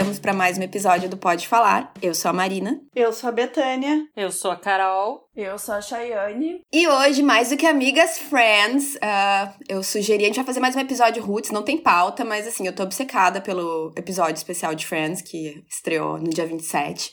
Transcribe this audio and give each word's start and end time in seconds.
estamos 0.00 0.18
para 0.18 0.32
mais 0.32 0.56
um 0.56 0.62
episódio 0.62 1.10
do 1.10 1.16
Pode 1.18 1.46
Falar. 1.46 1.92
Eu 2.00 2.14
sou 2.14 2.30
a 2.30 2.32
Marina. 2.32 2.80
Eu 2.96 3.12
sou 3.12 3.28
a 3.28 3.32
Betânia. 3.32 4.06
Eu 4.16 4.32
sou 4.32 4.50
a 4.50 4.56
Carol. 4.56 5.28
Eu 5.36 5.58
sou 5.58 5.74
a 5.74 5.82
Chayane. 5.82 6.62
E 6.72 6.88
hoje, 6.88 7.22
mais 7.22 7.50
do 7.50 7.56
que 7.58 7.66
amigas, 7.66 8.18
friends, 8.18 8.94
uh, 8.94 9.52
eu 9.68 9.82
sugeri, 9.82 10.24
a 10.24 10.26
gente 10.28 10.36
vai 10.36 10.44
fazer 10.46 10.58
mais 10.58 10.74
um 10.74 10.80
episódio 10.80 11.22
Roots, 11.22 11.50
não 11.50 11.62
tem 11.62 11.76
pauta, 11.76 12.24
mas 12.24 12.46
assim, 12.46 12.66
eu 12.66 12.74
tô 12.74 12.82
obcecada 12.82 13.42
pelo 13.42 13.92
episódio 13.94 14.36
especial 14.36 14.74
de 14.74 14.86
Friends, 14.86 15.20
que 15.20 15.62
estreou 15.68 16.16
no 16.16 16.30
dia 16.30 16.46
27. 16.46 17.12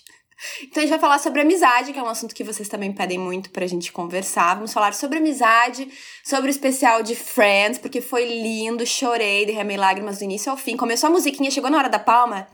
Então 0.64 0.82
a 0.82 0.86
gente 0.86 0.90
vai 0.90 1.00
falar 1.00 1.20
sobre 1.20 1.42
amizade, 1.42 1.94
que 1.94 2.00
é 2.00 2.04
um 2.04 2.08
assunto 2.08 2.36
que 2.36 2.44
vocês 2.44 2.70
também 2.70 2.94
pedem 2.94 3.18
muito 3.18 3.50
pra 3.50 3.66
gente 3.66 3.92
conversar. 3.92 4.56
Vamos 4.56 4.74
falar 4.74 4.94
sobre 4.94 5.18
amizade, 5.18 5.88
sobre 6.24 6.50
o 6.50 6.52
especial 6.52 7.02
de 7.02 7.16
Friends, 7.16 7.80
porque 7.80 8.02
foi 8.02 8.26
lindo, 8.26 8.86
chorei, 8.86 9.46
derramei 9.46 9.78
lágrimas 9.78 10.20
do 10.20 10.24
início 10.24 10.52
ao 10.52 10.58
fim. 10.58 10.78
Começou 10.78 11.08
a 11.08 11.12
musiquinha, 11.12 11.52
chegou 11.52 11.70
na 11.70 11.78
hora 11.78 11.90
da 11.90 12.00
palma, 12.00 12.48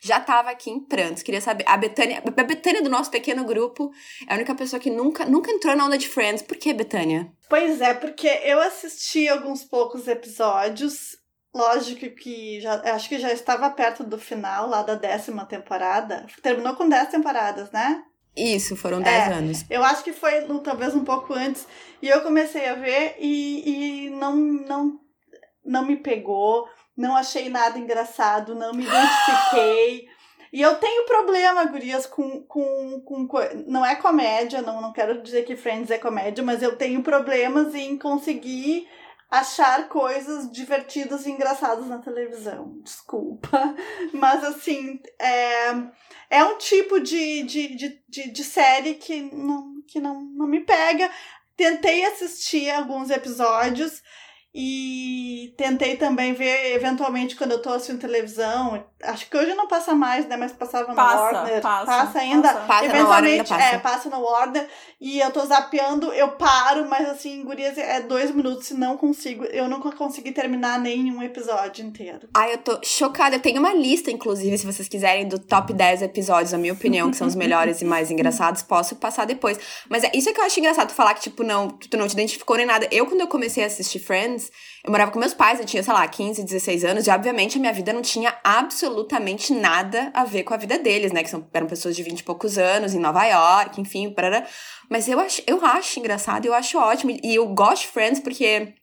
já 0.00 0.20
tava 0.20 0.50
aqui 0.50 0.70
em 0.70 0.80
prantos. 0.80 1.22
Queria 1.22 1.40
saber, 1.40 1.64
a 1.66 1.76
Betânia, 1.76 2.22
a 2.24 2.44
Betânia 2.44 2.82
do 2.82 2.90
nosso 2.90 3.10
pequeno 3.10 3.44
grupo 3.44 3.90
é 4.28 4.32
a 4.32 4.36
única 4.36 4.54
pessoa 4.54 4.80
que 4.80 4.90
nunca, 4.90 5.24
nunca 5.24 5.50
entrou 5.50 5.76
na 5.76 5.86
onda 5.86 5.98
de 5.98 6.08
Friends. 6.08 6.42
Por 6.42 6.56
que, 6.56 6.72
Betânia? 6.72 7.30
Pois 7.48 7.80
é, 7.80 7.94
porque 7.94 8.26
eu 8.26 8.60
assisti 8.60 9.28
alguns 9.28 9.64
poucos 9.64 10.08
episódios 10.08 11.16
Lógico 11.54 12.10
que 12.10 12.60
já, 12.60 12.74
acho 12.94 13.08
que 13.08 13.18
já 13.18 13.32
estava 13.32 13.70
perto 13.70 14.02
do 14.02 14.18
final 14.18 14.68
lá 14.68 14.82
da 14.82 14.96
décima 14.96 15.46
temporada. 15.46 16.26
Terminou 16.42 16.74
com 16.74 16.88
dez 16.88 17.08
temporadas, 17.08 17.70
né? 17.70 18.02
Isso, 18.36 18.74
foram 18.74 19.00
dez 19.00 19.28
é, 19.28 19.32
anos. 19.32 19.64
Eu 19.70 19.84
acho 19.84 20.02
que 20.02 20.12
foi 20.12 20.42
talvez 20.64 20.94
um 20.94 21.04
pouco 21.04 21.32
antes. 21.32 21.66
E 22.02 22.08
eu 22.08 22.22
comecei 22.22 22.68
a 22.68 22.74
ver 22.74 23.16
e, 23.20 24.06
e 24.06 24.10
não, 24.10 24.34
não, 24.34 25.00
não 25.64 25.86
me 25.86 25.96
pegou, 25.96 26.68
não 26.96 27.14
achei 27.14 27.48
nada 27.48 27.78
engraçado, 27.78 28.56
não 28.56 28.72
me 28.72 28.84
identifiquei. 28.84 30.08
E 30.52 30.60
eu 30.60 30.74
tenho 30.76 31.06
problema, 31.06 31.64
gurias, 31.66 32.06
com, 32.06 32.42
com, 32.42 33.00
com. 33.00 33.28
Não 33.66 33.86
é 33.86 33.94
comédia, 33.94 34.60
não, 34.60 34.80
não 34.80 34.92
quero 34.92 35.22
dizer 35.22 35.44
que 35.44 35.56
Friends 35.56 35.90
é 35.90 35.98
comédia, 35.98 36.42
mas 36.42 36.62
eu 36.62 36.76
tenho 36.76 37.02
problemas 37.02 37.74
em 37.74 37.96
conseguir 37.96 38.88
achar 39.30 39.88
coisas 39.88 40.50
divertidas 40.50 41.26
e 41.26 41.30
engraçadas 41.30 41.86
na 41.86 41.98
televisão. 41.98 42.78
Desculpa. 42.82 43.74
Mas, 44.12 44.44
assim, 44.44 45.00
é, 45.18 45.68
é 46.30 46.44
um 46.44 46.58
tipo 46.58 47.00
de, 47.00 47.42
de, 47.42 47.74
de, 47.76 48.02
de, 48.08 48.30
de 48.30 48.44
série 48.44 48.94
que, 48.94 49.22
não, 49.22 49.82
que 49.86 50.00
não, 50.00 50.20
não 50.20 50.46
me 50.46 50.60
pega. 50.60 51.10
Tentei 51.56 52.04
assistir 52.04 52.70
alguns 52.70 53.10
episódios 53.10 54.02
e 54.56 55.52
tentei 55.56 55.96
também 55.96 56.32
ver, 56.32 56.76
eventualmente, 56.76 57.34
quando 57.34 57.50
eu 57.50 57.60
tô 57.60 57.70
assistindo 57.70 57.98
televisão. 57.98 58.84
Acho 59.02 59.28
que 59.28 59.36
hoje 59.36 59.52
não 59.52 59.66
passa 59.66 59.94
mais, 59.94 60.28
né? 60.28 60.36
Mas 60.36 60.52
passava 60.52 60.94
passa, 60.94 61.16
no 61.16 61.38
Warner. 61.38 61.60
Passa, 61.60 61.86
passa 61.86 62.18
ainda. 62.20 62.48
Passa, 62.48 62.60
passa 62.60 62.84
eventualmente, 62.84 63.50
Warner, 63.50 63.74
é, 63.74 63.78
passa 63.78 64.08
no 64.08 64.20
Warner. 64.20 64.68
E 65.00 65.18
eu 65.18 65.32
tô 65.32 65.44
zapeando, 65.44 66.12
eu 66.12 66.28
paro, 66.28 66.88
mas 66.88 67.08
assim, 67.08 67.42
gurias, 67.42 67.76
é 67.76 68.00
dois 68.00 68.30
minutos 68.30 68.70
e 68.70 68.74
não 68.74 68.96
consigo. 68.96 69.44
Eu 69.46 69.68
nunca 69.68 69.90
consegui 69.90 70.30
terminar 70.30 70.78
nenhum 70.78 71.20
episódio 71.20 71.84
inteiro. 71.84 72.28
Ai, 72.32 72.54
eu 72.54 72.58
tô 72.58 72.78
chocada. 72.84 73.34
Eu 73.34 73.40
tenho 73.40 73.58
uma 73.58 73.74
lista, 73.74 74.12
inclusive, 74.12 74.56
se 74.56 74.64
vocês 74.64 74.88
quiserem, 74.88 75.26
do 75.26 75.38
top 75.38 75.72
10 75.72 76.02
episódios, 76.02 76.52
na 76.52 76.58
minha 76.58 76.74
opinião, 76.74 77.10
que 77.10 77.16
são 77.16 77.26
os 77.26 77.34
melhores 77.34 77.82
e 77.82 77.84
mais 77.84 78.08
engraçados. 78.08 78.62
Posso 78.62 78.94
passar 78.94 79.24
depois. 79.24 79.58
Mas 79.88 80.04
é 80.04 80.12
isso 80.14 80.28
é 80.28 80.32
que 80.32 80.40
eu 80.40 80.44
acho 80.44 80.60
engraçado, 80.60 80.88
tu 80.88 80.94
falar 80.94 81.14
que, 81.14 81.22
tipo, 81.22 81.42
não, 81.42 81.68
tu 81.68 81.96
não 81.96 82.06
te 82.06 82.12
identificou 82.12 82.56
nem 82.56 82.66
nada. 82.66 82.86
Eu, 82.92 83.04
quando 83.06 83.20
eu 83.20 83.26
comecei 83.26 83.64
a 83.64 83.66
assistir 83.66 83.98
Friends, 83.98 84.43
eu 84.84 84.90
morava 84.90 85.10
com 85.10 85.18
meus 85.18 85.34
pais, 85.34 85.60
eu 85.60 85.66
tinha, 85.66 85.82
sei 85.82 85.92
lá, 85.92 86.06
15, 86.06 86.44
16 86.44 86.84
anos, 86.84 87.06
e 87.06 87.10
obviamente 87.10 87.56
a 87.56 87.60
minha 87.60 87.72
vida 87.72 87.92
não 87.92 88.02
tinha 88.02 88.36
absolutamente 88.42 89.52
nada 89.52 90.10
a 90.14 90.24
ver 90.24 90.42
com 90.42 90.54
a 90.54 90.56
vida 90.56 90.78
deles, 90.78 91.12
né? 91.12 91.22
Que 91.22 91.30
são, 91.30 91.46
eram 91.52 91.66
pessoas 91.66 91.96
de 91.96 92.02
20 92.02 92.20
e 92.20 92.24
poucos 92.24 92.58
anos, 92.58 92.94
em 92.94 92.98
Nova 92.98 93.24
York, 93.24 93.80
enfim. 93.80 94.14
Mas 94.90 95.08
eu 95.08 95.18
acho, 95.20 95.42
eu 95.46 95.64
acho 95.64 95.98
engraçado, 95.98 96.46
eu 96.46 96.54
acho 96.54 96.78
ótimo. 96.78 97.16
E 97.22 97.34
eu 97.34 97.46
gosto 97.48 97.82
de 97.82 97.88
Friends 97.88 98.20
porque 98.20 98.74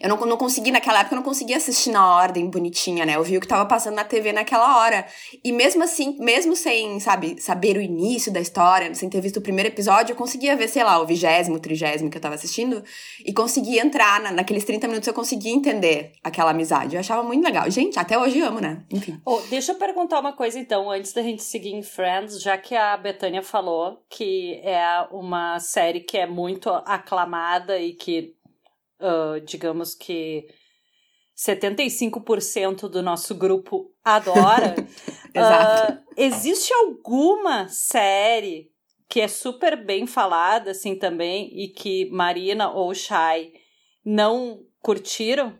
eu 0.00 0.08
não, 0.08 0.16
não 0.18 0.36
consegui, 0.36 0.70
naquela 0.70 1.00
época, 1.00 1.14
eu 1.14 1.16
não 1.16 1.24
conseguia 1.24 1.56
assistir 1.56 1.90
na 1.90 2.14
ordem 2.14 2.48
bonitinha, 2.48 3.04
né? 3.06 3.16
Eu 3.16 3.22
vi 3.22 3.36
o 3.36 3.40
que 3.40 3.48
tava 3.48 3.66
passando 3.66 3.94
na 3.94 4.04
TV 4.04 4.32
naquela 4.32 4.78
hora. 4.78 5.06
E 5.44 5.52
mesmo 5.52 5.82
assim, 5.82 6.16
mesmo 6.18 6.54
sem, 6.54 7.00
sabe, 7.00 7.40
saber 7.40 7.76
o 7.76 7.80
início 7.80 8.32
da 8.32 8.40
história, 8.40 8.94
sem 8.94 9.08
ter 9.08 9.20
visto 9.20 9.38
o 9.38 9.40
primeiro 9.40 9.68
episódio, 9.68 10.12
eu 10.12 10.16
conseguia 10.16 10.56
ver, 10.56 10.68
sei 10.68 10.84
lá, 10.84 11.00
o 11.00 11.06
vigésimo, 11.06 11.58
trigésimo 11.58 12.10
que 12.10 12.16
eu 12.16 12.20
tava 12.20 12.34
assistindo. 12.34 12.82
E 13.24 13.32
conseguia 13.32 13.82
entrar, 13.82 14.20
na, 14.20 14.30
naqueles 14.30 14.64
30 14.64 14.86
minutos 14.88 15.06
eu 15.06 15.14
conseguia 15.14 15.52
entender 15.52 16.12
aquela 16.22 16.50
amizade. 16.50 16.94
Eu 16.94 17.00
achava 17.00 17.22
muito 17.22 17.44
legal. 17.44 17.70
Gente, 17.70 17.98
até 17.98 18.18
hoje 18.18 18.40
amo, 18.40 18.60
né? 18.60 18.84
Enfim. 18.90 19.20
Oh, 19.24 19.40
deixa 19.48 19.72
eu 19.72 19.76
perguntar 19.76 20.20
uma 20.20 20.32
coisa, 20.32 20.58
então, 20.58 20.90
antes 20.90 21.12
da 21.12 21.22
gente 21.22 21.42
seguir 21.42 21.74
em 21.74 21.82
Friends, 21.82 22.40
já 22.40 22.56
que 22.56 22.74
a 22.74 22.96
Betânia 22.96 23.42
falou 23.42 24.02
que 24.08 24.60
é 24.62 25.06
uma 25.10 25.58
série 25.58 26.00
que 26.00 26.16
é 26.16 26.26
muito 26.26 26.70
aclamada 26.70 27.78
e 27.78 27.92
que 27.92 28.35
uh, 29.00 29.40
digamos 29.40 29.94
que 29.94 30.46
75% 31.36 32.88
do 32.88 33.02
nosso 33.02 33.34
grupo 33.34 33.92
adora. 34.04 34.74
Exato. 35.34 35.92
Uh, 35.92 35.98
existe 36.16 36.72
alguma 36.72 37.68
série 37.68 38.70
que 39.08 39.20
é 39.20 39.28
super 39.28 39.76
bem 39.84 40.06
falada, 40.06 40.72
assim, 40.72 40.96
também, 40.96 41.50
e 41.52 41.68
que 41.68 42.10
Marina 42.10 42.70
ou 42.70 42.92
Shai 42.94 43.52
não 44.04 44.60
curtiram? 44.80 45.58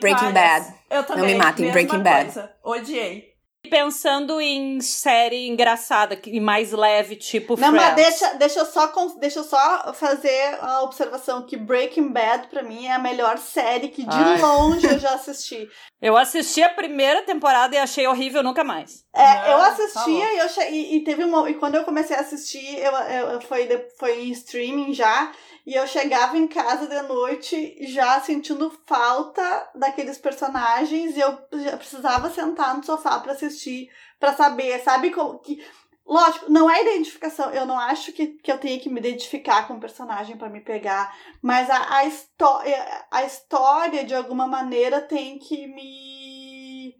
Breaking 0.00 0.32
Bad. 0.32 0.74
Eu 0.90 1.04
também. 1.04 1.22
Não 1.22 1.30
me 1.30 1.34
matem, 1.36 1.70
Breaking 1.70 2.02
Bad. 2.02 2.32
Coisa. 2.32 2.56
Odiei 2.64 3.31
pensando 3.72 4.38
em 4.38 4.82
série 4.82 5.48
engraçada 5.48 6.20
e 6.26 6.38
mais 6.38 6.72
leve, 6.72 7.16
tipo 7.16 7.58
Não, 7.58 7.70
Friends. 7.70 7.86
mas 7.86 7.94
deixa, 7.94 8.34
deixa, 8.34 8.58
eu 8.58 8.66
só, 8.66 8.92
deixa 9.18 9.38
eu 9.38 9.44
só 9.44 9.94
fazer 9.94 10.58
a 10.60 10.82
observação 10.82 11.46
que 11.46 11.56
Breaking 11.56 12.12
Bad, 12.12 12.48
pra 12.48 12.62
mim, 12.62 12.84
é 12.84 12.92
a 12.92 12.98
melhor 12.98 13.38
série 13.38 13.88
que 13.88 14.02
de 14.02 14.14
Ai. 14.14 14.38
longe 14.42 14.86
eu 14.86 14.98
já 14.98 15.14
assisti. 15.16 15.66
Eu 16.02 16.18
assisti 16.18 16.62
a 16.62 16.68
primeira 16.68 17.22
temporada 17.22 17.74
e 17.74 17.78
achei 17.78 18.06
horrível 18.06 18.42
nunca 18.42 18.62
mais. 18.62 19.04
É, 19.14 19.34
Não, 19.36 19.46
eu 19.52 19.62
assistia 19.62 20.02
tá 20.02 20.34
e, 20.34 20.38
eu, 20.38 20.72
e, 20.72 20.96
e, 20.96 21.04
teve 21.04 21.24
uma. 21.24 21.48
E 21.48 21.54
quando 21.54 21.76
eu 21.76 21.84
comecei 21.84 22.14
a 22.14 22.20
assistir, 22.20 22.78
eu, 22.78 22.92
eu, 22.92 23.40
foi, 23.40 23.66
foi 23.98 24.24
em 24.24 24.32
streaming 24.32 24.92
já. 24.92 25.32
E 25.64 25.74
eu 25.74 25.86
chegava 25.86 26.36
em 26.36 26.48
casa 26.48 26.88
de 26.88 27.02
noite 27.02 27.76
já 27.86 28.20
sentindo 28.20 28.70
falta 28.84 29.70
daqueles 29.74 30.18
personagens 30.18 31.16
e 31.16 31.20
eu 31.20 31.38
já 31.52 31.76
precisava 31.76 32.30
sentar 32.30 32.76
no 32.76 32.84
sofá 32.84 33.20
para 33.20 33.32
assistir, 33.32 33.88
para 34.18 34.34
saber, 34.34 34.82
sabe 34.82 35.10
como 35.10 35.38
que 35.38 35.64
Lógico, 36.04 36.50
não 36.50 36.68
é 36.68 36.82
identificação. 36.82 37.50
Eu 37.52 37.64
não 37.64 37.78
acho 37.78 38.12
que, 38.12 38.26
que 38.26 38.50
eu 38.50 38.58
tenha 38.58 38.78
que 38.78 38.90
me 38.90 38.98
identificar 38.98 39.68
com 39.68 39.74
o 39.74 39.80
personagem 39.80 40.36
para 40.36 40.50
me 40.50 40.60
pegar. 40.60 41.16
Mas 41.40 41.70
a, 41.70 41.98
a, 41.98 42.04
história, 42.04 43.06
a 43.08 43.24
história, 43.24 44.04
de 44.04 44.12
alguma 44.12 44.48
maneira, 44.48 45.00
tem 45.00 45.38
que 45.38 45.66
me. 45.68 46.96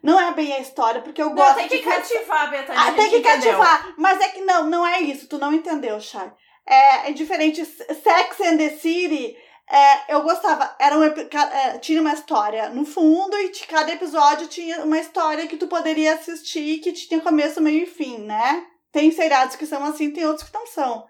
Não 0.00 0.18
é 0.18 0.32
bem 0.32 0.52
a 0.52 0.60
história, 0.60 1.02
porque 1.02 1.20
eu 1.20 1.30
gosto. 1.30 1.48
Não, 1.48 1.54
tem 1.56 1.68
que 1.68 1.78
de... 1.78 1.82
cativar, 1.82 2.50
Betânia. 2.50 2.80
Ah, 2.80 2.92
tem 2.92 3.10
que 3.10 3.20
cativar. 3.20 3.94
Mas 3.98 4.20
é 4.20 4.28
que 4.28 4.40
não, 4.42 4.64
não 4.64 4.86
é 4.86 5.00
isso. 5.00 5.28
Tu 5.28 5.36
não 5.36 5.52
entendeu, 5.52 6.00
Chay 6.00 6.30
é, 6.66 7.10
é 7.10 7.12
diferente. 7.12 7.64
Sex 7.64 8.40
and 8.40 8.56
the 8.56 8.70
City, 8.70 9.36
é, 9.70 10.14
eu 10.14 10.22
gostava. 10.22 10.74
Era 10.80 10.98
um, 10.98 11.04
é, 11.04 11.78
tinha 11.78 12.00
uma 12.00 12.12
história 12.12 12.70
no 12.70 12.84
fundo 12.84 13.36
e 13.38 13.50
de 13.50 13.66
cada 13.66 13.92
episódio 13.92 14.48
tinha 14.48 14.84
uma 14.84 14.98
história 14.98 15.46
que 15.46 15.56
tu 15.56 15.68
poderia 15.68 16.14
assistir 16.14 16.80
que 16.80 16.92
tinha 16.92 17.20
começo, 17.20 17.60
meio 17.60 17.84
e 17.84 17.86
fim, 17.86 18.18
né? 18.18 18.66
Tem 18.90 19.10
seriados 19.12 19.54
que 19.54 19.66
são 19.66 19.84
assim, 19.84 20.12
tem 20.12 20.26
outros 20.26 20.48
que 20.48 20.54
não 20.54 20.66
são. 20.66 21.06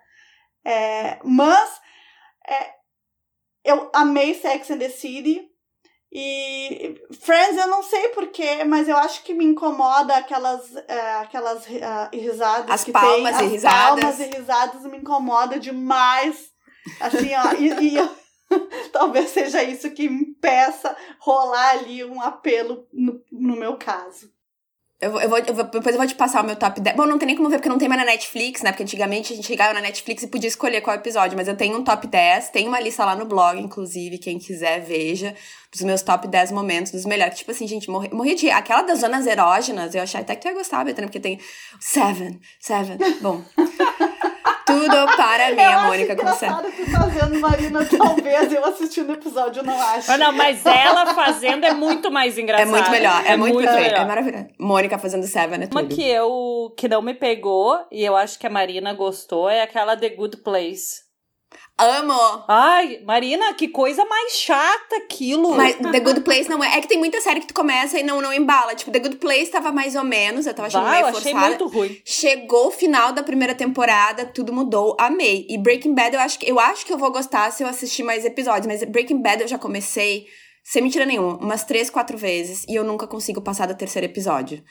É, 0.63 1.19
mas 1.25 1.81
é, 2.47 2.75
eu 3.65 3.91
amei 3.95 4.35
Sex 4.35 4.71
and 4.71 4.79
the 4.79 4.91
City. 4.91 5.50
E 6.13 7.01
Friends 7.21 7.57
eu 7.57 7.69
não 7.69 7.83
sei 7.85 8.09
porquê, 8.09 8.65
mas 8.65 8.89
eu 8.89 8.97
acho 8.97 9.23
que 9.23 9.33
me 9.33 9.45
incomoda 9.45 10.17
aquelas, 10.17 10.75
é, 10.89 11.13
aquelas 11.19 11.65
uh, 11.67 12.11
risadas 12.13 12.69
As 12.71 12.85
que 12.85 12.91
palmas 12.91 13.37
tem. 13.37 13.45
e 13.45 13.47
As 13.47 13.53
risadas. 13.53 14.01
palmas 14.01 14.21
e 14.21 14.25
risadas 14.25 14.83
me 14.87 14.97
incomoda 14.99 15.59
demais. 15.61 16.51
Assim, 17.01 17.31
ó, 17.35 17.53
e, 17.55 17.91
e 17.91 17.97
eu, 17.97 18.11
talvez 18.93 19.31
seja 19.31 19.63
isso 19.63 19.91
que 19.93 20.05
impeça 20.05 20.97
rolar 21.21 21.71
ali 21.79 22.05
um 22.05 22.21
apelo 22.21 22.89
no, 22.93 23.23
no 23.31 23.55
meu 23.55 23.77
caso. 23.77 24.33
Eu, 25.01 25.19
eu, 25.19 25.31
vou, 25.31 25.39
eu 25.39 25.55
vou, 25.55 25.65
depois 25.65 25.95
eu 25.95 25.99
vou 25.99 26.07
te 26.07 26.15
passar 26.15 26.43
o 26.43 26.47
meu 26.47 26.55
top 26.55 26.79
10. 26.79 26.95
Bom, 26.95 27.07
não 27.07 27.19
tem 27.19 27.27
nem 27.27 27.37
como 27.37 27.49
ver, 27.49 27.57
porque 27.57 27.71
não 27.71 27.79
tem 27.79 27.89
mais 27.89 28.03
na 28.03 28.07
Netflix, 28.07 28.61
né? 28.61 28.71
Porque 28.71 28.83
antigamente 28.83 29.33
a 29.33 29.37
gente 29.37 29.49
chegava 29.49 29.73
na 29.73 29.81
Netflix 29.81 30.25
e 30.25 30.27
podia 30.27 30.49
escolher 30.49 30.83
qual 30.83 30.95
episódio. 30.95 31.39
Mas 31.39 31.49
eu 31.49 31.57
tenho 31.57 31.79
um 31.79 31.83
top 31.83 32.07
10, 32.07 32.51
tem 32.51 32.69
uma 32.69 32.79
lista 32.79 33.03
lá 33.07 33.17
no 33.17 33.25
blog, 33.25 33.59
inclusive, 33.59 34.19
quem 34.19 34.39
quiser, 34.39 34.81
veja. 34.81 35.35
Dos 35.73 35.81
meus 35.81 36.03
top 36.03 36.29
10 36.29 36.53
momentos, 36.53 36.93
dos 36.93 37.07
melhores. 37.07 37.39
Tipo 37.39 37.51
assim, 37.51 37.67
gente, 37.67 37.89
morri, 37.89 38.11
morri 38.13 38.35
de... 38.35 38.51
Aquela 38.51 38.83
das 38.83 38.99
zonas 38.99 39.27
erógenas, 39.27 39.95
eu 39.95 40.03
achei 40.03 40.21
até 40.21 40.37
que 40.37 40.43
tu 40.43 40.49
ia 40.49 40.55
gostar, 40.55 40.85
Betânia, 40.85 41.09
porque 41.09 41.21
tem... 41.21 41.41
Seven, 41.81 42.39
Seven. 42.61 42.99
Bom... 43.23 43.43
Tudo 44.67 45.07
para 45.17 45.51
mim, 45.51 45.61
eu 45.61 45.69
a 45.71 45.83
Mônica 45.87 46.15
com 46.17 46.27
Sam. 46.29 46.47
engraçado 46.47 46.71
tu 46.73 46.91
fazendo, 46.91 47.41
Marina, 47.41 47.85
talvez 47.85 48.53
eu 48.53 48.65
assistindo 48.65 49.11
o 49.11 49.13
episódio, 49.15 49.61
eu 49.61 49.65
não 49.65 49.81
acho. 49.81 50.09
Mas 50.09 50.19
não, 50.21 50.33
mas 50.33 50.67
ela 50.67 51.15
fazendo 51.15 51.65
é 51.65 51.75
muito 51.75 52.11
mais 52.11 52.39
É 52.39 52.41
engraçado. 52.43 52.71
muito 52.71 52.91
melhor, 52.91 53.23
é, 53.27 53.37
muito, 53.37 53.59
perfeito, 53.59 53.83
melhor. 53.83 54.01
é 54.01 54.05
maravilhoso. 54.05 54.47
Mônica 54.59 54.99
fazendo 54.99 55.27
Seven 55.27 55.63
é 55.63 55.69
Uma 55.71 55.83
tudo. 55.83 55.95
que 55.95 56.09
eu 56.09 56.73
que 56.77 56.89
não 56.89 57.03
me 57.03 57.15
pegou 57.15 57.79
e 57.91 58.05
eu 58.05 58.17
acho 58.17 58.39
que 58.39 58.47
a 58.47 58.51
Marina 58.51 58.93
gostou 58.95 59.49
é 59.49 59.63
aquela 59.63 59.97
The 59.97 60.11
Good 60.11 60.39
Place. 60.39 61.10
Amo! 61.81 62.45
Ai, 62.49 63.01
Marina, 63.05 63.55
que 63.55 63.69
coisa 63.69 64.05
mais 64.05 64.35
chata 64.35 64.97
aquilo. 64.97 65.55
Mas 65.55 65.77
The 65.77 66.01
Good 66.01 66.21
Place 66.21 66.49
não 66.49 66.63
é. 66.63 66.77
É 66.77 66.81
que 66.81 66.89
tem 66.89 66.99
muita 66.99 67.21
série 67.21 67.41
que 67.41 67.47
tu 67.47 67.55
começa 67.55 67.99
e 67.99 68.03
não, 68.03 68.21
não 68.21 68.33
embala. 68.33 68.75
Tipo, 68.75 68.91
The 68.91 68.99
Good 68.99 69.17
Place 69.17 69.51
tava 69.51 69.73
mais 69.73 69.97
ou 69.97 70.05
menos, 70.05 70.47
eu 70.47 70.55
tava 70.55 70.69
achando 70.69 70.85
Bah, 70.85 70.91
meio 70.91 71.03
eu 71.03 71.07
achei 71.09 71.33
forçada. 71.33 71.47
muito 71.49 71.67
ruim. 71.67 72.01
Chegou 72.05 72.69
o 72.69 72.71
final 72.71 73.13
da 73.13 73.23
primeira 73.23 73.55
temporada, 73.55 74.27
tudo 74.27 74.53
mudou, 74.53 74.97
amei. 74.99 75.47
E 75.49 75.59
Breaking 75.59 75.95
Bad 75.95 76.15
eu 76.15 76.21
acho 76.21 76.39
que 76.39 76.51
eu 76.51 76.59
acho 76.61 76.85
que 76.85 76.93
eu 76.93 76.99
vou 76.99 77.11
gostar 77.11 77.51
se 77.51 77.63
eu 77.63 77.69
assistir 77.69 78.03
mais 78.03 78.25
episódios, 78.25 78.67
mas 78.67 78.83
Breaking 78.85 79.23
Bad 79.23 79.43
eu 79.43 79.49
já 79.49 79.59
comecei, 79.59 80.27
sem 80.65 80.83
mentira 80.83 81.07
nenhuma, 81.07 81.37
umas 81.39 81.65
três, 81.65 81.89
quatro 81.91 82.17
vezes, 82.19 82.65
e 82.69 82.75
eu 82.75 82.85
nunca 82.85 83.07
consigo 83.07 83.41
passar 83.41 83.67
do 83.67 83.75
terceiro 83.75 84.07
episódio. 84.07 84.63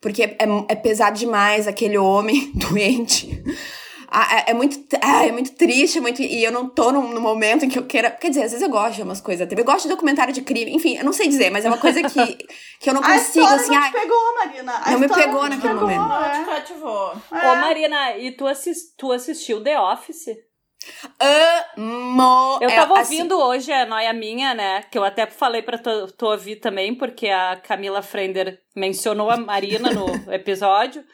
Porque 0.00 0.22
é, 0.22 0.36
é 0.68 0.74
pesado 0.74 1.18
demais 1.18 1.66
aquele 1.66 1.96
homem 1.96 2.52
doente. 2.56 3.42
Ah, 4.08 4.36
É, 4.46 4.50
é 4.50 4.54
muito, 4.54 4.78
ah, 5.02 5.26
é 5.26 5.32
muito 5.32 5.52
triste, 5.54 5.98
é 5.98 6.00
muito, 6.00 6.22
e 6.22 6.42
eu 6.44 6.52
não 6.52 6.68
tô 6.68 6.92
no, 6.92 7.08
no 7.12 7.20
momento 7.20 7.64
em 7.64 7.68
que 7.68 7.78
eu 7.78 7.86
queira. 7.86 8.10
Quer 8.10 8.28
dizer, 8.28 8.44
às 8.44 8.52
vezes 8.52 8.62
eu 8.62 8.70
gosto 8.70 8.96
de 8.96 9.02
umas 9.02 9.20
coisas. 9.20 9.48
Eu 9.50 9.64
gosto 9.64 9.82
de 9.84 9.88
documentário 9.88 10.32
de 10.32 10.42
crime, 10.42 10.72
enfim, 10.74 10.96
eu 10.96 11.04
não 11.04 11.12
sei 11.12 11.28
dizer, 11.28 11.50
mas 11.50 11.64
é 11.64 11.68
uma 11.68 11.78
coisa 11.78 12.02
que, 12.02 12.34
que 12.80 12.90
eu 12.90 12.94
não 12.94 13.02
consigo, 13.02 13.46
assim. 13.46 13.72
não 13.74 13.82
ai, 13.82 13.90
te 13.90 14.00
pegou, 14.00 14.34
Marina. 14.34 14.72
A 14.84 14.90
Não 14.92 14.98
me 14.98 15.08
pegou 15.08 15.42
te 15.44 15.50
naquele 15.50 15.74
pegou, 15.74 15.88
momento. 15.88 16.08
Não 16.08 16.30
te 16.30 16.50
É. 16.50 16.54
cativou. 16.54 17.12
É. 17.32 17.46
Ô, 17.52 17.56
Marina, 17.56 18.16
e 18.18 18.32
tu, 18.32 18.46
assis, 18.46 18.94
tu 18.96 19.12
assistiu 19.12 19.62
The 19.62 19.78
Office? 19.80 20.26
amo. 21.76 22.58
Eu 22.60 22.70
é, 22.70 22.76
tava 22.76 22.98
assim, 23.00 23.16
ouvindo 23.16 23.38
hoje 23.38 23.72
a 23.72 23.86
Noia 23.86 24.12
Minha, 24.12 24.54
né? 24.54 24.82
Que 24.90 24.96
eu 24.98 25.04
até 25.04 25.26
falei 25.26 25.62
pra 25.62 25.78
tu, 25.78 26.12
tu 26.12 26.26
ouvir 26.26 26.56
também, 26.56 26.94
porque 26.94 27.28
a 27.28 27.56
Camila 27.56 28.02
Frender 28.02 28.60
mencionou 28.74 29.30
a 29.30 29.36
Marina 29.36 29.90
no 29.90 30.06
episódio. 30.32 31.04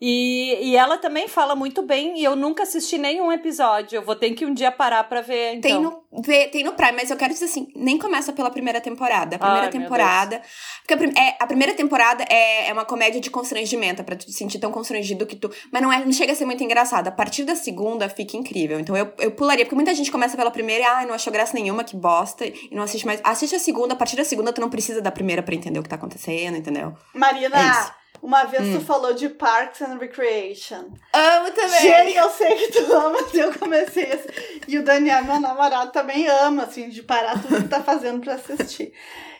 E, 0.00 0.70
e 0.70 0.76
ela 0.76 0.96
também 0.96 1.26
fala 1.26 1.56
muito 1.56 1.82
bem, 1.82 2.20
e 2.20 2.24
eu 2.24 2.36
nunca 2.36 2.62
assisti 2.62 2.96
nenhum 2.96 3.32
episódio. 3.32 3.96
Eu 3.96 4.02
vou 4.02 4.14
ter 4.14 4.30
que 4.30 4.46
um 4.46 4.54
dia 4.54 4.70
parar 4.70 5.02
pra 5.04 5.20
ver, 5.20 5.54
então. 5.54 5.70
Tem 5.70 5.80
no, 5.80 6.22
vê- 6.22 6.46
tem 6.48 6.62
no 6.62 6.72
Prime, 6.74 6.92
mas 6.92 7.10
eu 7.10 7.16
quero 7.16 7.32
dizer 7.32 7.46
assim, 7.46 7.66
nem 7.74 7.98
começa 7.98 8.32
pela 8.32 8.48
primeira 8.48 8.80
temporada. 8.80 9.34
A 9.36 9.38
primeira 9.40 9.66
Ai, 9.66 9.72
temporada. 9.72 10.40
Porque 10.82 10.94
a, 10.94 10.96
prim- 10.96 11.18
é, 11.18 11.36
a 11.40 11.46
primeira 11.46 11.74
temporada 11.74 12.24
é, 12.30 12.68
é 12.68 12.72
uma 12.72 12.84
comédia 12.84 13.20
de 13.20 13.28
constrangimento, 13.28 14.00
é 14.02 14.04
pra 14.04 14.14
tu 14.14 14.24
te 14.24 14.32
sentir 14.32 14.60
tão 14.60 14.70
constrangido 14.70 15.26
que 15.26 15.34
tu. 15.34 15.50
Mas 15.72 15.82
não, 15.82 15.92
é, 15.92 16.04
não 16.04 16.12
chega 16.12 16.32
a 16.32 16.36
ser 16.36 16.44
muito 16.44 16.62
engraçado. 16.62 17.08
A 17.08 17.12
partir 17.12 17.42
da 17.44 17.56
segunda 17.56 18.08
fica 18.08 18.36
incrível. 18.36 18.78
Então 18.78 18.96
eu, 18.96 19.12
eu 19.18 19.32
pularia, 19.32 19.64
porque 19.64 19.74
muita 19.74 19.92
gente 19.94 20.12
começa 20.12 20.36
pela 20.36 20.50
primeira 20.52 20.84
e 20.84 20.86
ah, 20.86 21.06
não 21.06 21.14
achou 21.14 21.32
graça 21.32 21.54
nenhuma, 21.54 21.82
que 21.82 21.96
bosta, 21.96 22.46
e 22.46 22.68
não 22.70 22.84
assiste 22.84 23.04
mais. 23.04 23.20
Assiste 23.24 23.56
a 23.56 23.58
segunda, 23.58 23.94
a 23.94 23.96
partir 23.96 24.14
da 24.14 24.24
segunda 24.24 24.52
tu 24.52 24.60
não 24.60 24.70
precisa 24.70 25.00
da 25.02 25.10
primeira 25.10 25.42
pra 25.42 25.56
entender 25.56 25.80
o 25.80 25.82
que 25.82 25.88
tá 25.88 25.96
acontecendo, 25.96 26.56
entendeu? 26.56 26.94
É 27.14 27.18
Marina, 27.18 27.56
isso. 27.60 27.92
Uma 28.22 28.44
vez 28.44 28.62
Hum. 28.64 28.78
tu 28.78 28.84
falou 28.84 29.12
de 29.14 29.28
Parks 29.28 29.82
and 29.82 29.98
Recreation. 29.98 30.90
Amo 31.12 31.50
também! 31.52 31.80
Gente, 31.80 32.16
eu 32.16 32.28
sei 32.30 32.54
que 32.56 32.72
tu 32.72 32.92
ama, 32.92 33.18
eu 33.34 33.58
comecei 33.58 34.12
assim. 34.12 34.28
E 34.66 34.78
o 34.78 34.84
Daniel, 34.84 35.24
meu 35.24 35.40
namorado, 35.40 35.92
também 35.92 36.26
ama, 36.28 36.64
assim, 36.64 36.88
de 36.88 37.02
parar 37.02 37.40
tudo 37.40 37.62
que 37.62 37.68
tá 37.68 37.82
fazendo 37.82 38.20
pra 38.20 38.34
assistir. 38.34 38.92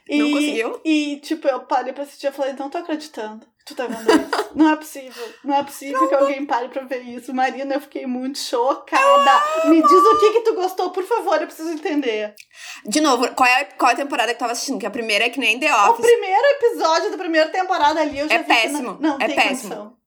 E, 0.09 0.19
Não 0.23 0.31
conseguiu? 0.33 0.81
E, 0.85 1.17
tipo, 1.17 1.47
eu 1.49 1.61
parei 1.61 1.93
pra 1.93 2.03
assistir, 2.05 2.27
eu 2.29 2.33
falei, 2.33 2.55
não 2.59 2.71
tô 2.71 2.79
acreditando 2.79 3.47
tu 3.69 3.75
tá 3.77 3.87
vendo 3.87 4.11
isso. 4.11 4.49
Não 4.55 4.71
é 4.71 4.77
possível. 4.77 5.29
Não 5.45 5.55
é 5.55 5.63
possível 5.63 6.09
que 6.09 6.15
alguém 6.15 6.45
pare 6.47 6.69
pra 6.69 6.83
ver 6.85 7.01
isso. 7.03 7.33
Marina, 7.35 7.75
eu 7.75 7.81
fiquei 7.81 8.07
muito 8.07 8.39
chocada. 8.39 9.43
Me 9.67 9.81
diz 9.83 9.91
o 9.93 10.19
que 10.19 10.33
que 10.33 10.41
tu 10.41 10.55
gostou, 10.55 10.91
por 10.91 11.05
favor, 11.05 11.41
eu 11.41 11.47
preciso 11.47 11.71
entender. 11.71 12.35
De 12.85 13.01
novo, 13.01 13.29
qual 13.35 13.49
é, 13.49 13.65
qual 13.65 13.91
é 13.91 13.95
a 13.95 13.97
temporada 13.97 14.33
que 14.33 14.39
tu 14.39 14.41
tava 14.41 14.53
assistindo? 14.53 14.75
Porque 14.77 14.87
a 14.87 14.91
primeira 14.91 15.27
é 15.27 15.31
que 15.31 15.39
nem 15.41 15.59
The 15.59 15.73
O 15.73 15.91
Office. 15.91 16.07
primeiro 16.07 16.45
episódio 16.57 17.11
da 17.11 17.19
primeira 17.19 17.49
temporada 17.51 18.01
ali, 18.01 18.19
eu 18.19 18.29
já 18.29 18.35
É 18.35 18.39
vi 18.39 18.45
que 18.45 18.51
péssimo, 18.53 18.83
não, 18.83 18.99
não 18.99 19.17
é 19.21 19.29
péssimo. 19.29 19.49
condição. 19.75 19.99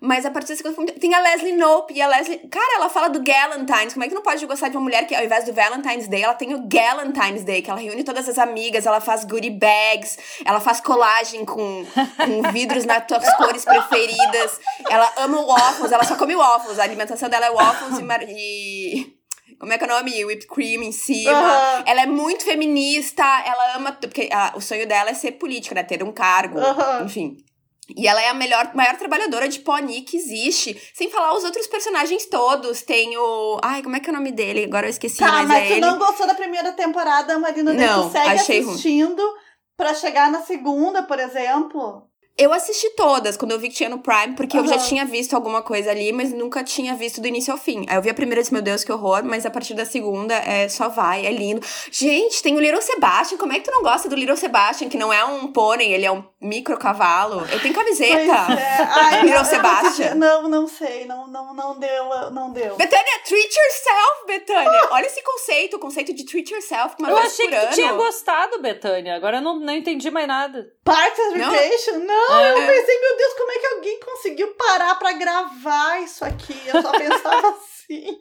Mas 0.00 0.26
a 0.26 0.30
partir 0.30 0.54
da 0.54 0.56
segunda 0.56 0.92
tem 0.92 1.14
a 1.14 1.20
Leslie 1.20 1.56
Knope. 1.56 1.94
E 1.94 2.02
a 2.02 2.08
Leslie. 2.08 2.38
Cara, 2.48 2.76
ela 2.76 2.88
fala 2.88 3.08
do 3.08 3.22
Galentine's. 3.22 3.94
Como 3.94 4.04
é 4.04 4.08
que 4.08 4.14
não 4.14 4.22
pode 4.22 4.44
gostar 4.46 4.68
de 4.68 4.76
uma 4.76 4.82
mulher 4.82 5.06
que, 5.06 5.14
ao 5.14 5.24
invés 5.24 5.44
do 5.44 5.52
Valentine's 5.52 6.08
Day, 6.08 6.22
ela 6.22 6.34
tem 6.34 6.54
o 6.54 6.66
Galentine's 6.66 7.44
Day, 7.44 7.62
que 7.62 7.70
ela 7.70 7.80
reúne 7.80 8.04
todas 8.04 8.28
as 8.28 8.38
amigas, 8.38 8.86
ela 8.86 9.00
faz 9.00 9.24
goodie 9.24 9.50
bags, 9.50 10.18
ela 10.44 10.60
faz 10.60 10.80
colagem 10.80 11.44
com, 11.44 11.84
com 12.24 12.52
vidros 12.52 12.84
nas 12.84 13.06
tuas 13.06 13.32
cores 13.36 13.64
preferidas. 13.64 14.60
Ela 14.88 15.10
ama 15.18 15.40
waffles, 15.44 15.92
ela 15.92 16.04
só 16.04 16.16
come 16.16 16.34
waffles. 16.34 16.78
A 16.78 16.82
alimentação 16.82 17.28
dela 17.28 17.46
é 17.46 17.50
waffles 17.50 17.98
e. 17.98 18.94
e... 19.00 19.24
Como 19.58 19.72
é 19.72 19.78
que 19.78 19.84
é 19.84 19.86
o 19.86 19.90
nome? 19.90 20.24
Whipped 20.24 20.48
cream 20.48 20.82
em 20.82 20.92
cima. 20.92 21.30
Aham. 21.30 21.84
Ela 21.86 22.02
é 22.02 22.06
muito 22.06 22.44
feminista, 22.44 23.22
ela 23.46 23.76
ama. 23.76 23.92
Porque 23.92 24.28
o 24.54 24.60
sonho 24.60 24.86
dela 24.86 25.10
é 25.10 25.14
ser 25.14 25.32
política, 25.32 25.74
né? 25.74 25.82
Ter 25.82 26.02
um 26.02 26.12
cargo. 26.12 26.58
Aham. 26.58 27.04
Enfim. 27.04 27.36
E 27.96 28.06
ela 28.08 28.22
é 28.22 28.28
a 28.28 28.34
melhor, 28.34 28.74
maior 28.74 28.96
trabalhadora 28.96 29.48
de 29.48 29.60
pony 29.60 30.02
que 30.02 30.16
existe. 30.16 30.80
Sem 30.94 31.10
falar 31.10 31.34
os 31.34 31.44
outros 31.44 31.66
personagens 31.66 32.26
todos. 32.26 32.82
Tem 32.82 33.16
o. 33.18 33.58
Ai, 33.62 33.82
como 33.82 33.96
é 33.96 34.00
que 34.00 34.08
é 34.08 34.12
o 34.12 34.16
nome 34.16 34.32
dele? 34.32 34.64
Agora 34.64 34.86
eu 34.86 34.90
esqueci, 34.90 35.18
Tá, 35.18 35.30
mas, 35.30 35.48
mas, 35.48 35.64
é 35.64 35.66
tu 35.66 35.72
ele. 35.72 35.80
não 35.82 35.98
gostou 35.98 36.26
da 36.26 36.34
primeira 36.34 36.72
temporada, 36.72 37.38
Marina, 37.38 37.72
Não, 37.74 38.08
tu 38.08 38.12
segue 38.12 38.28
achei 38.30 38.60
ruim. 38.60 38.70
assistindo 38.72 39.22
pra 39.76 39.92
chegar 39.94 40.30
na 40.30 40.40
segunda, 40.42 41.02
por 41.02 41.18
exemplo. 41.18 42.08
Eu 42.36 42.52
assisti 42.52 42.90
todas 42.96 43.36
quando 43.36 43.52
eu 43.52 43.60
vi 43.60 43.68
que 43.68 43.76
tinha 43.76 43.88
no 43.88 43.98
Prime, 44.00 44.34
porque 44.34 44.58
eu 44.58 44.66
já 44.66 44.76
tinha 44.76 45.04
visto 45.04 45.34
alguma 45.34 45.62
coisa 45.62 45.92
ali, 45.92 46.12
mas 46.12 46.32
nunca 46.32 46.64
tinha 46.64 46.92
visto 46.96 47.20
do 47.20 47.28
início 47.28 47.52
ao 47.52 47.58
fim. 47.58 47.86
Aí 47.88 47.96
eu 47.96 48.02
vi 48.02 48.10
a 48.10 48.14
primeira 48.14 48.40
e 48.40 48.42
disse, 48.42 48.52
meu 48.52 48.60
Deus, 48.62 48.82
que 48.82 48.90
horror, 48.90 49.22
mas 49.24 49.46
a 49.46 49.50
partir 49.50 49.72
da 49.74 49.84
segunda 49.84 50.34
é 50.34 50.68
só 50.68 50.88
vai, 50.88 51.24
é 51.24 51.30
lindo. 51.30 51.64
Gente, 51.92 52.42
tem 52.42 52.56
o 52.56 52.60
Little 52.60 52.82
Sebastian. 52.82 53.38
Como 53.38 53.52
é 53.52 53.60
que 53.60 53.64
tu 53.64 53.70
não 53.70 53.82
gosta 53.82 54.08
do 54.08 54.16
Little 54.16 54.36
Sebastian, 54.36 54.88
que 54.88 54.96
não 54.98 55.12
é 55.12 55.24
um 55.24 55.52
pônei, 55.52 55.92
ele 55.92 56.04
é 56.04 56.10
um 56.10 56.24
micro 56.40 56.76
cavalo? 56.76 57.46
Eu 57.52 57.60
tenho 57.60 57.72
camiseta. 57.72 58.14
Pois 58.46 58.58
é. 58.58 58.76
Ai, 58.82 59.20
Little 59.22 59.30
eu- 59.36 59.38
eu 59.38 59.44
Sebastian. 59.44 60.14
Não, 60.16 60.48
não 60.48 60.66
sei, 60.66 61.04
não, 61.04 61.28
não, 61.28 61.54
não 61.54 61.78
deu, 61.78 62.30
não 62.32 62.50
deu. 62.52 62.74
Betânia, 62.74 63.20
treat 63.24 63.54
yourself, 63.56 64.26
Betânia. 64.26 64.88
Olha 64.90 65.06
esse 65.06 65.22
conceito, 65.22 65.76
o 65.76 65.78
conceito 65.78 66.12
de 66.12 66.24
treat 66.24 66.52
yourself 66.52 66.96
uma 66.98 67.10
Eu 67.10 67.14
vez 67.16 67.28
achei 67.32 67.48
por 67.48 67.60
que 67.60 67.66
tu 67.68 67.74
tinha 67.74 67.92
gostado, 67.92 68.60
Betânia. 68.60 69.14
Agora 69.14 69.36
eu 69.36 69.40
não, 69.42 69.60
não 69.60 69.72
entendi 69.72 70.10
mais 70.10 70.26
nada. 70.26 70.72
Parks 70.84 71.18
and 71.18 71.38
Não? 71.38 71.50
Recreation? 71.50 71.98
Não, 72.28 72.38
É. 72.38 72.50
eu 72.52 72.66
pensei, 72.66 73.00
meu 73.00 73.16
Deus, 73.16 73.32
como 73.34 73.52
é 73.52 73.58
que 73.58 73.66
alguém 73.66 74.00
conseguiu 74.00 74.54
parar 74.54 74.94
pra 74.96 75.12
gravar 75.12 76.00
isso 76.02 76.24
aqui? 76.24 76.56
Eu 76.66 76.82
só 76.82 76.90
pensava 76.92 77.48
assim. 77.88 78.18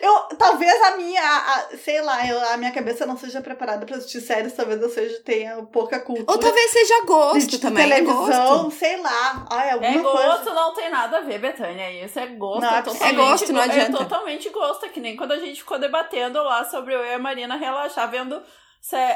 Eu, 0.00 0.14
talvez 0.38 0.80
a 0.82 0.96
minha, 0.96 1.20
a- 1.22 1.54
a- 1.56 1.76
sei 1.76 2.00
lá, 2.00 2.26
eu- 2.26 2.48
a 2.50 2.56
minha 2.56 2.70
cabeça 2.72 3.04
não 3.04 3.16
seja 3.16 3.40
preparada 3.40 3.84
pra 3.84 3.96
assistir 3.96 4.20
séries, 4.20 4.52
talvez 4.52 4.80
eu 4.80 4.88
seja, 4.88 5.20
tenha 5.24 5.62
pouca 5.64 5.98
cultura. 5.98 6.30
Ou 6.30 6.38
talvez 6.38 6.70
seja 6.70 7.02
gosto 7.04 7.48
de 7.50 7.58
também. 7.58 7.88
televisão, 7.88 8.64
gosto. 8.64 8.70
sei 8.78 8.96
lá. 9.00 9.46
Ai, 9.50 9.70
alguma 9.70 9.90
É 9.90 9.98
gosto, 9.98 10.44
coisa. 10.44 10.54
não 10.54 10.74
tem 10.74 10.88
nada 10.90 11.18
a 11.18 11.20
ver, 11.20 11.38
Betânia. 11.38 12.04
Isso 12.04 12.18
é 12.18 12.26
gosto. 12.26 12.60
Não, 12.62 12.74
é 12.74 12.78
é, 12.78 12.82
totalmente, 12.82 13.12
É 13.12 13.16
gosto, 13.16 13.52
não 13.52 13.60
adianta. 13.60 13.96
É 13.96 13.98
totalmente 14.04 14.48
gosto. 14.50 14.86
É 14.86 14.88
que 14.88 15.00
nem 15.00 15.16
quando 15.16 15.32
a 15.32 15.38
gente 15.38 15.58
ficou 15.60 15.78
debatendo 15.78 16.42
lá 16.42 16.64
sobre 16.64 16.94
eu 16.94 17.04
e 17.04 17.12
a 17.14 17.18
Marina 17.18 17.56
relaxar, 17.56 18.08
vendo 18.10 18.40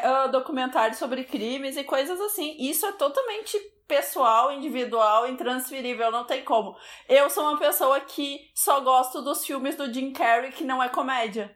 ah, 0.02 0.26
documentários 0.26 0.98
sobre 0.98 1.24
crimes 1.24 1.76
e 1.76 1.84
coisas 1.84 2.20
assim. 2.20 2.56
Isso 2.58 2.84
é 2.86 2.92
totalmente 2.92 3.58
pessoal, 3.88 4.52
individual, 4.52 5.26
intransferível. 5.28 6.10
Não 6.10 6.24
tem 6.24 6.42
como. 6.42 6.74
Eu 7.08 7.28
sou 7.30 7.44
uma 7.44 7.58
pessoa 7.58 8.00
que 8.00 8.40
só 8.54 8.80
gosto 8.80 9.22
dos 9.22 9.44
filmes 9.44 9.76
do 9.76 9.92
Jim 9.92 10.12
Carrey, 10.12 10.52
que 10.52 10.64
não 10.64 10.82
é 10.82 10.88
comédia. 10.88 11.54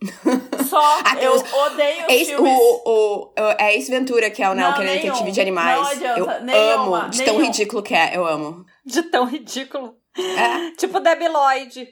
Só. 0.68 0.98
Aqueles- 1.04 1.52
eu 1.52 1.58
odeio 1.60 2.06
os 2.06 2.12
Ace, 2.12 2.34
o, 2.34 2.36
filmes. 2.38 2.58
o, 2.58 2.82
o- 2.84 3.32
é 3.58 3.76
Ace 3.76 3.90
Ventura, 3.90 4.30
que 4.30 4.42
é 4.42 4.48
o, 4.50 4.54
né, 4.54 4.62
Não, 4.62 4.70
aquele 4.70 4.86
nenhum. 4.90 5.02
detetive 5.04 5.30
de 5.30 5.40
animais. 5.40 5.80
Não 5.80 5.86
adianta, 5.86 6.18
eu 6.20 6.42
nenhuma, 6.42 7.00
amo. 7.02 7.10
De 7.10 7.22
tão 7.24 7.34
nenhum. 7.34 7.46
ridículo 7.46 7.82
que 7.82 7.94
é, 7.94 8.16
eu 8.16 8.26
amo. 8.26 8.64
De 8.84 9.02
tão 9.04 9.24
ridículo. 9.26 9.94
É. 10.16 10.70
Tipo 10.76 11.00
Debbie 11.00 11.28
Lloyd. 11.28 11.88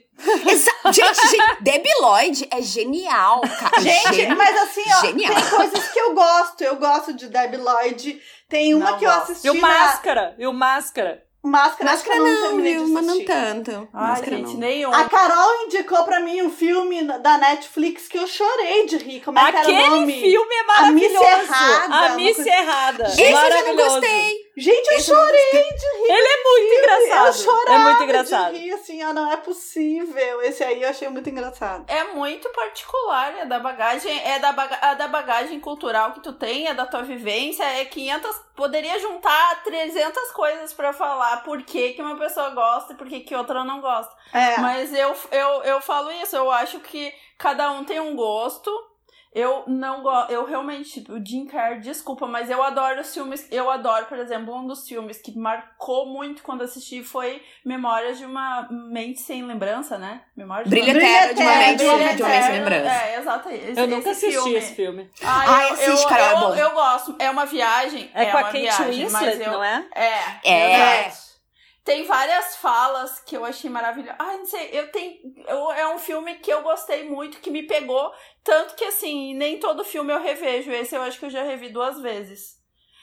Exa- 0.47 0.71
gente, 0.91 1.27
gente, 1.29 1.57
Debbie 1.61 1.93
Lloyd 2.01 2.47
é 2.51 2.61
genial, 2.61 3.41
cara. 3.41 3.81
Gente, 3.81 4.13
Geni- 4.13 4.35
mas 4.35 4.55
assim, 4.61 4.83
ó, 4.95 5.01
Genial. 5.01 5.33
tem 5.33 5.49
coisas 5.49 5.87
que 5.89 5.99
eu 5.99 6.13
gosto. 6.13 6.61
Eu 6.61 6.75
gosto 6.75 7.13
de 7.13 7.27
Debbie 7.27 7.57
Lloyd. 7.57 8.21
Tem 8.47 8.73
uma 8.75 8.91
Não 8.91 8.97
que 8.99 9.05
eu 9.05 9.09
gosto. 9.11 9.31
assisti 9.31 9.47
E 9.47 9.49
o 9.49 9.53
na 9.55 9.61
Máscara. 9.61 10.35
E 10.37 10.45
o 10.47 10.53
Máscara. 10.53 11.23
Máscara, 11.43 11.89
Máscara 11.93 12.17
eu 12.17 12.23
não, 12.23 12.51
não, 12.55 12.61
viu? 12.61 12.87
Mas 12.89 13.03
não 13.07 13.25
tanto. 13.25 13.71
Ai, 13.91 14.09
Máscara 14.09 14.37
gente, 14.37 14.51
não. 14.53 14.59
nenhum. 14.59 14.93
A 14.93 15.05
Carol 15.09 15.65
indicou 15.65 16.03
pra 16.03 16.19
mim 16.19 16.43
um 16.43 16.51
filme 16.51 17.01
da 17.01 17.39
Netflix 17.39 18.07
que 18.07 18.19
eu 18.19 18.27
chorei 18.27 18.85
de 18.85 18.97
rir. 18.97 19.21
Como 19.21 19.39
é 19.39 19.51
que 19.51 19.57
era 19.57 19.57
o 19.57 19.61
Aquele 19.71 19.89
nome? 19.89 20.21
filme 20.21 20.53
é 20.53 20.59
A 20.59 20.91
Miss 20.91 21.11
maravilhoso. 21.13 21.25
Errada, 21.49 21.95
A 21.95 22.09
Miss 22.09 22.35
coisa- 22.35 22.49
Errada. 22.51 23.03
Esse 23.07 23.21
eu 23.23 23.31
já 23.31 23.41
não 23.41 23.49
Maravilhoso. 23.49 23.89
gostei. 24.01 24.35
Gente, 24.61 24.91
eu 24.91 24.97
Esse 24.97 25.07
chorei 25.07 25.51
de 25.51 25.97
rir. 25.97 26.11
Ele 26.11 26.27
é 26.27 26.43
muito 26.43 26.73
engraçado. 26.73 27.27
Eu 27.27 27.33
chorava 27.33 27.73
é 27.73 27.77
muito 27.79 28.03
engraçado. 28.03 28.53
de 28.53 28.59
rir, 28.59 28.71
assim, 28.73 29.01
ah, 29.01 29.11
não 29.11 29.31
é 29.31 29.37
possível. 29.37 30.41
Esse 30.43 30.63
aí 30.63 30.83
eu 30.83 30.89
achei 30.89 31.09
muito 31.09 31.29
engraçado. 31.29 31.85
É 31.87 32.03
muito 32.13 32.47
particular, 32.49 33.39
é 33.39 33.45
da 33.45 33.59
bagagem, 33.59 34.21
é 34.23 34.37
da, 34.37 34.51
baga 34.51 34.77
é 34.81 34.95
da 34.95 35.07
bagagem 35.07 35.59
cultural 35.59 36.11
que 36.13 36.19
tu 36.19 36.33
tem, 36.33 36.67
é 36.67 36.73
da 36.75 36.85
tua 36.85 37.01
vivência, 37.01 37.63
é 37.63 37.85
500, 37.85 38.35
poderia 38.55 38.99
juntar 38.99 39.63
300 39.63 40.31
coisas 40.31 40.73
pra 40.73 40.93
falar 40.93 41.37
por 41.43 41.63
que, 41.63 41.93
que 41.93 42.01
uma 42.01 42.17
pessoa 42.17 42.51
gosta 42.51 42.93
e 42.93 42.95
por 42.95 43.07
que, 43.07 43.21
que 43.21 43.35
outra 43.35 43.63
não 43.63 43.81
gosta. 43.81 44.13
É. 44.31 44.59
Mas 44.59 44.93
eu, 44.93 45.15
eu, 45.31 45.63
eu 45.63 45.81
falo 45.81 46.11
isso, 46.11 46.35
eu 46.35 46.51
acho 46.51 46.79
que 46.81 47.11
cada 47.37 47.71
um 47.71 47.83
tem 47.83 47.99
um 47.99 48.15
gosto. 48.15 48.71
Eu 49.33 49.63
não 49.65 50.01
gosto, 50.03 50.31
eu 50.31 50.45
realmente, 50.45 50.99
tipo, 50.99 51.13
o 51.13 51.25
Jim 51.25 51.45
Carrey, 51.45 51.79
desculpa, 51.79 52.27
mas 52.27 52.49
eu 52.49 52.61
adoro 52.61 52.99
os 52.99 53.13
filmes, 53.13 53.47
eu 53.49 53.69
adoro, 53.69 54.05
por 54.07 54.17
exemplo, 54.17 54.53
um 54.53 54.67
dos 54.67 54.85
filmes 54.85 55.19
que 55.19 55.37
marcou 55.37 56.05
muito 56.05 56.43
quando 56.43 56.63
assisti 56.63 57.01
foi 57.01 57.41
Memórias 57.63 58.17
de 58.17 58.25
uma 58.25 58.67
Mente 58.69 59.21
Sem 59.21 59.43
Lembrança, 59.43 59.97
né? 59.97 60.21
Memórias 60.35 60.69
de 60.69 60.75
Brilho 60.75 60.99
uma... 60.99 61.01
eterno 61.01 61.33
de 61.35 61.41
uma 61.41 61.55
mente 61.55 61.77
Brilho 61.77 61.77
de 61.77 62.23
uma 62.23 62.29
mente 62.29 62.43
sem 62.43 62.51
lembrança. 62.51 62.91
É, 62.91 63.19
exato. 63.19 63.49
Esse, 63.49 63.79
Eu 63.79 63.87
nunca 63.87 64.09
esse 64.09 64.25
assisti 64.25 64.43
filme. 64.43 64.57
esse 64.57 64.75
filme. 64.75 65.09
Ai, 65.23 65.47
Ai, 65.47 65.69
eu, 65.69 65.73
assiste, 65.73 66.03
eu, 66.03 66.09
Carol, 66.09 66.25
é 66.25 66.33
eu, 66.33 66.39
bom. 66.39 66.55
eu 66.55 66.71
gosto. 66.71 67.15
É 67.17 67.29
uma 67.29 67.45
viagem. 67.45 68.11
É, 68.13 68.25
com 68.25 68.37
a 68.37 68.41
uma 68.41 68.47
Kate 68.47 68.59
viagem, 68.59 69.09
mas 69.09 69.21
Winslet, 69.21 69.41
eu, 69.41 69.51
não 69.53 69.63
é? 69.63 69.85
É. 69.95 70.13
É. 70.43 71.07
exato. 71.07 71.30
Tem 71.83 72.03
várias 72.03 72.57
falas 72.57 73.19
que 73.21 73.35
eu 73.35 73.43
achei 73.43 73.69
maravilhosas. 73.69 74.17
Ai, 74.19 74.37
não 74.37 74.45
sei, 74.45 74.69
eu 74.71 74.91
tenho. 74.91 75.17
Eu, 75.47 75.71
é 75.71 75.93
um 75.93 75.97
filme 75.97 76.35
que 76.35 76.51
eu 76.51 76.61
gostei 76.61 77.09
muito, 77.09 77.39
que 77.39 77.49
me 77.49 77.63
pegou. 77.63 78.11
Tanto 78.43 78.75
que, 78.75 78.83
assim, 78.83 79.33
nem 79.33 79.59
todo 79.59 79.83
filme 79.83 80.13
eu 80.13 80.21
revejo. 80.21 80.71
Esse 80.71 80.95
eu 80.95 81.01
acho 81.01 81.17
que 81.17 81.25
eu 81.25 81.29
já 81.31 81.41
revi 81.41 81.69
duas 81.69 81.99
vezes. 81.99 82.61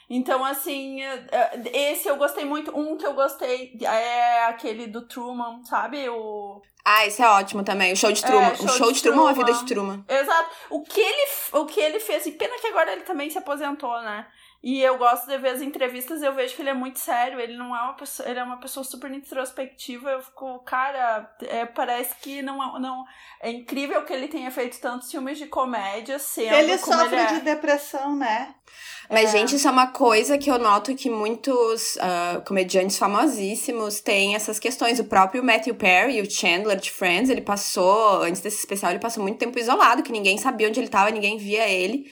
Então, 0.09 0.43
assim, 0.43 1.03
é, 1.03 1.27
é, 1.31 1.91
esse 1.91 2.07
eu 2.07 2.15
gostei 2.15 2.43
muito. 2.43 2.75
Um 2.75 2.97
que 2.97 3.05
eu 3.05 3.13
gostei 3.13 3.77
é 3.81 4.45
aquele 4.45 4.87
do 4.87 5.07
Truman, 5.07 5.63
sabe? 5.65 6.09
O. 6.09 6.61
Ah, 6.83 7.05
esse 7.05 7.21
é 7.21 7.29
ótimo 7.29 7.63
também. 7.63 7.93
O 7.93 7.97
show 7.97 8.11
de 8.11 8.21
Truman. 8.21 8.47
É, 8.47 8.53
o 8.53 8.57
show 8.57 8.69
show 8.69 8.87
de 8.87 8.93
de 8.93 9.03
Truman 9.03 9.21
ou 9.21 9.27
a 9.27 9.33
vida 9.33 9.53
de 9.53 9.65
Truman? 9.65 10.03
Exato. 10.07 10.49
O 10.71 10.81
que 10.81 10.99
ele, 10.99 11.27
o 11.51 11.65
que 11.65 11.79
ele 11.79 11.99
fez, 11.99 12.25
e 12.25 12.31
pena 12.31 12.57
que 12.59 12.67
agora 12.67 12.93
ele 12.93 13.01
também 13.01 13.29
se 13.29 13.37
aposentou, 13.37 14.01
né? 14.01 14.25
E 14.61 14.81
eu 14.81 14.97
gosto 14.97 15.25
de 15.25 15.37
ver 15.37 15.51
as 15.51 15.61
entrevistas, 15.61 16.21
eu 16.21 16.35
vejo 16.35 16.53
que 16.53 16.61
ele 16.61 16.69
é 16.69 16.73
muito 16.73 16.99
sério, 16.99 17.39
ele 17.39 17.55
não 17.55 17.73
é 17.73 17.81
uma 17.81 17.93
pessoa, 17.93 18.27
ele 18.27 18.39
é 18.39 18.43
uma 18.43 18.57
pessoa 18.57 18.83
super 18.83 19.09
introspectiva, 19.09 20.11
eu 20.11 20.21
fico, 20.21 20.59
cara, 20.59 21.33
é, 21.43 21.65
parece 21.65 22.13
que 22.21 22.41
não, 22.41 22.77
não 22.77 23.05
é 23.41 23.51
incrível 23.51 24.03
que 24.03 24.11
ele 24.11 24.27
tenha 24.27 24.51
feito 24.51 24.77
tantos 24.81 25.09
filmes 25.09 25.37
de 25.37 25.45
comédia, 25.45 26.19
sendo 26.19 26.55
Ele 26.55 26.77
como 26.77 26.97
sofre 26.97 27.15
ele 27.15 27.25
é. 27.25 27.33
de 27.35 27.39
depressão, 27.39 28.17
né? 28.17 28.53
Mas, 29.09 29.33
É. 29.33 29.39
gente, 29.39 29.55
isso 29.55 29.67
é 29.67 29.71
uma 29.71 29.87
coisa 29.87 30.37
que 30.37 30.51
eu 30.51 30.59
noto 30.59 30.93
que 30.93 31.09
muitos 31.09 31.97
ah, 31.99 32.41
comediantes 32.45 32.97
famosíssimos 32.97 34.01
têm 34.01 34.35
essas 34.35 34.59
questões. 34.59 34.99
O 34.99 35.05
próprio 35.05 35.43
Matthew 35.43 35.73
Perry, 35.75 36.21
o 36.21 36.29
Chandler 36.29 36.77
de 36.77 36.91
Friends, 36.91 37.29
ele 37.29 37.41
passou, 37.41 38.21
antes 38.21 38.41
desse 38.41 38.59
especial, 38.59 38.91
ele 38.91 38.99
passou 38.99 39.23
muito 39.23 39.39
tempo 39.39 39.57
isolado, 39.57 40.03
que 40.03 40.11
ninguém 40.11 40.37
sabia 40.37 40.67
onde 40.67 40.79
ele 40.79 40.89
tava, 40.89 41.09
ninguém 41.09 41.37
via 41.37 41.67
ele. 41.67 42.11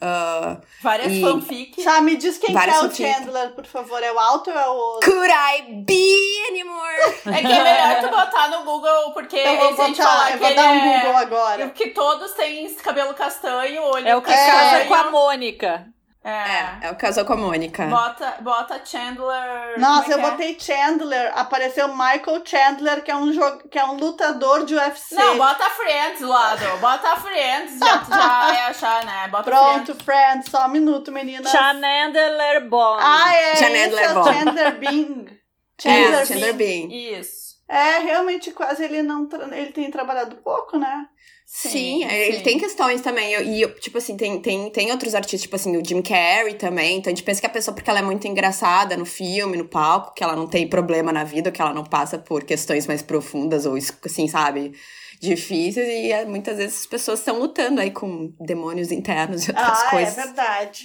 Ah, 0.00 0.58
Várias 0.80 1.12
E- 1.12 1.20
fanfics. 1.20 1.82
Tá, 1.84 2.00
me 2.00 2.16
diz 2.16 2.38
quem 2.38 2.48
que 2.48 2.52
Vários 2.54 2.76
é 2.76 2.80
o. 2.86 2.90
Chandler, 2.94 3.50
por 3.54 3.66
favor. 3.66 4.00
É 4.02 4.12
o 4.12 4.18
alto 4.18 4.48
ou 4.50 4.56
é 4.56 4.68
o 4.68 4.72
outro? 4.72 5.10
Could 5.10 5.32
I 5.32 5.72
be 5.84 6.46
anymore? 6.50 6.78
É 7.26 7.40
que 7.42 7.52
é 7.52 7.62
melhor 7.64 8.00
tu 8.00 8.08
botar 8.14 8.48
no 8.48 8.62
Google, 8.64 9.12
porque 9.12 9.36
Eu 9.36 9.56
vou 9.74 9.86
gente 9.86 9.96
falar 9.96 10.14
botar, 10.14 10.30
eu 10.30 10.32
que 10.34 10.38
vou 10.38 10.46
ele 10.48 10.56
dar 10.56 10.68
um 10.70 10.74
é- 10.76 10.98
Google 11.00 11.16
agora. 11.16 11.70
Que 11.70 11.90
todos 11.90 12.30
têm 12.32 12.72
cabelo 12.76 13.12
castanho, 13.14 13.82
olho 13.82 14.06
É 14.08 14.14
o 14.16 14.22
que 14.22 14.30
É. 14.30 14.46
casa 14.46 14.84
com 14.84 14.94
a 14.94 15.10
Mônica. 15.10 15.86
É. 16.24 16.30
É, 16.30 16.78
é 16.82 16.90
o 16.90 16.96
casal 16.96 17.24
com 17.24 17.32
a 17.32 17.36
Mônica. 17.36 17.86
Bota, 17.86 18.36
bota 18.40 18.80
Chandler. 18.84 19.78
Nossa, 19.78 20.10
é 20.10 20.14
eu 20.14 20.18
é? 20.18 20.30
botei 20.30 20.58
Chandler. 20.58 21.32
Apareceu 21.34 21.88
Michael 21.88 22.42
Chandler, 22.44 23.02
que 23.02 23.10
é 23.10 23.16
um, 23.16 23.32
jogo, 23.32 23.68
que 23.68 23.78
é 23.78 23.84
um 23.84 23.94
lutador 23.96 24.66
de 24.66 24.74
UFC. 24.74 25.14
Não, 25.14 25.38
bota 25.38 25.64
Friends 25.70 26.20
do 26.20 26.28
lado. 26.28 26.78
Bota 26.80 27.16
Friends, 27.16 27.78
já, 27.78 28.02
já 28.04 28.54
é 28.56 28.66
achar, 28.66 29.04
né? 29.04 29.28
Bota 29.28 29.44
Pronto, 29.44 29.94
Friends. 29.94 30.02
Friends, 30.04 30.50
só 30.50 30.66
um 30.66 30.70
minuto, 30.70 31.12
menina. 31.12 31.48
Chandler 31.48 32.68
Bond. 32.68 33.00
Ah, 33.02 33.34
é, 33.34 33.56
Chandler 33.56 33.98
é 33.98 34.14
Bond. 34.14 34.32
Chandler 34.38 34.78
Bing. 34.78 35.38
É, 35.84 35.92
Chandler 35.92 36.26
Chandler 36.26 36.54
Bing. 36.54 36.88
Bing. 36.88 37.12
Isso. 37.20 37.48
É, 37.68 37.98
realmente 38.00 38.50
quase 38.50 38.82
ele 38.82 39.00
não. 39.02 39.28
tra- 39.28 39.44
Ele 39.56 39.70
tem 39.70 39.88
trabalhado 39.90 40.34
pouco, 40.38 40.76
né? 40.76 41.06
Sim, 41.50 42.04
ele 42.04 42.40
tem 42.42 42.58
questões 42.58 43.00
também. 43.00 43.32
eu- 43.32 43.42
E, 43.42 43.66
tipo 43.80 43.96
assim, 43.96 44.18
tem, 44.18 44.38
tem, 44.40 44.70
tem 44.70 44.90
outros 44.92 45.14
artistas, 45.14 45.40
tipo 45.40 45.56
assim, 45.56 45.74
o 45.78 45.84
Jim 45.84 46.02
Carrey 46.02 46.54
também. 46.54 46.98
Então 46.98 47.10
a 47.10 47.14
gente 47.16 47.24
pensa 47.24 47.40
que 47.40 47.46
a 47.46 47.50
pessoa, 47.50 47.74
porque 47.74 47.88
ela 47.88 48.00
é 48.00 48.02
muito 48.02 48.28
engraçada 48.28 48.98
no 48.98 49.06
filme, 49.06 49.56
no 49.56 49.66
palco, 49.66 50.12
que 50.14 50.22
ela 50.22 50.36
não 50.36 50.46
tem 50.46 50.68
problema 50.68 51.10
na 51.10 51.24
vida, 51.24 51.50
que 51.50 51.60
ela 51.60 51.72
não 51.72 51.84
passa 51.84 52.18
por 52.18 52.44
questões 52.44 52.86
mais 52.86 53.00
profundas 53.00 53.64
ou, 53.64 53.76
assim, 54.04 54.28
sabe, 54.28 54.72
difíceis. 55.20 55.88
E 55.88 56.12
é, 56.12 56.26
muitas 56.26 56.58
vezes 56.58 56.80
as 56.80 56.86
pessoas 56.86 57.20
estão 57.20 57.38
lutando 57.38 57.80
aí 57.80 57.90
com 57.90 58.30
demônios 58.38 58.92
internos 58.92 59.46
e 59.48 59.50
outras 59.50 59.82
ah, 59.84 59.90
coisas. 59.90 60.18
é 60.18 60.24
verdade. 60.26 60.84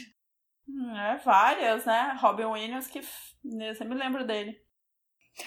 Hum, 0.68 0.98
É, 0.98 1.18
várias, 1.26 1.84
né? 1.84 2.18
Robin 2.22 2.46
Williams, 2.46 2.88
que 2.88 3.00
eu 3.00 3.76
sempre 3.76 3.98
lembro 3.98 4.26
dele. 4.26 4.63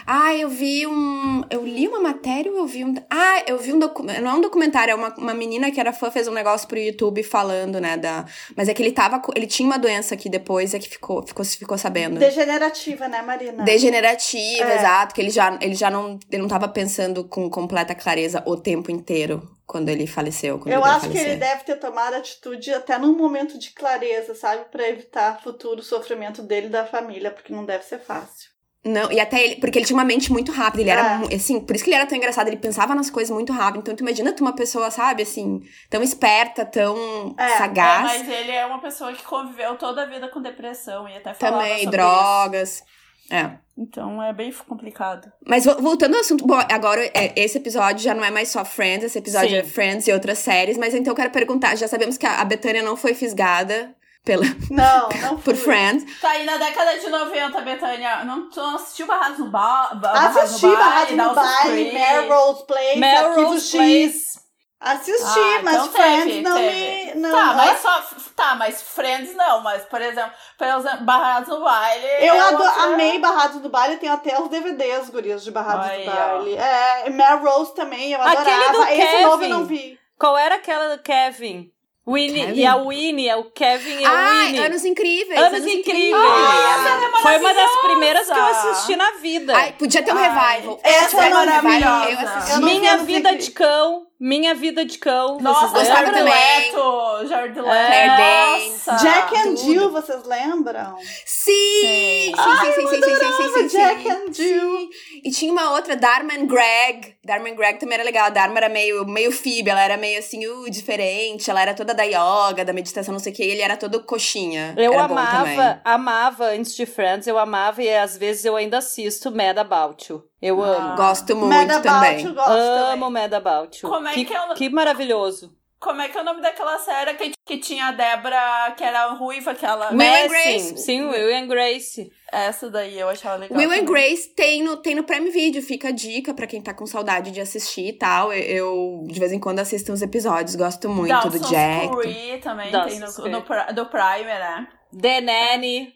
Ah, 0.07 0.35
eu 0.35 0.49
vi 0.49 0.87
um. 0.87 1.43
Eu 1.49 1.65
li 1.65 1.87
uma 1.87 2.01
matéria 2.01 2.51
ou 2.51 2.59
eu 2.59 2.67
vi 2.67 2.85
um. 2.85 2.95
Ah, 3.11 3.43
eu 3.47 3.57
vi 3.59 3.73
um 3.73 3.79
documentário. 3.79 4.25
Não 4.25 4.33
é 4.33 4.35
um 4.35 4.41
documentário, 4.41 4.93
é 4.93 4.95
uma, 4.95 5.15
uma 5.17 5.35
menina 5.35 5.71
que 5.71 5.79
era 5.79 5.93
fã, 5.93 6.11
fez 6.11 6.27
um 6.27 6.33
negócio 6.33 6.67
pro 6.67 6.79
YouTube 6.79 7.23
falando, 7.23 7.81
né? 7.81 7.97
Da... 7.97 8.25
Mas 8.57 8.69
é 8.69 8.75
que 8.75 8.83
ele 8.83 8.93
tava. 8.93 9.23
Ele 9.35 9.47
tinha 9.47 9.67
uma 9.67 9.79
doença 9.79 10.17
que 10.17 10.29
depois 10.29 10.75
é 10.75 10.79
que 10.79 10.89
ficou, 10.89 11.25
ficou, 11.27 11.45
ficou 11.45 11.79
sabendo. 11.79 12.19
Degenerativa, 12.19 13.07
né, 13.09 13.23
Marina? 13.23 13.63
Degenerativa, 13.65 14.71
É. 14.71 14.77
exato. 14.77 15.15
Que 15.15 15.21
ele 15.21 15.31
já, 15.31 15.57
ele 15.61 15.75
já 15.75 15.91
não, 15.91 16.19
ele 16.31 16.43
não 16.43 16.49
tava 16.49 16.69
pensando 16.69 17.25
com 17.25 17.49
completa 17.49 17.95
clareza 17.95 18.43
o 18.47 18.57
tempo 18.57 18.91
inteiro 18.91 19.49
quando 19.65 19.89
ele 19.89 20.07
faleceu. 20.07 20.59
Quando 20.59 20.73
Eu 20.73 20.81
ele 20.81 20.89
acho 20.91 21.11
que 21.11 21.19
ele 21.19 21.37
deve 21.37 21.65
ter 21.65 21.77
tomado 21.77 22.15
atitude 22.15 22.73
até 22.73 22.99
num 22.99 23.17
momento 23.17 23.59
de 23.59 23.71
clareza, 23.71 24.35
sabe? 24.35 24.65
Pra 24.71 24.89
evitar 24.89 25.41
futuro 25.43 25.83
sofrimento 25.83 26.43
dele 26.43 26.67
e 26.67 26.71
da 26.71 26.85
família, 26.85 27.31
porque 27.31 27.53
não 27.53 27.65
deve 27.65 27.85
ser 27.85 27.99
fácil. 27.99 28.56
Não, 28.87 29.11
e 29.11 29.19
até 29.21 29.43
ele, 29.45 29.57
porque 29.57 29.79
ele 29.79 29.85
tinha 29.87 29.97
uma 29.97 30.05
mente 30.05 30.31
muito 30.33 30.53
rápida, 30.53 30.83
ele 30.83 30.91
era, 30.91 31.15
É. 31.15 31.19
mu- 31.19 31.29
assim, 31.35 31.61
por 31.61 31.75
isso 31.75 31.85
que 31.85 31.91
ele 31.91 31.97
era 31.97 32.07
tão 32.07 32.17
engraçado, 32.17 32.47
ele 32.47 32.57
pensava 32.57 32.95
nas 32.95 33.11
coisas 33.11 33.35
muito 33.35 33.53
rápido. 33.53 33.81
Então, 33.83 33.97
tu 33.97 34.01
imagina 34.03 34.33
tu 34.33 34.43
uma 34.43 34.55
pessoa, 34.55 34.91
sabe, 34.91 35.23
assim, 35.25 35.61
tão 35.91 36.03
esperta, 36.03 36.65
tão 36.65 37.35
É, 37.39 37.45
É, 37.45 37.57
sagaz. 37.59 38.03
mas 38.05 38.29
ele 38.29 38.53
é 38.53 38.65
uma 38.65 38.79
pessoa 38.81 39.13
que 39.13 39.23
conviveu 39.25 39.75
toda 39.77 40.03
a 40.03 40.07
vida 40.07 40.29
com 40.29 40.41
depressão 40.41 41.09
e 41.09 41.17
até 41.17 41.35
falava 41.35 41.63
também, 41.65 41.91
drogas. 41.91 42.83
É. 43.29 43.41
isso. 43.41 43.53
Então 43.77 44.23
é 44.23 44.33
bem 44.33 44.53
complicado. 44.69 45.31
Mas 45.45 45.65
vo- 45.65 45.83
voltando 45.83 46.15
ao 46.15 46.21
assunto, 46.21 46.47
bom, 46.47 46.55
agora 46.71 47.05
é, 47.13 47.33
esse 47.37 47.59
episódio 47.59 48.03
já 48.03 48.15
não 48.15 48.25
é 48.25 48.31
mais 48.31 48.49
só 48.51 48.65
Friends, 48.65 49.05
esse 49.05 49.19
episódio 49.19 49.51
Sim. 49.51 49.57
é 49.57 49.63
Friends 49.65 50.07
e 50.07 50.13
outras 50.13 50.39
séries, 50.39 50.79
mas 50.79 50.95
então 50.95 51.11
eu 51.11 51.17
quero 51.17 51.31
perguntar, 51.31 51.77
já 51.77 51.89
sabemos 51.89 52.17
que 52.17 52.25
a, 52.25 52.41
a 52.41 52.45
Betânia 52.45 52.83
não 52.83 52.97
foi 52.97 53.15
fisgada 53.15 53.93
pela, 54.27 54.45
Não, 54.71 55.09
não 55.23 55.37
por 55.37 55.55
fui. 55.55 55.65
Friends. 55.65 56.21
Tá 56.21 56.31
aí 56.31 56.45
na 56.45 56.57
década 56.59 56.99
de 56.99 57.09
90, 57.09 57.61
Betânia. 57.63 58.25
Não, 58.25 58.51
tu 58.51 58.61
não 58.61 58.75
assistiu 58.77 59.07
Barrados 59.07 59.39
no 59.39 59.51
ba 59.51 59.93
Barrados 59.95 60.37
Assisti 60.37 60.67
Barrados 60.67 61.17
no 61.17 61.33
Baile? 61.35 61.93
Melrose 61.93 62.67
Place, 62.67 62.99
Melrose 62.99 63.79
X. 63.79 64.47
Assisti, 64.79 65.39
Ah, 65.39 65.61
mas 65.63 65.75
então 65.77 65.89
Friends 65.93 66.25
teve, 66.25 66.43
não 66.43 66.55
teve. 66.57 66.75
me... 67.07 67.15
Não, 67.15 67.31
Tá, 67.31 67.55
mas 67.55 67.79
só. 67.81 68.03
Tá, 68.37 68.55
mas 68.57 68.83
Friends 68.83 69.35
não, 69.35 69.63
mas, 69.63 69.83
por 69.87 70.03
exemplo, 70.03 70.33
por 70.59 70.67
exemplo, 70.67 71.05
Barrados 71.05 71.49
no 71.49 71.65
Baile. 71.65 72.05
Eu 72.21 72.35
é 72.35 72.39
ado- 72.41 72.63
outra- 72.63 72.83
amei 72.83 73.19
Barrados 73.19 73.63
do 73.63 73.71
Baile, 73.71 73.97
tenho 73.97 74.13
até 74.13 74.39
os 74.39 74.49
DVDs, 74.51 75.09
gurias, 75.09 75.43
de 75.43 75.51
Barrados 75.51 75.87
ó. 75.87 76.11
Baile. 76.11 76.57
É, 76.57 77.09
Melrose 77.09 77.75
também, 77.75 78.13
eu 78.13 78.21
Aquele 78.21 78.37
adorava. 78.51 78.73
do 78.73 78.83
Esse 78.85 79.23
novo 79.23 79.35
eu 79.35 79.39
Kevin. 79.39 79.49
não 79.51 79.65
vi. 79.65 79.99
Qual 80.19 80.37
era 80.37 80.57
aquela 80.57 80.95
do 80.97 81.03
Kevin? 81.03 81.71
Winnie. 82.07 82.47
Kevin? 82.47 82.61
E 82.61 82.67
a 82.67 82.77
Winnie, 82.77 83.29
é 83.29 83.37
o 83.37 83.45
Kevin 83.45 83.99
e 84.01 84.05
a 84.05 84.11
Ai, 84.11 84.47
Winnie. 84.47 84.61
Anos 84.67 84.85
Incríveis. 84.85 85.41
Anos 85.41 85.67
Incríveis. 85.67 86.15
é 86.15 87.21
Foi 87.23 87.37
uma 87.39 87.53
das 87.53 87.57
maravilhosa. 87.57 87.81
primeiras 87.83 88.27
que 88.27 88.39
eu 88.39 88.45
assisti 88.47 88.97
na 88.97 89.11
vida. 89.13 89.57
Ai, 89.57 89.73
podia 89.73 90.03
ter 90.03 90.13
um 90.15 90.19
Ai, 90.19 90.29
revival. 90.55 90.81
essa 90.85 91.09
tivesse 91.09 91.17
é 91.17 91.35
um 91.37 91.39
revival, 91.41 91.63
maravilhosa. 91.63 92.11
Eu 92.23 92.29
assisti. 92.29 92.61
Minha 92.63 92.93
Anos 92.93 93.07
Vida 93.07 93.35
de 93.37 93.51
Cão. 93.51 94.07
Minha 94.19 94.55
Vida 94.55 94.85
de 94.85 94.99
Cão. 94.99 95.39
Nossa, 95.41 95.69
vocês 95.69 95.89
Gostava 95.89 96.11
também. 96.11 96.25
Leto. 96.25 97.27
Jared 97.29 97.61
Leto. 97.61 97.67
Nossa. 97.67 98.97
Jack 98.97 99.37
and 99.37 99.55
tudo. 99.55 99.59
Jill, 99.59 99.91
vocês 99.91 100.25
lembram? 100.25 100.97
Sim! 101.25 101.53
Sim, 101.83 102.35
sim, 102.35 102.73
sim, 102.73 102.89
sim, 102.89 103.03
sim, 103.03 103.17
sim, 103.17 103.33
sim, 103.37 103.69
sim, 103.69 103.79
Jack 103.79 104.03
sim. 104.03 104.11
and 104.11 104.33
Jill. 104.33 104.79
Sim. 104.79 104.91
E 105.25 105.31
tinha 105.31 105.53
uma 105.53 105.73
outra, 105.73 105.95
Dharma 105.97 106.33
and 106.33 106.47
Greg. 106.47 107.17
Dharma 107.25 107.49
and 107.49 107.55
Greg 107.55 107.79
também 107.79 107.95
era 107.95 108.05
legal. 108.05 108.27
A 108.27 108.31
Dharma 108.31 108.59
era 108.59 108.69
meio, 108.69 109.05
meio 109.07 109.31
Phoebe, 109.31 109.71
ela 109.71 109.83
era 109.83 109.97
meio 109.97 110.19
assim, 110.19 110.47
uh, 110.47 110.71
diferente. 110.71 111.51
Ela 111.51 111.61
era 111.61 111.75
toda 111.75 111.93
da 111.93 112.05
yoga, 112.05 112.65
da 112.65 112.73
meditação, 112.73 113.13
não 113.13 113.19
sei 113.19 113.33
o 113.33 113.37
que. 113.37 113.43
Ele 113.43 113.61
era 113.61 113.77
todo 113.77 114.03
coxinha. 114.05 114.75
Eu 114.77 114.93
era 114.95 115.05
amava, 115.05 115.81
amava 115.85 116.45
antes 116.47 116.75
de 116.75 116.87
Friends, 116.87 117.27
eu 117.27 117.39
amava 117.39 117.83
e 117.83 117.95
às 117.95 118.17
vezes 118.17 118.45
eu 118.45 118.57
ainda 118.57 118.79
assisto 118.79 119.31
Mad 119.31 119.59
About 119.59 120.11
You. 120.11 120.25
Eu 120.47 120.63
Ah. 120.63 120.77
amo. 120.77 120.97
Gosto 120.97 121.35
muito 121.37 121.49
Mad 121.51 121.71
About 121.71 121.83
também. 121.83 122.25
You, 122.25 122.35
gosto 122.35 122.51
Amo 122.53 123.07
também. 123.07 123.23
Mad 123.23 123.33
About 123.35 123.81
You. 123.83 123.91
Como 123.91 124.09
é 124.09 124.13
que, 124.15 124.25
que 124.25 124.35
é 124.35 124.41
o- 124.43 124.55
que 124.55 124.69
maravilhoso. 124.69 125.55
Como 125.79 126.01
é 126.01 126.09
que 126.09 126.17
é 126.17 126.21
o 126.23 126.25
nome 126.25 126.41
daquela 126.41 126.79
série 126.79 127.13
que, 127.15 127.33
que 127.45 127.59
tinha 127.59 127.89
a 127.89 127.93
Débora, 127.93 128.75
que 128.77 128.83
era 128.83 129.09
ruiva, 129.13 129.51
aquela. 129.51 129.91
Will 129.91 129.93
and 129.93 129.97
Messi. 129.97 130.29
Grace. 130.29 130.79
Sim, 130.79 131.03
Will 131.09 131.37
and 131.37 131.47
Grace. 131.49 132.11
Essa 132.33 132.71
daí 132.71 132.99
eu 132.99 133.09
achava 133.11 133.37
legal. 133.37 133.59
Will 133.59 133.71
and 133.71 133.85
também. 133.85 133.85
Grace 133.85 134.29
tem 134.35 134.63
no, 134.63 134.79
tem 134.79 134.95
no 134.95 135.05
Prime 135.05 135.31
Video, 135.31 135.63
fica 135.63 135.89
a 135.89 135.93
dica 135.93 136.33
pra 136.33 136.47
quem 136.47 136.63
tá 136.63 136.73
com 136.73 136.87
saudade 136.87 137.31
de 137.31 137.41
assistir 137.43 137.89
e 137.89 137.93
tal. 137.93 138.33
Eu, 138.33 138.41
eu, 138.43 139.05
de 139.07 139.21
vez 139.21 139.31
em 139.33 139.39
quando 139.39 139.59
assisto 139.59 139.93
uns 139.93 140.01
episódios, 140.01 140.57
gosto 140.57 140.89
muito 140.89 141.13
do 141.29 141.39
Dawson's 141.39 141.51
Jack. 141.51 141.91
Creek 141.95 142.39
também 142.43 142.71
Dawson's 142.73 143.15
tem 143.17 143.31
no, 143.31 143.39
no, 143.41 143.75
do 143.75 143.87
Primer, 143.87 144.39
né? 144.41 144.69
The 144.99 145.21
Nanny. 145.21 145.93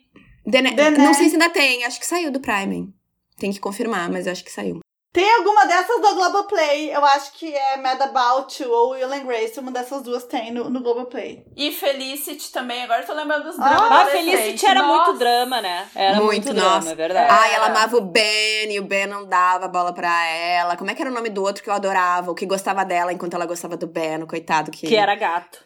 The 0.49 0.61
The 0.75 0.91
Não 0.91 1.07
Ne- 1.07 1.13
sei 1.15 1.27
se 1.29 1.35
ainda 1.35 1.49
tem, 1.49 1.83
acho 1.85 1.99
que 1.99 2.05
saiu 2.05 2.31
do 2.31 2.39
Prime. 2.39 2.93
Tem 3.41 3.51
que 3.51 3.59
confirmar, 3.59 4.07
mas 4.07 4.27
acho 4.27 4.43
que 4.43 4.51
saiu. 4.51 4.79
Tem 5.13 5.29
alguma 5.33 5.65
dessas 5.65 5.99
do 5.99 6.13
Globoplay. 6.15 6.89
Eu 6.95 7.03
acho 7.03 7.33
que 7.33 7.53
é 7.53 7.75
Mad 7.75 7.99
About 7.99 8.61
You 8.63 8.71
ou 8.71 8.91
Will 8.91 9.11
and 9.11 9.25
Grace. 9.25 9.59
Uma 9.59 9.71
dessas 9.71 10.03
duas 10.03 10.23
tem 10.23 10.51
no, 10.53 10.69
no 10.69 10.79
Globoplay. 10.81 11.43
E 11.57 11.69
Felicity 11.71 12.49
também, 12.51 12.83
agora 12.83 13.01
eu 13.01 13.05
tô 13.07 13.13
lembrando 13.13 13.43
dos 13.43 13.59
Ah, 13.59 13.63
dramas. 13.67 13.89
Mas 13.89 14.01
adolescentes. 14.07 14.39
Felicity 14.39 14.65
era 14.67 14.81
Nossa. 14.83 15.03
muito 15.05 15.19
drama, 15.19 15.59
né? 15.59 15.87
Era 15.95 16.15
muito, 16.21 16.25
Muito, 16.27 16.53
drama, 16.53 16.75
nossa. 16.75 16.91
é 16.91 16.95
verdade. 16.95 17.27
Ai, 17.29 17.55
ela 17.55 17.65
amava 17.65 17.97
o 17.97 18.01
Ben 18.01 18.71
e 18.71 18.79
o 18.79 18.83
Ben 18.85 19.05
não 19.07 19.25
dava 19.25 19.67
bola 19.67 19.91
pra 19.91 20.25
ela. 20.27 20.77
Como 20.77 20.89
é 20.89 20.95
que 20.95 21.01
era 21.01 21.11
o 21.11 21.13
nome 21.13 21.29
do 21.29 21.41
outro 21.43 21.61
que 21.63 21.69
eu 21.69 21.73
adorava? 21.73 22.31
O 22.31 22.35
que 22.35 22.45
gostava 22.45 22.85
dela 22.85 23.11
enquanto 23.11 23.33
ela 23.33 23.45
gostava 23.47 23.75
do 23.75 23.87
Ben, 23.87 24.23
o 24.23 24.27
coitado 24.27 24.71
que. 24.71 24.87
Que 24.87 24.95
era 24.95 25.15
gato. 25.15 25.59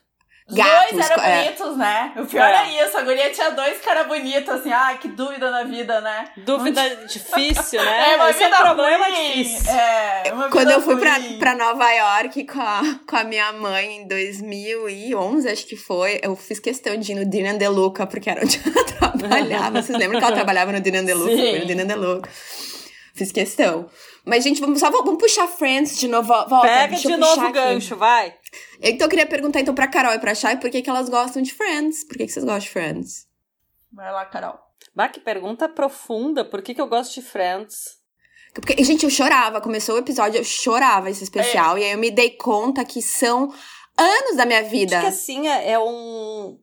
Os 0.47 0.55
Gatos, 0.55 0.91
dois 0.93 1.09
eram 1.09 1.23
é. 1.23 1.43
bonitos, 1.43 1.77
né? 1.77 2.13
O 2.17 2.25
pior 2.27 2.43
É. 2.47 2.55
é 2.69 2.85
isso, 2.85 2.95
a 2.95 3.01
guria 3.01 3.31
tinha 3.31 3.49
dois 3.49 3.79
caras 3.81 4.05
bonitos, 4.07 4.47
assim, 4.47 4.71
ah, 4.71 4.95
que 5.01 5.07
dúvida 5.07 5.49
na 5.49 5.63
vida, 5.63 5.99
né? 6.01 6.29
Dúvida 6.37 6.81
difícil, 7.07 7.81
né? 7.83 8.15
uma 8.15 8.29
Esse 8.29 8.43
é 8.43 8.47
um 8.49 8.51
problema 8.61 9.05
ruim. 9.07 9.31
difícil. 9.43 9.71
É, 9.71 10.31
uma 10.31 10.49
Quando 10.51 10.69
eu 10.69 10.81
fui 10.81 10.97
pra, 10.97 11.15
pra 11.39 11.55
Nova 11.55 11.91
York 11.91 12.45
com 12.45 12.61
a, 12.61 12.81
com 13.07 13.15
a 13.15 13.23
minha 13.23 13.51
mãe 13.53 13.97
em 14.01 14.07
2011, 14.07 15.49
acho 15.49 15.65
que 15.65 15.75
foi, 15.75 16.19
eu 16.21 16.35
fiz 16.35 16.59
questão 16.59 16.95
de 16.95 17.11
ir 17.11 17.15
no 17.15 17.25
Dina 17.25 17.55
De 17.57 17.67
Luca, 17.67 18.05
porque 18.05 18.29
era 18.29 18.41
onde 18.41 18.61
ela 19.01 19.11
trabalhava. 19.11 19.81
Vocês 19.81 19.97
lembram 19.97 20.19
que 20.19 20.25
ela 20.25 20.35
trabalhava 20.35 20.71
no 20.71 20.79
Dina 20.79 21.01
De 21.03 21.13
Luca? 21.13 21.35
Sim. 21.35 21.59
No 21.59 21.65
Dina 21.65 21.85
De 21.85 21.95
Luca. 21.95 22.29
Fiz 23.15 23.31
questão. 23.31 23.89
Mas, 24.25 24.43
gente, 24.43 24.59
vamos 24.59 24.79
só 24.79 24.89
vamos 24.89 25.17
puxar 25.17 25.47
Friends 25.47 25.99
de 25.99 26.07
novo. 26.07 26.27
Volta, 26.27 26.61
Pega 26.67 26.95
de 26.95 27.15
novo 27.15 27.41
o 27.41 27.43
aqui. 27.45 27.53
gancho, 27.53 27.95
vai. 27.95 28.33
Então 28.81 29.05
eu 29.05 29.09
queria 29.09 29.27
perguntar 29.27 29.59
então 29.61 29.75
pra 29.75 29.87
Carol 29.87 30.13
e 30.13 30.19
pra 30.19 30.33
Chay 30.33 30.57
por 30.57 30.69
que, 30.69 30.81
que 30.81 30.89
elas 30.89 31.09
gostam 31.09 31.41
de 31.41 31.53
Friends. 31.53 32.03
Por 32.07 32.17
que, 32.17 32.25
que 32.25 32.31
vocês 32.31 32.43
gostam 32.43 32.59
de 32.59 32.69
Friends? 32.69 33.27
Vai 33.93 34.11
lá, 34.11 34.25
Carol. 34.25 34.57
Bah, 34.95 35.07
que 35.09 35.19
pergunta 35.19 35.69
profunda. 35.69 36.43
Por 36.43 36.61
que, 36.61 36.73
que 36.73 36.81
eu 36.81 36.87
gosto 36.87 37.13
de 37.13 37.21
Friends? 37.21 37.97
Porque, 38.53 38.81
gente, 38.83 39.03
eu 39.03 39.09
chorava. 39.09 39.61
Começou 39.61 39.95
o 39.95 39.99
episódio, 39.99 40.39
eu 40.39 40.43
chorava 40.43 41.09
esse 41.09 41.21
É. 41.21 41.25
especial. 41.25 41.77
E 41.77 41.83
aí 41.83 41.91
eu 41.91 41.97
me 41.97 42.09
dei 42.09 42.31
conta 42.31 42.83
que 42.85 43.01
são 43.01 43.53
anos 43.97 44.35
da 44.37 44.45
minha 44.45 44.63
vida. 44.63 44.97
Acho 44.97 45.07
que 45.07 45.13
assim, 45.13 45.47
é 45.47 45.71
é 45.71 45.79
um. 45.79 46.57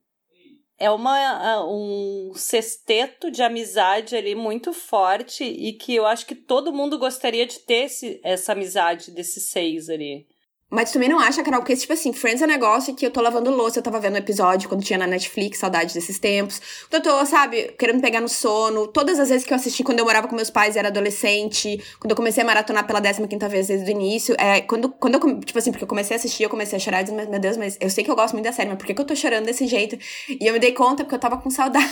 É 0.83 0.91
uma, 0.91 1.65
um 1.65 2.33
sexteto 2.35 3.31
de 3.31 3.41
amizade 3.41 4.17
ali 4.17 4.35
muito 4.35 4.73
forte 4.73 5.45
e 5.45 5.73
que 5.75 5.95
eu 5.95 6.05
acho 6.05 6.27
que 6.27 6.35
todo 6.35 6.73
mundo 6.73 6.99
gostaria 6.99 7.47
de 7.47 7.61
ter 7.61 7.85
esse, 7.85 8.19
essa 8.25 8.51
amizade 8.51 9.13
desses 9.13 9.45
seis 9.45 9.89
ali. 9.89 10.27
Mas 10.73 10.89
tu 10.89 10.95
também 10.95 11.09
não 11.11 11.21
acha, 11.21 11.43
Carol? 11.43 11.61
Porque, 11.61 11.77
tipo 11.77 11.93
assim, 11.93 12.15
Friends 12.15 12.41
é 12.41 12.47
um 12.47 12.49
negócio 12.49 12.95
que 12.95 13.05
eu 13.05 13.11
tô 13.11 13.21
lavando 13.21 13.51
louça. 13.51 13.79
Eu 13.79 13.83
tava 13.83 14.01
vendo 14.01 14.15
o 14.15 14.17
episódio 14.17 14.71
quando 14.71 14.83
tinha 14.83 14.99
na 14.99 15.07
Netflix, 15.07 15.59
saudade 15.59 15.93
desses 15.93 16.19
tempos. 16.19 16.63
Eu 16.91 17.03
tô, 17.03 17.27
sabe, 17.27 17.75
querendo 17.79 18.01
pegar 18.01 18.23
no 18.23 18.29
sono. 18.29 18.87
Todas 18.87 19.21
as 19.21 19.29
vezes 19.29 19.47
que 19.47 19.53
eu 19.53 19.57
assisti 19.57 19.85
quando 19.85 19.99
eu 19.99 20.07
morava 20.07 20.27
com 20.27 20.35
meus 20.35 20.49
pais 20.49 20.75
era 20.75 20.89
adolescente. 20.89 21.79
Quando 22.01 22.13
eu 22.13 22.17
comecei 22.17 22.43
a 22.43 22.47
maratonar 22.47 22.87
pela 22.87 23.03
15 23.03 23.49
vez 23.51 23.67
desde 23.67 23.87
o 23.87 23.93
início. 23.93 24.35
É, 24.39 24.63
quando, 24.63 24.89
quando 24.89 25.15
eu, 25.17 25.41
tipo 25.41 25.59
assim, 25.59 25.73
porque 25.73 25.85
eu 25.85 25.89
comecei 25.89 26.17
a 26.17 26.19
assistir, 26.19 26.45
eu 26.45 26.49
comecei 26.49 26.79
a 26.79 26.81
chorar 26.81 27.03
e 27.03 27.05
disse, 27.05 27.15
meu 27.15 27.39
Deus, 27.39 27.59
mas 27.59 27.77
eu 27.79 27.91
sei 27.91 28.03
que 28.03 28.11
eu 28.11 28.17
gosto 28.17 28.33
muito 28.33 28.47
da 28.47 28.53
série, 28.53 28.71
mas 28.71 28.79
por 28.79 28.87
que, 28.87 28.95
que 28.95 29.01
eu 29.01 29.05
tô 29.05 29.15
chorando 29.15 29.45
desse 29.45 29.67
jeito? 29.67 29.99
E 30.29 30.47
eu 30.47 30.55
me 30.55 30.59
dei 30.59 30.73
conta 30.73 31.05
porque 31.05 31.15
eu 31.15 31.21
tava 31.21 31.37
com 31.37 31.51
saudade. 31.51 31.87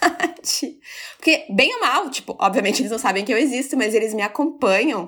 Porque, 1.16 1.46
bem 1.50 1.72
ou 1.74 1.80
mal, 1.80 2.10
tipo, 2.10 2.36
obviamente 2.40 2.82
eles 2.82 2.90
não 2.90 2.98
sabem 2.98 3.24
que 3.24 3.32
eu 3.32 3.38
existo, 3.38 3.76
mas 3.76 3.94
eles 3.94 4.12
me 4.12 4.22
acompanham 4.22 5.06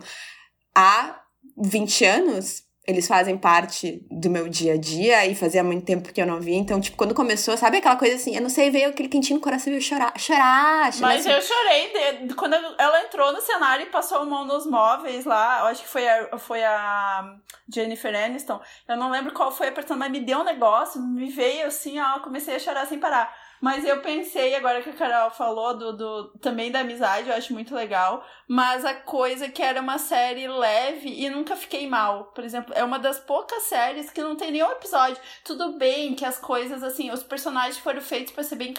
há 0.72 1.20
20 1.56 2.04
anos. 2.04 2.63
Eles 2.86 3.08
fazem 3.08 3.38
parte 3.38 4.04
do 4.10 4.28
meu 4.28 4.46
dia 4.48 4.74
a 4.74 4.76
dia 4.76 5.24
e 5.26 5.34
fazia 5.34 5.64
muito 5.64 5.86
tempo 5.86 6.12
que 6.12 6.20
eu 6.20 6.26
não 6.26 6.38
vi. 6.38 6.54
Então, 6.54 6.78
tipo, 6.80 6.96
quando 6.98 7.14
começou, 7.14 7.56
sabe 7.56 7.78
aquela 7.78 7.96
coisa 7.96 8.16
assim, 8.16 8.36
eu 8.36 8.42
não 8.42 8.50
sei, 8.50 8.70
veio 8.70 8.90
aquele 8.90 9.08
quentinho 9.08 9.38
no 9.38 9.42
coração 9.42 9.72
e 9.72 9.76
eu 9.76 9.80
chorar, 9.80 10.12
chorar, 10.18 10.92
chorar. 10.92 11.08
Mas 11.08 11.26
assim. 11.26 11.30
eu 11.34 11.40
chorei 11.40 12.26
de- 12.26 12.34
quando 12.34 12.54
ela 12.54 13.02
entrou 13.02 13.32
no 13.32 13.40
cenário 13.40 13.86
e 13.86 13.90
passou 13.90 14.18
a 14.18 14.24
mão 14.26 14.44
nos 14.44 14.66
móveis 14.66 15.24
lá. 15.24 15.60
Eu 15.60 15.66
acho 15.66 15.82
que 15.82 15.88
foi 15.88 16.06
a, 16.06 16.36
foi 16.38 16.62
a 16.62 17.36
Jennifer 17.72 18.14
Aniston. 18.14 18.60
Eu 18.86 18.96
não 18.98 19.10
lembro 19.10 19.32
qual 19.32 19.50
foi 19.50 19.68
a 19.68 19.72
personagem, 19.72 20.10
mas 20.12 20.20
me 20.20 20.26
deu 20.26 20.40
um 20.40 20.44
negócio, 20.44 21.00
me 21.00 21.30
veio 21.30 21.66
assim, 21.66 21.98
ó, 21.98 22.20
comecei 22.20 22.54
a 22.56 22.58
chorar 22.58 22.86
sem 22.86 22.98
parar. 22.98 23.34
Mas 23.60 23.84
eu 23.84 24.00
pensei, 24.00 24.54
agora 24.54 24.82
que 24.82 24.90
a 24.90 24.92
Carol 24.92 25.30
falou 25.30 25.76
do, 25.76 25.92
do, 25.96 26.28
também 26.38 26.70
da 26.70 26.80
amizade, 26.80 27.28
eu 27.28 27.34
acho 27.34 27.52
muito 27.52 27.74
legal. 27.74 28.24
Mas 28.46 28.84
a 28.84 28.94
coisa 28.94 29.48
que 29.48 29.62
era 29.62 29.80
uma 29.80 29.98
série 29.98 30.46
leve 30.46 31.08
e 31.08 31.30
nunca 31.30 31.56
fiquei 31.56 31.88
mal. 31.88 32.24
Por 32.34 32.44
exemplo, 32.44 32.74
é 32.76 32.84
uma 32.84 32.98
das 32.98 33.18
poucas 33.18 33.62
séries 33.64 34.10
que 34.10 34.20
não 34.22 34.36
tem 34.36 34.50
nenhum 34.50 34.70
episódio. 34.70 35.16
Tudo 35.42 35.78
bem 35.78 36.14
que 36.14 36.24
as 36.24 36.38
coisas, 36.38 36.82
assim, 36.82 37.10
os 37.10 37.22
personagens 37.22 37.78
foram 37.78 38.00
feitos 38.02 38.32
para 38.32 38.44
ser 38.44 38.56
bem 38.56 38.74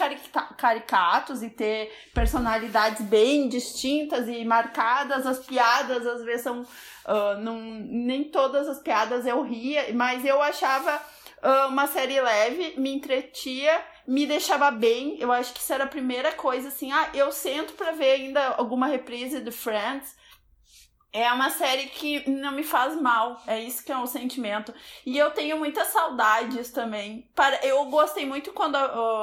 caricatos 0.56 1.42
e 1.42 1.50
ter 1.50 1.92
personalidades 2.14 3.02
bem 3.06 3.48
distintas 3.48 4.28
e 4.28 4.44
marcadas. 4.44 5.26
As 5.26 5.40
piadas, 5.40 6.06
às 6.06 6.24
vezes, 6.24 6.42
são. 6.42 6.64
ah, 7.04 7.36
não, 7.40 7.58
nem 7.60 8.24
todas 8.24 8.68
as 8.68 8.78
piadas 8.78 9.26
eu 9.26 9.42
ria, 9.42 9.92
mas 9.94 10.24
eu 10.24 10.40
achava 10.40 11.00
ah, 11.42 11.66
uma 11.66 11.86
série 11.86 12.20
leve, 12.20 12.74
me 12.78 12.94
entretia, 12.94 13.80
me 14.06 14.26
deixava 14.26 14.70
bem. 14.70 15.16
Eu 15.18 15.32
acho 15.32 15.52
que 15.52 15.60
isso 15.60 15.72
era 15.72 15.84
a 15.84 15.88
primeira 15.88 16.32
coisa, 16.32 16.68
assim. 16.68 16.92
Ah, 16.92 17.10
eu 17.14 17.32
sento 17.32 17.72
pra 17.74 17.92
ver 17.92 18.12
ainda 18.12 18.48
alguma 18.50 18.86
reprise 18.86 19.40
do 19.40 19.52
Friends. 19.52 20.14
É 21.12 21.32
uma 21.32 21.48
série 21.48 21.86
que 21.86 22.28
não 22.28 22.52
me 22.52 22.62
faz 22.62 23.00
mal. 23.00 23.40
É 23.46 23.58
isso 23.58 23.82
que 23.82 23.90
é 23.90 23.96
um 23.96 24.06
sentimento. 24.06 24.74
E 25.04 25.16
eu 25.16 25.30
tenho 25.30 25.56
muitas 25.58 25.88
saudades 25.88 26.70
também. 26.70 27.30
Eu 27.62 27.86
gostei 27.86 28.26
muito 28.26 28.52
quando 28.52 28.76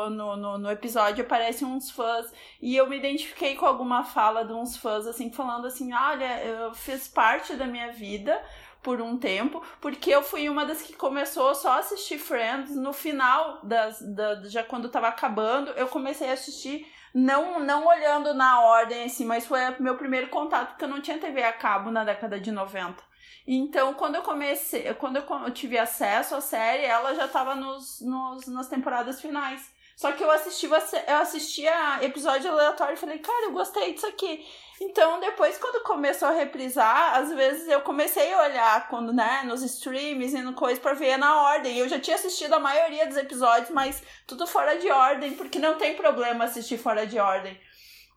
no, 0.10 0.36
no, 0.36 0.58
no 0.58 0.72
episódio 0.72 1.24
aparecem 1.24 1.68
uns 1.68 1.92
fãs. 1.92 2.32
E 2.60 2.76
eu 2.76 2.90
me 2.90 2.98
identifiquei 2.98 3.56
com 3.56 3.68
alguma 3.68 4.04
fala 4.04 4.44
de 4.44 4.54
uns 4.54 4.76
fãs, 4.76 5.06
assim, 5.06 5.32
falando 5.32 5.68
assim: 5.68 5.94
olha, 5.94 6.44
eu 6.44 6.74
fiz 6.74 7.08
parte 7.08 7.54
da 7.54 7.68
minha 7.68 7.92
vida 7.92 8.44
por 8.84 9.02
um 9.02 9.18
tempo, 9.18 9.64
porque 9.80 10.12
eu 10.12 10.22
fui 10.22 10.50
uma 10.50 10.66
das 10.66 10.82
que 10.82 10.94
começou 10.94 11.56
só 11.56 11.72
a 11.72 11.78
assistir 11.80 12.20
Friends 12.20 12.76
no 12.76 12.94
final 12.94 13.60
das, 13.64 14.00
da, 14.14 14.44
já 14.44 14.64
quando 14.64 14.90
tava 14.90 15.08
acabando, 15.08 15.72
eu 15.72 15.88
comecei 15.88 16.30
a 16.30 16.34
assistir 16.34 16.86
não 17.14 17.60
não 17.60 17.88
olhando 17.88 18.34
na 18.34 18.60
ordem 18.62 19.06
assim, 19.06 19.26
mas 19.26 19.46
foi 19.46 19.60
meu 19.80 19.96
primeiro 19.96 20.30
contato 20.30 20.70
porque 20.70 20.84
eu 20.84 20.90
não 20.90 21.02
tinha 21.02 21.18
TV 21.18 21.44
a 21.44 21.54
cabo 21.54 21.90
na 21.90 22.04
década 22.04 22.40
de 22.40 22.52
90. 22.52 23.02
Então, 23.46 23.94
quando 23.94 24.16
eu 24.16 24.22
comecei, 24.22 24.94
quando 24.96 25.18
eu, 25.18 25.52
tive 25.52 25.78
acesso 25.78 26.34
à 26.34 26.42
série, 26.42 26.86
ela 26.86 27.14
já 27.14 27.28
tava 27.28 27.56
nos, 27.56 28.00
nos, 28.02 28.48
nas 28.48 28.70
temporadas 28.70 29.20
finais. 29.20 29.73
Só 29.96 30.12
que 30.12 30.24
eu 30.24 30.32
assistia, 30.32 30.70
eu 31.08 31.18
assistia 31.18 32.00
episódio 32.02 32.52
aleatório 32.52 32.94
e 32.94 32.98
falei, 32.98 33.20
cara, 33.20 33.46
eu 33.46 33.52
gostei 33.52 33.94
disso 33.94 34.08
aqui. 34.08 34.46
Então, 34.82 35.20
depois, 35.20 35.58
quando 35.58 35.84
começou 35.84 36.28
a 36.28 36.32
reprisar, 36.32 37.16
às 37.16 37.32
vezes 37.34 37.68
eu 37.68 37.82
comecei 37.82 38.34
a 38.34 38.44
olhar 38.44 38.88
quando, 38.90 39.14
né, 39.14 39.44
nos 39.46 39.62
streams 39.62 40.34
e 40.36 40.42
no 40.42 40.54
coisa 40.54 40.82
pra 40.82 40.94
ver 40.94 41.18
na 41.18 41.42
ordem. 41.44 41.78
Eu 41.78 41.88
já 41.88 42.00
tinha 42.00 42.16
assistido 42.16 42.54
a 42.54 42.60
maioria 42.60 43.08
dos 43.08 43.18
episódios, 43.18 43.70
mas 43.70 44.02
tudo 44.26 44.48
fora 44.48 44.78
de 44.78 44.90
ordem, 44.90 45.34
porque 45.34 45.60
não 45.60 45.78
tem 45.78 45.96
problema 45.96 46.46
assistir 46.46 46.78
fora 46.78 47.06
de 47.06 47.20
ordem. 47.20 47.58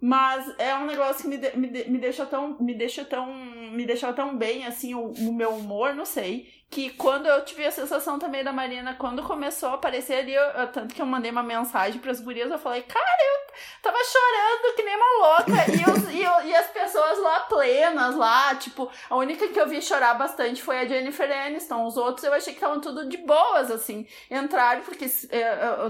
Mas 0.00 0.54
é 0.58 0.74
um 0.74 0.86
negócio 0.86 1.22
que 1.22 1.28
me, 1.28 1.38
de, 1.38 1.56
me, 1.56 1.68
de, 1.68 1.90
me 1.90 1.98
deixou 1.98 2.26
tão. 2.26 2.56
Me 2.60 2.74
deixou 2.74 3.04
tão. 3.04 3.32
Me 3.32 3.86
deixou 3.86 4.12
tão 4.12 4.36
bem, 4.36 4.66
assim, 4.66 4.94
o, 4.94 5.08
o, 5.10 5.32
meu 5.32 5.50
humor, 5.50 5.94
não 5.94 6.04
sei. 6.04 6.48
Que 6.68 6.90
quando 6.90 7.26
eu 7.26 7.44
tive 7.44 7.64
a 7.64 7.70
sensação 7.70 8.18
também 8.18 8.42
da 8.42 8.52
Marina, 8.52 8.94
quando 8.94 9.22
começou 9.22 9.68
a 9.70 9.74
aparecer 9.74 10.14
ali, 10.14 10.34
eu, 10.34 10.42
eu, 10.42 10.66
tanto 10.68 10.94
que 10.94 11.00
eu 11.00 11.06
mandei 11.06 11.30
uma 11.30 11.42
mensagem 11.42 12.00
pras 12.00 12.20
gurias, 12.20 12.50
eu 12.50 12.58
falei, 12.58 12.82
cara, 12.82 13.06
eu 13.06 13.54
tava 13.80 13.96
chorando 14.04 14.74
que 14.74 14.82
nem 14.82 14.96
uma 14.96 15.26
louca. 15.26 15.52
E, 15.70 15.90
os, 15.90 16.10
e, 16.12 16.48
e, 16.48 16.54
as 16.54 16.66
pessoas 16.66 17.18
lá 17.20 17.40
plenas, 17.40 18.16
lá, 18.16 18.54
tipo, 18.56 18.90
a 19.08 19.16
única 19.16 19.46
que 19.48 19.60
eu 19.60 19.68
vi 19.68 19.80
chorar 19.80 20.14
bastante 20.14 20.60
foi 20.60 20.78
a 20.80 20.86
Jennifer 20.86 21.30
Aniston. 21.30 21.86
Os 21.86 21.96
outros 21.96 22.24
eu 22.24 22.34
achei 22.34 22.52
que 22.52 22.58
estavam 22.58 22.80
tudo 22.80 23.08
de 23.08 23.18
boas, 23.18 23.70
assim. 23.70 24.06
Entraram, 24.28 24.82
porque, 24.82 25.06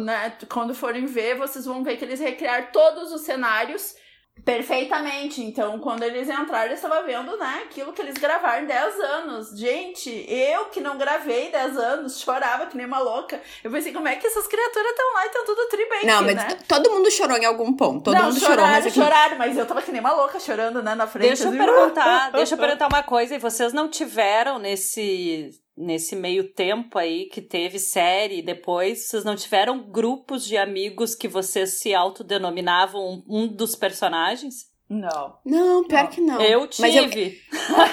né, 0.00 0.36
quando 0.48 0.74
forem 0.74 1.06
ver, 1.06 1.36
vocês 1.36 1.64
vão 1.64 1.82
ver 1.82 1.96
que 1.96 2.04
eles 2.04 2.20
recriaram 2.20 2.68
todos 2.70 3.12
os 3.12 3.22
cenários 3.22 3.96
perfeitamente. 4.44 5.42
Então, 5.42 5.78
quando 5.78 6.02
eles 6.02 6.28
entraram, 6.28 6.68
eu 6.68 6.74
estava 6.74 7.02
vendo, 7.02 7.36
né, 7.36 7.62
aquilo 7.64 7.92
que 7.92 8.00
eles 8.00 8.14
gravaram 8.14 8.62
em 8.62 8.66
10 8.66 9.00
anos. 9.00 9.50
Gente, 9.58 10.10
eu 10.28 10.66
que 10.66 10.80
não 10.80 10.96
gravei 10.96 11.50
10 11.50 11.76
anos, 11.76 12.20
chorava 12.20 12.66
que 12.66 12.76
nem 12.76 12.86
uma 12.86 12.98
louca. 12.98 13.40
Eu 13.64 13.70
pensei, 13.70 13.92
como 13.92 14.08
é 14.08 14.16
que 14.16 14.26
essas 14.26 14.46
criaturas 14.46 14.90
estão 14.90 15.14
lá 15.14 15.24
e 15.24 15.26
estão 15.26 15.44
tudo 15.44 15.68
tribente, 15.68 16.06
Não, 16.06 16.22
mas 16.22 16.34
né? 16.34 16.58
todo 16.68 16.90
mundo 16.90 17.10
chorou 17.10 17.36
em 17.36 17.44
algum 17.44 17.72
ponto. 17.72 18.04
Todo 18.04 18.14
não, 18.14 18.24
mundo 18.24 18.38
choraram, 18.38 18.56
chorou, 18.56 18.70
mas... 18.70 18.86
Aqui... 18.86 18.94
choraram, 18.94 19.38
mas 19.38 19.56
eu 19.56 19.66
tava 19.66 19.82
que 19.82 19.92
nem 19.92 20.00
uma 20.00 20.12
louca 20.12 20.38
chorando, 20.38 20.82
né, 20.82 20.94
na 20.94 21.06
frente. 21.06 21.28
Deixa 21.28 21.44
eu 21.44 21.48
assim. 21.48 21.58
perguntar, 21.58 22.30
deixa 22.32 22.54
eu 22.54 22.58
perguntar 22.58 22.88
uma 22.88 23.02
coisa. 23.02 23.34
E 23.34 23.38
vocês 23.38 23.72
não 23.72 23.88
tiveram 23.88 24.58
nesse 24.58 25.50
nesse 25.76 26.16
meio 26.16 26.52
tempo 26.52 26.98
aí 26.98 27.26
que 27.26 27.40
teve 27.42 27.78
série 27.78 28.40
depois, 28.42 29.08
vocês 29.08 29.24
não 29.24 29.36
tiveram 29.36 29.78
grupos 29.90 30.46
de 30.46 30.56
amigos 30.56 31.14
que 31.14 31.28
vocês 31.28 31.78
se 31.80 31.94
autodenominavam 31.94 33.22
um 33.28 33.46
dos 33.46 33.74
personagens? 33.74 34.74
Não. 34.88 35.36
Não, 35.44 35.84
pior 35.84 36.04
Não. 36.04 36.10
que 36.10 36.20
não. 36.20 36.40
Eu 36.40 36.68
Mas 36.78 36.94
eu- 36.94 37.10
tive. 37.10 37.40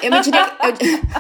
Eu 0.04 0.12
me 0.12 0.22
diria. 0.22 0.58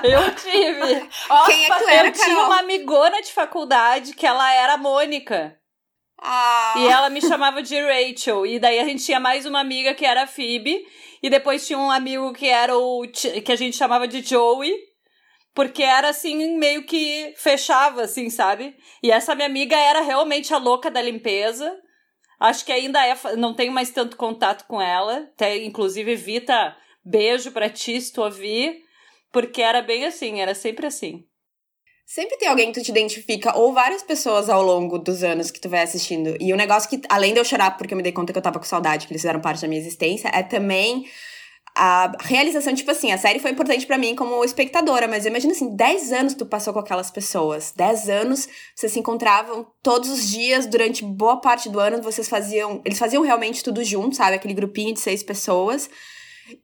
Eu, 0.03 0.09
Eu 0.21 0.35
tive. 0.35 1.09
quem 1.47 1.65
é 1.65 1.67
que 1.69 1.83
tu 1.83 1.89
era, 1.89 2.07
eu 2.09 2.11
tinha 2.13 2.39
uma 2.45 2.59
amigona 2.59 3.21
de 3.23 3.31
faculdade 3.31 4.13
que 4.13 4.25
ela 4.25 4.53
era 4.53 4.73
a 4.73 4.77
Mônica. 4.77 5.57
Ah, 6.21 6.75
E 6.77 6.87
ela 6.87 7.09
me 7.09 7.19
chamava 7.21 7.61
de 7.63 7.75
Rachel. 7.81 8.45
E 8.45 8.59
daí 8.59 8.79
a 8.79 8.85
gente 8.85 9.03
tinha 9.03 9.19
mais 9.19 9.45
uma 9.45 9.59
amiga 9.59 9.93
que 9.93 10.05
era 10.05 10.23
a 10.23 10.27
Phoebe. 10.27 10.85
E 11.21 11.29
depois 11.29 11.65
tinha 11.65 11.77
um 11.79 11.89
amigo 11.91 12.31
que 12.33 12.47
era 12.47 12.77
o. 12.77 13.03
Que 13.43 13.51
a 13.51 13.55
gente 13.55 13.75
chamava 13.75 14.07
de 14.07 14.21
Joey. 14.21 14.71
Porque 15.53 15.83
era 15.83 16.09
assim, 16.09 16.57
meio 16.57 16.85
que 16.85 17.33
fechava, 17.37 18.01
assim, 18.03 18.29
sabe? 18.29 18.75
E 19.03 19.11
essa 19.11 19.35
minha 19.35 19.47
amiga 19.47 19.77
era 19.77 20.01
realmente 20.01 20.53
a 20.53 20.57
louca 20.57 20.89
da 20.89 21.01
limpeza. 21.01 21.77
Acho 22.39 22.65
que 22.65 22.71
ainda 22.71 23.05
é. 23.05 23.15
Não 23.35 23.53
tenho 23.53 23.71
mais 23.71 23.91
tanto 23.91 24.17
contato 24.17 24.65
com 24.67 24.81
ela. 24.81 25.29
Até, 25.35 25.63
inclusive, 25.63 26.15
Vita, 26.15 26.75
beijo 27.05 27.51
pra 27.51 27.69
ti 27.69 28.01
se 28.01 28.11
tu 28.11 28.21
ouvir. 28.21 28.81
Porque 29.31 29.61
era 29.61 29.81
bem 29.81 30.05
assim, 30.05 30.41
era 30.41 30.55
sempre 30.55 30.87
assim. 30.87 31.23
Sempre 32.05 32.37
tem 32.37 32.49
alguém 32.49 32.71
que 32.71 32.79
tu 32.79 32.83
te 32.83 32.91
identifica, 32.91 33.57
ou 33.57 33.73
várias 33.73 34.03
pessoas 34.03 34.49
ao 34.49 34.61
longo 34.61 34.99
dos 34.99 35.23
anos 35.23 35.49
que 35.49 35.59
tu 35.59 35.69
vai 35.69 35.81
assistindo. 35.81 36.35
E 36.39 36.51
o 36.51 36.57
negócio 36.57 36.89
que, 36.89 37.01
além 37.09 37.33
de 37.33 37.39
eu 37.39 37.45
chorar 37.45 37.77
porque 37.77 37.93
eu 37.93 37.97
me 37.97 38.03
dei 38.03 38.11
conta 38.11 38.33
que 38.33 38.37
eu 38.37 38.43
tava 38.43 38.59
com 38.59 38.65
saudade, 38.65 39.07
que 39.07 39.13
eles 39.13 39.21
fizeram 39.21 39.39
parte 39.39 39.61
da 39.61 39.67
minha 39.67 39.79
existência, 39.79 40.27
é 40.27 40.43
também 40.43 41.05
a 41.75 42.11
realização, 42.19 42.73
tipo 42.75 42.91
assim, 42.91 43.11
a 43.11 43.17
série 43.17 43.39
foi 43.39 43.49
importante 43.51 43.85
pra 43.85 43.97
mim 43.97 44.15
como 44.15 44.43
espectadora, 44.43 45.07
mas 45.07 45.25
eu 45.25 45.31
imagino 45.31 45.53
assim, 45.53 45.75
10 45.75 46.11
anos 46.13 46.33
tu 46.35 46.45
passou 46.45 46.71
com 46.71 46.79
aquelas 46.79 47.09
pessoas. 47.09 47.73
10 47.75 48.09
anos 48.09 48.47
vocês 48.75 48.91
se 48.91 48.99
encontravam 48.99 49.65
todos 49.81 50.09
os 50.09 50.29
dias, 50.29 50.67
durante 50.67 51.03
boa 51.03 51.41
parte 51.41 51.69
do 51.69 51.79
ano, 51.79 52.01
vocês 52.01 52.29
faziam. 52.29 52.81
Eles 52.85 52.99
faziam 52.99 53.23
realmente 53.23 53.63
tudo 53.63 53.83
junto, 53.83 54.15
sabe? 54.15 54.35
Aquele 54.35 54.53
grupinho 54.53 54.93
de 54.93 54.99
seis 54.99 55.23
pessoas. 55.23 55.89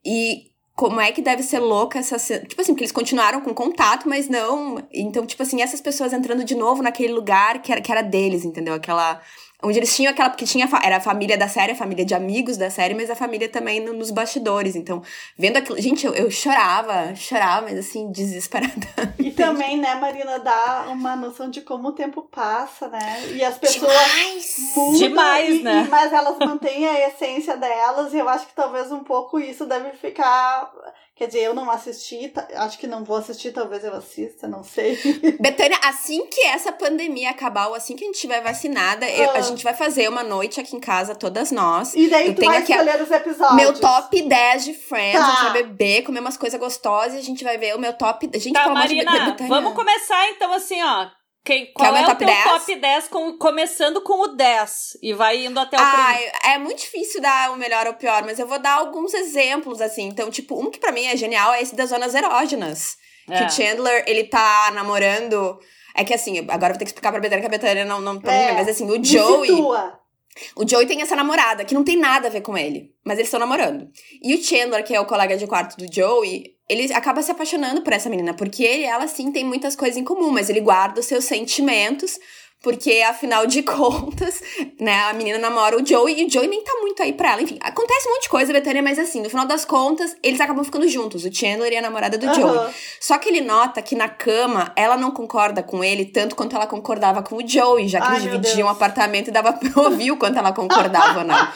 E 0.06 0.50
como 0.80 1.02
é 1.02 1.12
que 1.12 1.22
deve 1.22 1.44
ser 1.44 1.60
louca 1.60 2.00
essa. 2.00 2.18
Tipo 2.40 2.62
assim, 2.62 2.74
porque 2.74 2.84
eles 2.84 2.92
continuaram 2.94 3.42
com 3.42 3.54
contato, 3.54 4.08
mas 4.08 4.30
não. 4.30 4.88
Então, 4.94 5.26
tipo 5.26 5.44
assim, 5.44 5.62
essas 5.62 5.82
pessoas 5.82 6.14
entrando 6.14 6.46
de 6.46 6.56
novo 6.56 6.82
naquele 6.82 7.12
lugar 7.12 7.62
que 7.62 7.72
era, 7.72 7.82
que 7.82 7.92
era 7.92 8.02
deles, 8.02 8.46
entendeu? 8.46 8.76
Aquela. 8.76 9.22
Onde 9.62 9.78
eles 9.78 9.94
tinham 9.94 10.12
aquela. 10.12 10.30
Porque 10.30 10.46
tinha. 10.46 10.70
Era 10.82 10.98
a 10.98 11.02
família 11.02 11.38
da 11.38 11.48
série, 11.50 11.74
a 11.74 11.76
família 11.76 12.06
de 12.06 12.14
amigos 12.16 12.56
da 12.56 12.70
série, 12.70 12.94
mas 12.94 13.10
a 13.10 13.16
família 13.16 13.50
também 13.50 13.80
no- 13.82 13.92
nos 13.94 14.10
bastidores. 14.10 14.76
Então, 14.76 15.02
vendo 15.38 15.58
aquilo. 15.58 15.80
Gente, 15.82 16.06
eu, 16.06 16.14
eu 16.14 16.32
chorava, 16.32 17.14
chorava, 17.16 17.64
mas 17.64 17.78
assim, 17.78 18.10
desesperada. 18.12 18.74
E 19.20 19.32
também, 19.36 19.78
né, 19.78 19.96
Marina, 19.96 20.40
dá 20.40 20.86
uma 20.90 21.16
noção 21.16 21.50
de 21.50 21.60
como 21.62 21.90
o 21.90 21.92
tempo 21.92 22.22
passa, 22.22 22.88
né? 22.88 23.22
E 23.34 23.44
as 23.44 23.58
pessoas 23.58 23.92
Demais! 23.92 24.56
mudam. 24.76 24.94
Demais, 25.00 25.50
e- 25.56 25.64
né? 25.64 25.84
e- 25.86 25.90
mas 25.90 26.14
elas 26.14 26.38
mantêm 26.40 26.88
a 26.88 27.08
essência 27.10 27.58
delas, 27.58 28.14
e 28.14 28.18
eu 28.18 28.30
acho 28.30 28.48
que 28.48 28.54
talvez 28.56 28.92
um 28.94 29.04
pouco 29.04 29.40
isso 29.40 29.66
deve 29.66 29.92
ficar. 29.98 30.72
Quer 31.20 31.28
dizer, 31.28 31.40
eu 31.44 31.54
não 31.54 31.70
assisti, 31.70 32.32
acho 32.56 32.80
que 32.80 32.88
não 32.88 33.04
vou 33.04 33.18
assistir, 33.18 33.52
talvez 33.52 33.84
eu 33.84 33.94
assista, 33.94 34.48
não 34.48 34.64
sei. 34.64 34.98
Betânia, 35.38 35.78
assim 35.84 36.26
que 36.28 36.40
essa 36.46 36.72
pandemia 36.72 37.30
acabar, 37.32 37.68
ou 37.68 37.76
assim 37.76 37.94
que 37.94 38.06
a 38.06 38.08
gente 38.08 38.16
estiver 38.16 38.42
vacinada, 38.42 39.06
eu- 39.06 39.32
Ah. 39.32 39.34
a 39.34 39.42
gente 39.42 39.62
vai 39.62 39.74
fazer 39.74 40.08
uma 40.08 40.24
noite 40.24 40.62
aqui 40.62 40.78
em 40.78 40.80
casa, 40.80 41.14
todas 41.14 41.52
nós. 41.52 41.94
E 41.94 42.08
daí 42.08 42.28
Eu 42.30 42.36
tu 42.36 42.40
tenho 42.40 42.52
vai 42.54 42.62
aqui 42.62 42.72
a- 42.72 42.78
escolher 42.78 43.04
os 43.04 43.12
episódios. 43.12 43.56
Meu 43.58 43.74
top 43.78 44.22
10 44.22 44.64
de 44.64 44.74
Friends, 44.74 45.20
Tá. 45.20 45.28
a 45.28 45.32
gente 45.32 45.44
vai 45.52 45.64
beber, 45.64 46.04
comer 46.04 46.22
umas 46.22 46.38
coisas 46.38 46.58
gostosas 46.58 47.16
e 47.16 47.18
a 47.18 47.24
gente 47.24 47.44
vai 47.44 47.58
ver 47.58 47.76
o 47.76 47.80
meu 47.80 47.92
top. 47.92 48.30
Gente, 48.36 48.54
Tá, 48.54 48.64
de 48.70 48.74
Marina, 48.74 49.12
Deus, 49.12 49.26
Betânia. 49.26 49.48
vamos 49.54 49.74
começar 49.74 50.26
então 50.30 50.54
assim, 50.54 50.82
ó. 50.82 51.08
Quem, 51.44 51.72
qual 51.74 51.90
o 51.90 51.94
meu 51.94 52.02
é 52.02 52.06
o 52.06 52.08
top 52.10 52.18
teu 52.20 52.28
10? 52.28 52.44
top 52.44 52.76
10, 52.76 53.08
com, 53.08 53.38
começando 53.38 54.02
com 54.02 54.22
o 54.22 54.28
10 54.28 54.98
e 55.02 55.14
vai 55.14 55.46
indo 55.46 55.60
até 55.60 55.78
o 55.78 55.80
Ah, 55.82 56.12
primeiro? 56.14 56.38
é 56.46 56.58
muito 56.58 56.80
difícil 56.80 57.22
dar 57.22 57.52
o 57.52 57.56
melhor 57.58 57.88
ou 57.88 57.94
o 57.94 57.96
pior, 57.96 58.24
mas 58.24 58.38
eu 58.40 58.46
vou 58.48 58.60
dar 58.60 58.74
alguns 58.74 59.14
exemplos, 59.14 59.82
assim. 59.82 60.04
Então, 60.08 60.30
tipo, 60.30 60.60
um 60.60 60.70
que 60.70 60.80
pra 60.80 60.92
mim 60.92 61.06
é 61.06 61.16
genial 61.18 61.54
é 61.54 61.62
esse 61.62 61.76
das 61.76 61.90
zonas 61.90 62.14
erógenas. 62.14 62.98
Que 63.26 63.34
É. 63.34 63.46
o 63.46 63.50
Chandler, 63.50 64.04
ele 64.08 64.26
tá 64.26 64.72
namorando. 64.74 65.60
É 65.96 66.04
que 66.04 66.14
assim, 66.14 66.40
agora 66.50 66.68
eu 66.68 66.70
vou 66.74 66.78
ter 66.80 66.86
que 66.86 66.90
explicar 66.90 67.12
pra 67.12 67.20
Betânia 67.22 67.42
que 67.42 67.48
a 67.48 67.58
Betânia 67.58 67.86
não, 67.86 68.00
não 68.02 68.20
tá 68.20 68.32
É, 68.32 68.52
mas 68.54 68.68
assim, 68.68 68.86
o 68.90 69.04
Joey. 69.04 69.50
situa. 69.50 70.00
O 70.56 70.68
Joey 70.68 70.86
tem 70.88 71.02
essa 71.02 71.16
namorada 71.16 71.66
que 71.66 71.74
não 71.74 71.84
tem 71.84 71.98
nada 71.98 72.28
a 72.28 72.32
ver 72.32 72.42
com 72.42 72.58
ele, 72.58 72.94
mas 73.04 73.18
eles 73.18 73.28
estão 73.28 73.40
namorando. 73.40 73.90
E 74.22 74.34
o 74.36 74.42
Chandler, 74.44 74.84
que 74.86 74.96
é 74.96 75.00
o 75.00 75.06
colega 75.06 75.36
de 75.36 75.46
quarto 75.48 75.76
do 75.78 75.92
Joey, 75.94 76.56
ele 76.70 76.94
acaba 76.94 77.22
se 77.24 77.32
apaixonando 77.32 77.82
por 77.82 77.92
essa 77.92 78.10
menina, 78.10 78.34
porque 78.34 78.64
ele 78.64 78.84
e 78.84 78.86
ela 78.86 79.08
sim 79.08 79.32
tem 79.32 79.44
muitas 79.44 79.76
coisas 79.76 79.98
em 79.98 80.04
comum, 80.04 80.30
mas 80.30 80.50
ele 80.50 80.62
guarda 80.62 81.00
os 81.00 81.08
seus 81.08 81.26
sentimentos, 81.26 82.20
porque 82.62 83.02
afinal 83.08 83.48
de 83.48 83.64
contas, 83.64 84.42
né, 84.80 85.04
a 85.04 85.14
menina 85.14 85.38
namora 85.40 85.82
o 85.82 85.86
Joey 85.86 86.22
e 86.22 86.26
o 86.26 86.30
Joey 86.30 86.48
nem 86.48 86.64
tá 86.64 86.74
muito 86.82 87.02
aí 87.02 87.14
pra 87.14 87.32
ela. 87.32 87.42
Enfim, 87.42 87.58
acontece 87.62 88.08
um 88.08 88.12
monte 88.12 88.24
de 88.24 88.30
coisa, 88.30 88.52
Betânia, 88.52 88.84
mas 88.84 89.00
assim, 89.00 89.22
no 89.22 89.30
final 89.30 89.46
das 89.46 89.64
contas, 89.64 90.16
eles 90.22 90.42
acabam 90.42 90.64
ficando 90.64 90.88
juntos, 90.88 91.24
o 91.24 91.34
Chandler 91.34 91.72
e 91.72 91.78
a 91.78 91.82
namorada 91.82 92.18
do 92.18 92.26
Joey. 92.34 92.58
Aham. 92.58 92.74
Só 93.00 93.18
que 93.18 93.30
ele 93.30 93.42
nota 93.42 93.82
que 93.82 93.96
na 93.96 94.10
cama 94.10 94.74
ela 94.76 94.98
não 94.98 95.12
concorda 95.12 95.64
com 95.64 95.84
ele 95.84 96.06
tanto 96.06 96.36
quanto 96.36 96.56
ela 96.56 96.68
concordava 96.68 97.24
com 97.24 97.38
o 97.38 97.48
Joey, 97.48 97.88
já 97.88 98.02
que 98.02 98.08
Ai, 98.08 98.18
eles 98.18 98.32
dividiam 98.32 98.68
um 98.68 98.72
apartamento 98.72 99.30
e 99.30 99.32
dava 99.32 99.54
pra 99.54 99.82
ouvir 99.82 100.12
o 100.12 100.18
quanto 100.18 100.38
ela 100.38 100.52
concordava 100.52 101.20
ou 101.20 101.26
não. 101.26 101.48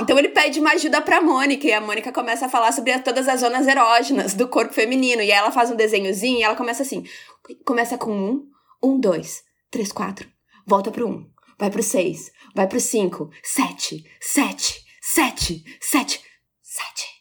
Então 0.00 0.18
ele 0.18 0.28
pede 0.28 0.60
uma 0.60 0.72
ajuda 0.72 1.00
pra 1.00 1.20
Mônica 1.20 1.66
e 1.66 1.72
a 1.72 1.80
Mônica 1.80 2.12
começa 2.12 2.46
a 2.46 2.48
falar 2.48 2.72
sobre 2.72 2.96
todas 3.00 3.28
as 3.28 3.40
zonas 3.40 3.66
erógenas 3.66 4.34
do 4.34 4.48
corpo 4.48 4.72
feminino. 4.72 5.22
E 5.22 5.32
aí 5.32 5.38
ela 5.38 5.50
faz 5.50 5.70
um 5.70 5.76
desenhozinho 5.76 6.38
e 6.38 6.42
ela 6.42 6.54
começa 6.54 6.82
assim: 6.82 7.04
começa 7.64 7.98
com 7.98 8.12
um, 8.12 8.46
um, 8.82 8.98
dois, 8.98 9.42
três, 9.70 9.90
quatro, 9.92 10.28
volta 10.66 10.90
pro 10.90 11.08
um, 11.08 11.30
vai 11.58 11.70
pro 11.70 11.82
seis, 11.82 12.30
vai 12.54 12.66
pro 12.66 12.80
cinco, 12.80 13.30
sete, 13.42 14.04
sete, 14.20 14.84
sete, 15.00 15.64
sete, 15.80 16.20
sete. 16.62 17.13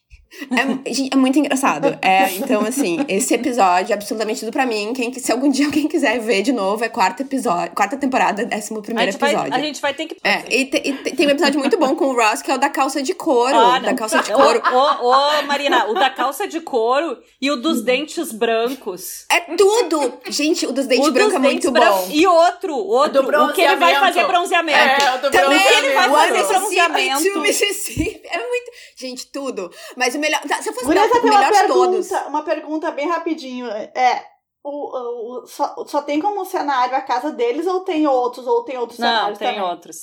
É, 0.52 1.14
é 1.14 1.16
muito 1.16 1.38
engraçado. 1.40 1.98
É, 2.02 2.32
então, 2.36 2.62
assim, 2.66 3.00
esse 3.08 3.34
episódio 3.34 3.92
é 3.92 3.96
absolutamente 3.96 4.40
tudo 4.42 4.52
pra 4.52 4.66
mim. 4.66 4.94
Quem, 4.94 5.12
se 5.14 5.32
algum 5.32 5.50
dia 5.50 5.66
alguém 5.66 5.88
quiser 5.88 6.20
ver 6.20 6.42
de 6.42 6.52
novo, 6.52 6.84
é 6.84 6.90
quarto 6.90 7.22
episódio, 7.22 7.74
quarta 7.76 7.98
temporada, 7.98 8.46
décimo 8.46 8.80
a, 8.80 8.82
primeiro 8.82 9.12
vai, 9.18 9.32
episódio. 9.32 9.54
a 9.54 9.60
gente 9.60 9.82
vai 9.82 9.94
ter 9.94 10.06
que. 10.08 10.18
É, 10.24 10.44
e, 10.50 10.66
te- 10.66 10.82
e 10.84 10.94
te- 10.94 11.16
tem 11.16 11.28
um 11.28 11.30
episódio 11.32 11.60
muito 11.60 11.78
bom 11.78 11.96
com 11.96 12.06
o 12.06 12.16
Ross, 12.16 12.42
que 12.42 12.52
é 12.52 12.56
o 12.56 12.58
da 12.58 12.70
calça 12.70 13.02
de 13.02 13.14
couro. 13.14 13.56
Ah, 13.56 13.80
da 13.80 13.94
calça 13.94 14.20
de 14.22 14.32
couro. 14.32 14.62
Ô, 14.72 15.06
ô, 15.08 15.12
ô, 15.40 15.44
Marina, 15.44 15.88
o 15.90 15.94
da 15.94 16.10
calça 16.10 16.48
de 16.48 16.60
couro 16.62 17.18
e 17.42 17.50
o 17.52 17.56
dos 17.56 17.82
dentes 17.84 18.32
brancos. 18.32 19.26
É 19.32 19.40
tudo! 19.56 20.14
Gente, 20.30 20.66
o 20.66 20.72
dos 20.72 20.86
dentes 20.88 21.08
o 21.08 21.12
brancos 21.12 21.34
dos 21.34 21.44
é 21.44 21.48
muito 21.52 21.72
bom. 21.72 22.08
E 22.12 22.26
outro, 22.28 22.76
outro, 22.76 23.22
o 23.46 23.54
que 23.54 23.62
ele 23.62 23.76
vai 23.76 23.94
bronzeamento. 23.94 24.14
fazer 24.14 24.28
bronzeamento. 24.28 24.78
É, 25.04 25.16
o 25.16 25.18
do 25.22 25.32
Também, 25.32 25.58
O 25.58 25.62
que 25.62 25.74
ele 25.74 25.94
vai 25.94 26.10
fazer 26.10 26.32
Mississippi, 26.32 26.56
bronzeamento. 26.56 27.24
two 27.24 27.42
Mississippi. 27.42 28.22
É 28.26 28.38
muito. 28.38 28.72
Gente, 28.96 29.28
tudo. 29.28 29.72
Mas 29.96 30.16
o 30.16 30.20
melhor. 30.20 30.33
Tá, 30.40 30.62
Se 30.62 30.70
eu 30.70 30.74
fosse 30.74 30.86
Vanessa 30.86 31.14
dar 31.14 31.20
o 31.20 31.24
melhor 31.24 31.52
de 31.52 31.68
todos. 31.68 32.08
pergunta, 32.10 32.30
uma 32.30 32.44
pergunta 32.44 32.92
bem 32.92 33.08
rapidinho. 33.10 33.68
É, 33.68 34.26
o, 34.64 35.42
o- 35.42 35.48
só, 35.48 35.76
só 35.88 36.02
tem 36.02 36.20
como 36.22 36.46
cenário 36.46 36.96
a 36.96 37.02
casa 37.02 37.32
deles 37.32 37.66
ou 37.68 37.82
tem 37.82 38.08
outros? 38.08 38.46
Ou 38.48 38.64
tem 38.64 38.78
outros 38.78 39.00
Não, 39.00 39.08
cenários 39.08 39.40
tem 39.40 39.48
também? 39.56 39.62
outros. 39.64 39.98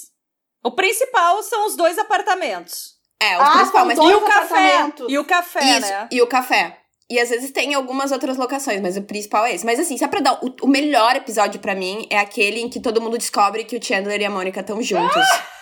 O 0.64 0.70
principal 0.72 1.42
são 1.42 1.66
os 1.66 1.76
dois 1.76 1.98
apartamentos. 1.98 2.98
É, 3.22 3.36
o 3.38 3.40
Ah, 3.42 3.50
principal, 3.52 3.86
mas 3.86 3.98
dois 3.98 4.10
E 4.10 4.14
o 4.14 4.20
café. 4.20 4.92
E 5.08 5.18
o 5.18 5.24
café, 5.24 5.78
Isso, 5.78 5.80
né? 5.90 6.08
e 6.10 6.22
o 6.22 6.26
café. 6.26 6.76
E 7.08 7.18
às 7.18 7.28
vezes 7.28 7.50
tem 7.50 7.74
algumas 7.74 8.12
outras 8.12 8.36
locações, 8.36 8.80
mas 8.80 8.96
o 8.96 9.02
principal 9.02 9.44
é 9.44 9.54
esse. 9.54 9.66
Mas 9.66 9.80
assim, 9.80 9.96
se 9.98 10.04
é 10.04 10.08
pra 10.08 10.20
dar 10.20 10.38
o, 10.44 10.54
o 10.62 10.68
melhor 10.68 11.16
episódio 11.16 11.58
pra 11.60 11.74
mim, 11.74 12.06
é 12.08 12.18
aquele 12.18 12.60
em 12.60 12.68
que 12.68 12.78
todo 12.80 13.00
mundo 13.00 13.18
descobre 13.18 13.64
que 13.64 13.76
o 13.76 13.82
Chandler 13.84 14.20
e 14.20 14.24
a 14.24 14.30
Mônica 14.30 14.60
estão 14.60 14.80
juntos. 14.80 15.16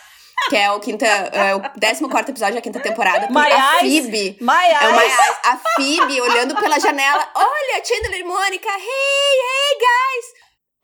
Que 0.48 0.56
é 0.56 0.70
o 0.72 0.80
quinta, 0.80 1.06
é 1.06 1.54
o 1.54 1.60
14 1.60 2.30
episódio 2.30 2.54
da 2.54 2.60
quinta 2.62 2.80
temporada. 2.80 3.28
My 3.30 3.52
a 3.52 3.82
eyes. 3.82 4.04
Phoebe 4.04 4.38
My 4.40 4.52
É 4.66 4.84
eyes. 5.04 5.36
a 5.44 5.56
Phoebe 5.76 6.20
olhando 6.20 6.54
pela 6.56 6.78
janela. 6.80 7.28
Olha, 7.34 7.84
Chandler 7.84 8.20
e 8.20 8.24
Mônica. 8.24 8.68
Hey, 8.68 8.78
hey, 8.80 9.78
guys. 9.78 10.26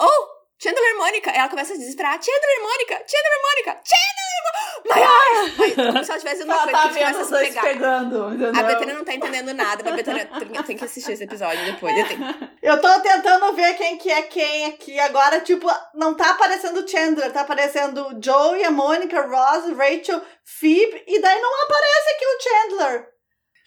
Oh, 0.02 0.26
Chandler 0.64 0.90
e 0.90 0.94
Mônica. 0.94 1.30
Ela 1.30 1.48
começa 1.48 1.74
a 1.74 1.76
desesperar. 1.76 2.12
Chandler 2.14 2.56
e 2.58 2.62
Mônica. 2.62 2.94
Chandler 3.06 3.32
e 3.38 3.42
Mônica. 3.42 3.80
Chandler 3.84 4.24
Mônica. 4.44 4.74
My 4.84 5.00
eyes. 5.02 5.74
Como 5.74 6.04
se 6.04 6.10
ela 6.10 6.16
estivesse 6.18 6.42
uma 6.44 6.54
Ela 6.54 6.62
coisa 6.64 6.78
tá 6.78 6.88
que 6.88 6.94
começam 6.94 7.20
a 7.20 7.24
se 7.24 7.46
pegar. 7.46 7.62
pegando, 7.62 8.28
entendeu? 8.34 8.60
A 8.60 8.62
Betânia 8.62 8.94
não 8.94 9.04
tá 9.04 9.14
entendendo 9.14 9.54
nada, 9.54 9.90
a 9.90 9.92
Betânia 9.92 10.28
tem, 10.66 10.76
que 10.76 10.84
assistir 10.84 11.12
esse 11.12 11.24
episódio 11.24 11.64
depois. 11.66 11.96
Eu 11.98 12.06
tenho- 12.08 12.48
Eu 12.62 12.80
tô 12.80 13.00
tentando 13.00 13.52
ver 13.54 13.74
quem 13.74 13.96
que 13.98 14.10
é 14.10 14.22
quem 14.22 14.66
aqui. 14.66 14.98
Agora, 15.00 15.40
tipo, 15.40 15.66
não 15.94 16.14
tá 16.14 16.30
aparecendo 16.30 16.80
o 16.80 16.88
Chandler, 16.88 17.32
tá 17.32 17.42
aparecendo 17.42 18.18
Joey, 18.22 18.64
a 18.64 18.70
Mônica, 18.70 19.20
Ross, 19.22 19.70
Rachel, 19.76 20.22
Phoebe, 20.44 21.04
e 21.06 21.20
daí 21.20 21.40
não 21.40 21.62
aparece 21.64 22.10
aqui 22.10 22.24
o 22.26 22.42
Chandler. 22.42 23.13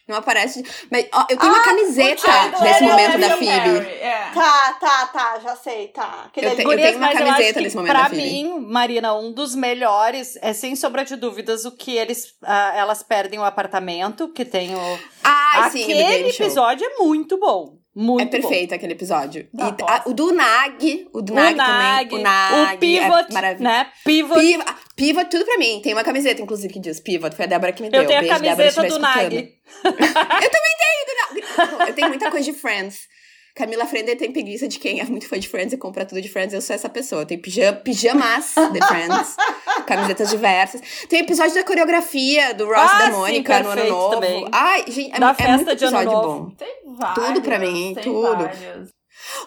Não 0.07 0.15
aparece. 0.17 0.63
Mas 0.89 1.05
ó, 1.13 1.25
eu 1.29 1.37
tenho 1.37 1.51
uma 1.51 1.61
Ah, 1.61 1.65
camiseta 1.65 2.21
Chandler 2.21 2.61
nesse 2.63 2.83
é 2.83 2.87
momento 2.87 3.19
da 3.19 3.29
Phoebe. 3.37 3.87
É. 3.99 4.29
Tá, 4.33 4.77
tá, 4.79 5.05
tá, 5.07 5.39
já 5.43 5.55
sei, 5.57 5.89
tá. 5.89 6.23
Aquele 6.27 6.47
Eu 6.47 6.55
tenho- 6.55 6.69
Gurias, 6.69 6.95
uma 6.95 7.07
eu 7.11 7.17
camiseta 7.17 7.41
acho 7.43 7.53
que, 7.55 7.59
nesse 7.61 7.75
momento 7.75 7.91
Pra 7.91 8.03
da 8.03 8.09
Phoebe. 8.09 8.23
mim, 8.23 8.59
Marina, 8.67 9.13
um 9.15 9.33
dos 9.33 9.53
melhores 9.53 10.37
é 10.41 10.53
sem 10.53 10.75
sombra 10.77 11.03
de 11.03 11.15
dúvidas 11.17 11.65
o 11.65 11.71
que 11.75 11.95
eles 11.97 12.35
ah, 12.43 12.71
elas 12.75 13.03
perdem 13.03 13.37
o 13.39 13.43
apartamento, 13.43 14.29
que 14.29 14.45
tem 14.45 14.73
o. 14.75 14.99
Ai, 15.23 15.69
sim, 15.71 15.85
The 15.87 16.05
Aquele 16.05 16.31
Show. 16.31 16.45
episódio 16.45 16.85
é 16.85 16.95
muito 17.03 17.37
bom. 17.37 17.77
Muito 17.99 18.35
é 18.35 18.39
perfeito 18.39 18.75
aquele 18.75 18.93
episódio. 18.93 19.47
E 19.53 19.61
a- 19.61 20.03
o 20.05 20.13
do 20.13 20.31
Nag, 20.31 21.07
o 21.11 21.21
do 21.21 21.33
bom. 21.33 21.39
Nag, 21.39 21.53
o 21.53 21.57
Nag, 21.57 22.09
também. 22.09 22.19
O 22.19 22.23
Nag. 22.23 22.75
o 22.75 22.77
Pivot, 22.77 23.25
é 23.29 23.33
maravilhoso. 23.33 23.63
né? 23.63 23.87
Pivot. 24.05 24.39
Piva, 24.39 24.65
piva, 24.95 25.25
tudo 25.25 25.45
pra 25.45 25.57
mim. 25.57 25.79
Tem 25.81 25.93
uma 25.93 26.03
camiseta, 26.03 26.39
inclusive, 26.41 26.71
que 26.71 26.79
diz 26.79 26.99
Pivot. 26.99 27.35
Foi 27.35 27.45
a 27.45 27.47
Débora 27.47 27.71
que 27.71 27.81
me 27.81 27.89
deu. 27.89 28.01
Eu 28.03 28.07
tenho 28.07 28.19
a 28.19 28.21
Beijo, 28.21 28.39
Débora, 28.39 28.69
se 28.69 28.75
camiseta 28.75 28.87
estiver 28.87 28.93
do 28.93 29.01
Nag. 29.01 29.57
Eu 31.87 31.93
tenho 31.93 32.07
muita 32.09 32.31
coisa 32.31 32.51
de 32.51 32.57
Friends. 32.57 33.07
Camila 33.57 33.85
Frender 33.87 34.15
tem 34.17 34.31
preguiça 34.31 34.67
de 34.67 34.77
quem 34.79 34.99
é 34.99 35.03
muito 35.05 35.27
fã 35.27 35.39
de 35.39 35.49
Friends 35.49 35.73
e 35.73 35.77
compra 35.77 36.05
tudo 36.05 36.21
de 36.21 36.29
Friends. 36.29 36.53
Eu 36.53 36.61
sou 36.61 36.75
essa 36.75 36.87
pessoa. 36.87 37.23
Eu 37.23 37.25
tenho 37.25 37.41
pijama, 37.41 37.77
pijamas 37.77 38.53
de 38.71 38.85
Friends, 38.85 39.35
camisetas 39.87 40.29
diversas. 40.29 40.79
Tem 41.09 41.21
episódio 41.21 41.55
da 41.55 41.63
coreografia 41.63 42.53
do 42.53 42.65
Ross 42.67 42.77
Ah, 42.77 42.95
e 42.95 42.99
da 42.99 43.05
sim, 43.05 43.11
Mônica 43.17 43.63
no 43.63 43.69
ano 43.69 43.85
novo. 43.89 44.09
também. 44.15 44.47
Ai, 44.51 44.83
gente, 44.87 45.15
é, 45.15 45.19
Da 45.19 45.31
é 45.31 45.33
festa 45.33 45.51
muito 45.55 45.75
de 45.75 45.85
ano 45.85 45.97
episódio 45.97 46.11
novo. 46.21 46.39
bom. 46.45 46.49
Tem 46.51 46.67
vários. 46.97 47.25
Tudo 47.27 47.41
pra 47.41 47.59
mim, 47.59 47.93
tem 47.95 48.03
tudo. 48.03 48.21
vários. 48.43 48.89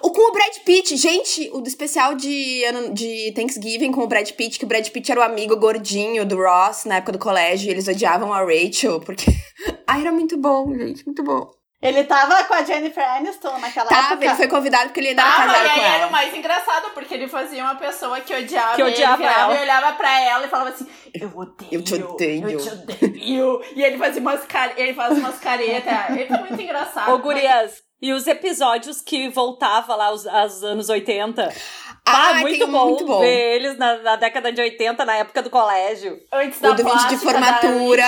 O 0.02 0.10
com 0.10 0.28
o 0.28 0.32
Brad 0.32 0.56
Pitt, 0.64 0.96
gente, 0.96 1.48
o 1.54 1.60
do 1.60 1.68
especial 1.68 2.14
de, 2.14 2.64
ano- 2.64 2.92
de 2.92 3.32
Thanksgiving 3.34 3.92
com 3.92 4.02
o 4.02 4.06
Brad 4.06 4.28
Pitt, 4.32 4.58
que 4.58 4.64
o 4.64 4.68
Brad 4.68 4.86
Pitt 4.88 5.10
era 5.10 5.20
o 5.20 5.24
amigo 5.24 5.56
gordinho 5.56 6.26
do 6.26 6.36
Ross 6.36 6.84
na 6.84 6.96
época 6.96 7.12
do 7.12 7.18
colégio, 7.18 7.68
e 7.68 7.70
eles 7.70 7.86
odiavam 7.88 8.32
a 8.32 8.40
Rachel, 8.44 9.00
porque. 9.00 9.26
Ai, 9.86 10.00
era 10.02 10.12
muito 10.12 10.36
bom, 10.36 10.74
gente, 10.76 11.06
muito 11.06 11.22
bom. 11.22 11.48
Ele 11.82 12.04
tava 12.04 12.44
com 12.44 12.52
a 12.52 12.62
Jennifer 12.62 13.08
Aniston 13.16 13.58
naquela 13.58 13.88
Tava, 13.88 14.08
época. 14.12 14.24
ele 14.26 14.34
foi 14.34 14.48
convidado 14.48 14.84
porque 14.88 15.00
ele 15.00 15.08
ainda 15.08 15.22
Tava, 15.22 15.36
casado 15.46 15.64
e 15.64 15.68
com 15.68 15.74
aí 15.74 15.94
era 15.94 16.06
o 16.08 16.12
mais 16.12 16.34
engraçado, 16.36 16.90
porque 16.90 17.14
ele 17.14 17.26
fazia 17.26 17.64
uma 17.64 17.74
pessoa 17.74 18.20
que 18.20 18.34
odiava, 18.34 18.76
Que 18.76 18.82
odiava 18.82 19.22
ele 19.22 19.32
ela. 19.32 19.54
e 19.56 19.62
olhava 19.62 19.92
pra 19.92 20.20
ela 20.20 20.44
e 20.44 20.48
falava 20.50 20.70
assim, 20.70 20.86
eu 21.14 21.28
odeio, 21.34 21.68
Eu 21.72 21.82
te 21.82 21.94
odeio." 21.94 22.50
eu 22.50 22.58
te 22.60 22.68
odeio. 22.68 23.62
E 23.74 23.82
ele 23.82 23.96
fazia 23.96 24.20
umas 24.20 24.40
ele 24.76 24.92
faz 24.92 25.16
umas 25.16 25.38
caretas, 25.38 26.10
ele 26.10 26.26
foi 26.26 26.38
muito 26.38 26.60
engraçado. 26.60 27.12
Ô, 27.14 27.18
gurias, 27.18 27.82
e 28.02 28.12
os 28.12 28.26
episódios 28.26 29.00
que 29.00 29.28
voltava 29.30 29.94
lá 29.96 30.06
aos, 30.06 30.26
aos 30.26 30.62
anos 30.62 30.88
80? 30.90 31.50
Ah, 32.10 32.30
Ah, 32.30 32.34
muito, 32.40 32.66
bom 32.66 32.86
muito 32.86 33.04
bom. 33.06 33.20
ver 33.20 33.56
eles 33.56 33.76
na, 33.78 33.96
na 33.98 34.16
década 34.16 34.52
de 34.52 34.60
80, 34.60 35.04
na 35.04 35.16
época 35.16 35.42
do 35.42 35.50
colégio. 35.50 36.20
Antes 36.32 36.58
O 36.58 36.62
da 36.62 36.70
do 36.70 36.76
vídeo 36.76 36.90
de 36.90 37.16
plástica 37.16 37.18
formatura. 37.32 38.04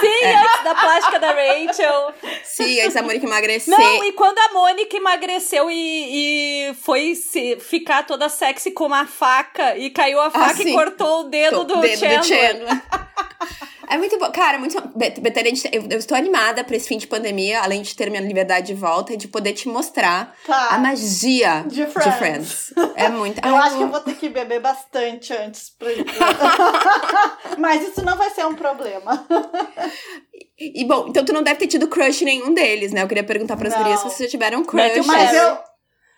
Sim, 0.00 0.26
antes 0.26 0.64
da 0.64 0.74
plástica 0.74 1.18
da 1.18 1.28
Rachel. 1.32 2.14
Sim, 2.44 2.80
antes 2.80 2.94
da 2.94 3.02
Mônica 3.02 3.26
emagrecer. 3.26 3.78
Não, 3.78 4.04
e 4.04 4.12
quando 4.12 4.38
a 4.38 4.52
Mônica 4.52 4.96
emagreceu 4.96 5.70
e, 5.70 6.70
e 6.70 6.74
foi 6.74 7.14
se, 7.14 7.56
ficar 7.60 8.04
toda 8.06 8.28
sexy 8.28 8.70
com 8.70 8.86
uma 8.86 9.06
faca 9.06 9.76
e 9.76 9.90
caiu 9.90 10.20
a 10.20 10.30
faca 10.30 10.56
Ah, 10.58 10.62
e 10.62 10.72
cortou 10.72 11.20
o 11.20 11.24
dedo, 11.24 11.58
Tô- 11.58 11.64
do, 11.64 11.80
dedo 11.80 11.98
Chandler. 11.98 12.18
do 12.20 12.26
Chandler. 12.26 12.82
É 13.90 13.96
muito 13.96 14.18
bom. 14.18 14.30
Cara, 14.30 14.58
muito. 14.58 14.80
Bet- 14.96 15.20
Betânia, 15.20 15.54
gente- 15.54 15.68
eu, 15.74 15.86
eu 15.90 15.98
estou 15.98 16.16
animada 16.16 16.62
pra 16.62 16.76
esse 16.76 16.86
fim 16.88 16.98
de 16.98 17.06
pandemia, 17.06 17.60
além 17.62 17.80
de 17.82 17.94
ter 17.96 18.10
minha 18.10 18.22
liberdade 18.22 18.66
de 18.68 18.74
volta, 18.74 19.12
e 19.14 19.16
de 19.16 19.28
poder 19.28 19.52
te 19.54 19.68
mostrar 19.68 20.34
Tá. 20.46 20.68
a 20.74 20.78
magia 20.78 21.64
De 21.66 21.76
de 21.84 21.86
Friends. 21.86 22.18
Friends. 22.18 22.74
É 22.96 23.08
muito. 23.08 23.38
Eu 23.46 23.56
Ai, 23.56 23.68
acho 23.68 23.76
que 23.78 23.82
eu 23.82 23.88
vou 23.88 24.00
ter 24.00 24.14
que 24.16 24.28
beber 24.28 24.60
bastante 24.60 25.32
antes. 25.32 25.70
Pra... 25.70 25.88
Mas 27.58 27.88
isso 27.88 28.04
não 28.04 28.16
vai 28.16 28.30
ser 28.30 28.46
um 28.46 28.54
problema. 28.54 29.26
E 30.58 30.84
bom, 30.84 31.06
então 31.08 31.24
tu 31.24 31.32
não 31.32 31.42
deve 31.42 31.58
ter 31.60 31.66
tido 31.68 31.86
crush 31.88 32.22
em 32.22 32.24
nenhum 32.26 32.52
deles, 32.52 32.92
né? 32.92 33.02
Eu 33.02 33.08
queria 33.08 33.24
perguntar 33.24 33.56
pras 33.56 33.72
Não. 33.72 33.78
gurias 33.82 34.00
se 34.00 34.04
vocês 34.10 34.28
já 34.28 34.30
tiveram 34.30 34.64
crush. 34.64 34.82
Matthew 34.82 35.04
Mas 35.06 35.30
Perry. 35.30 35.36
eu. 35.46 35.58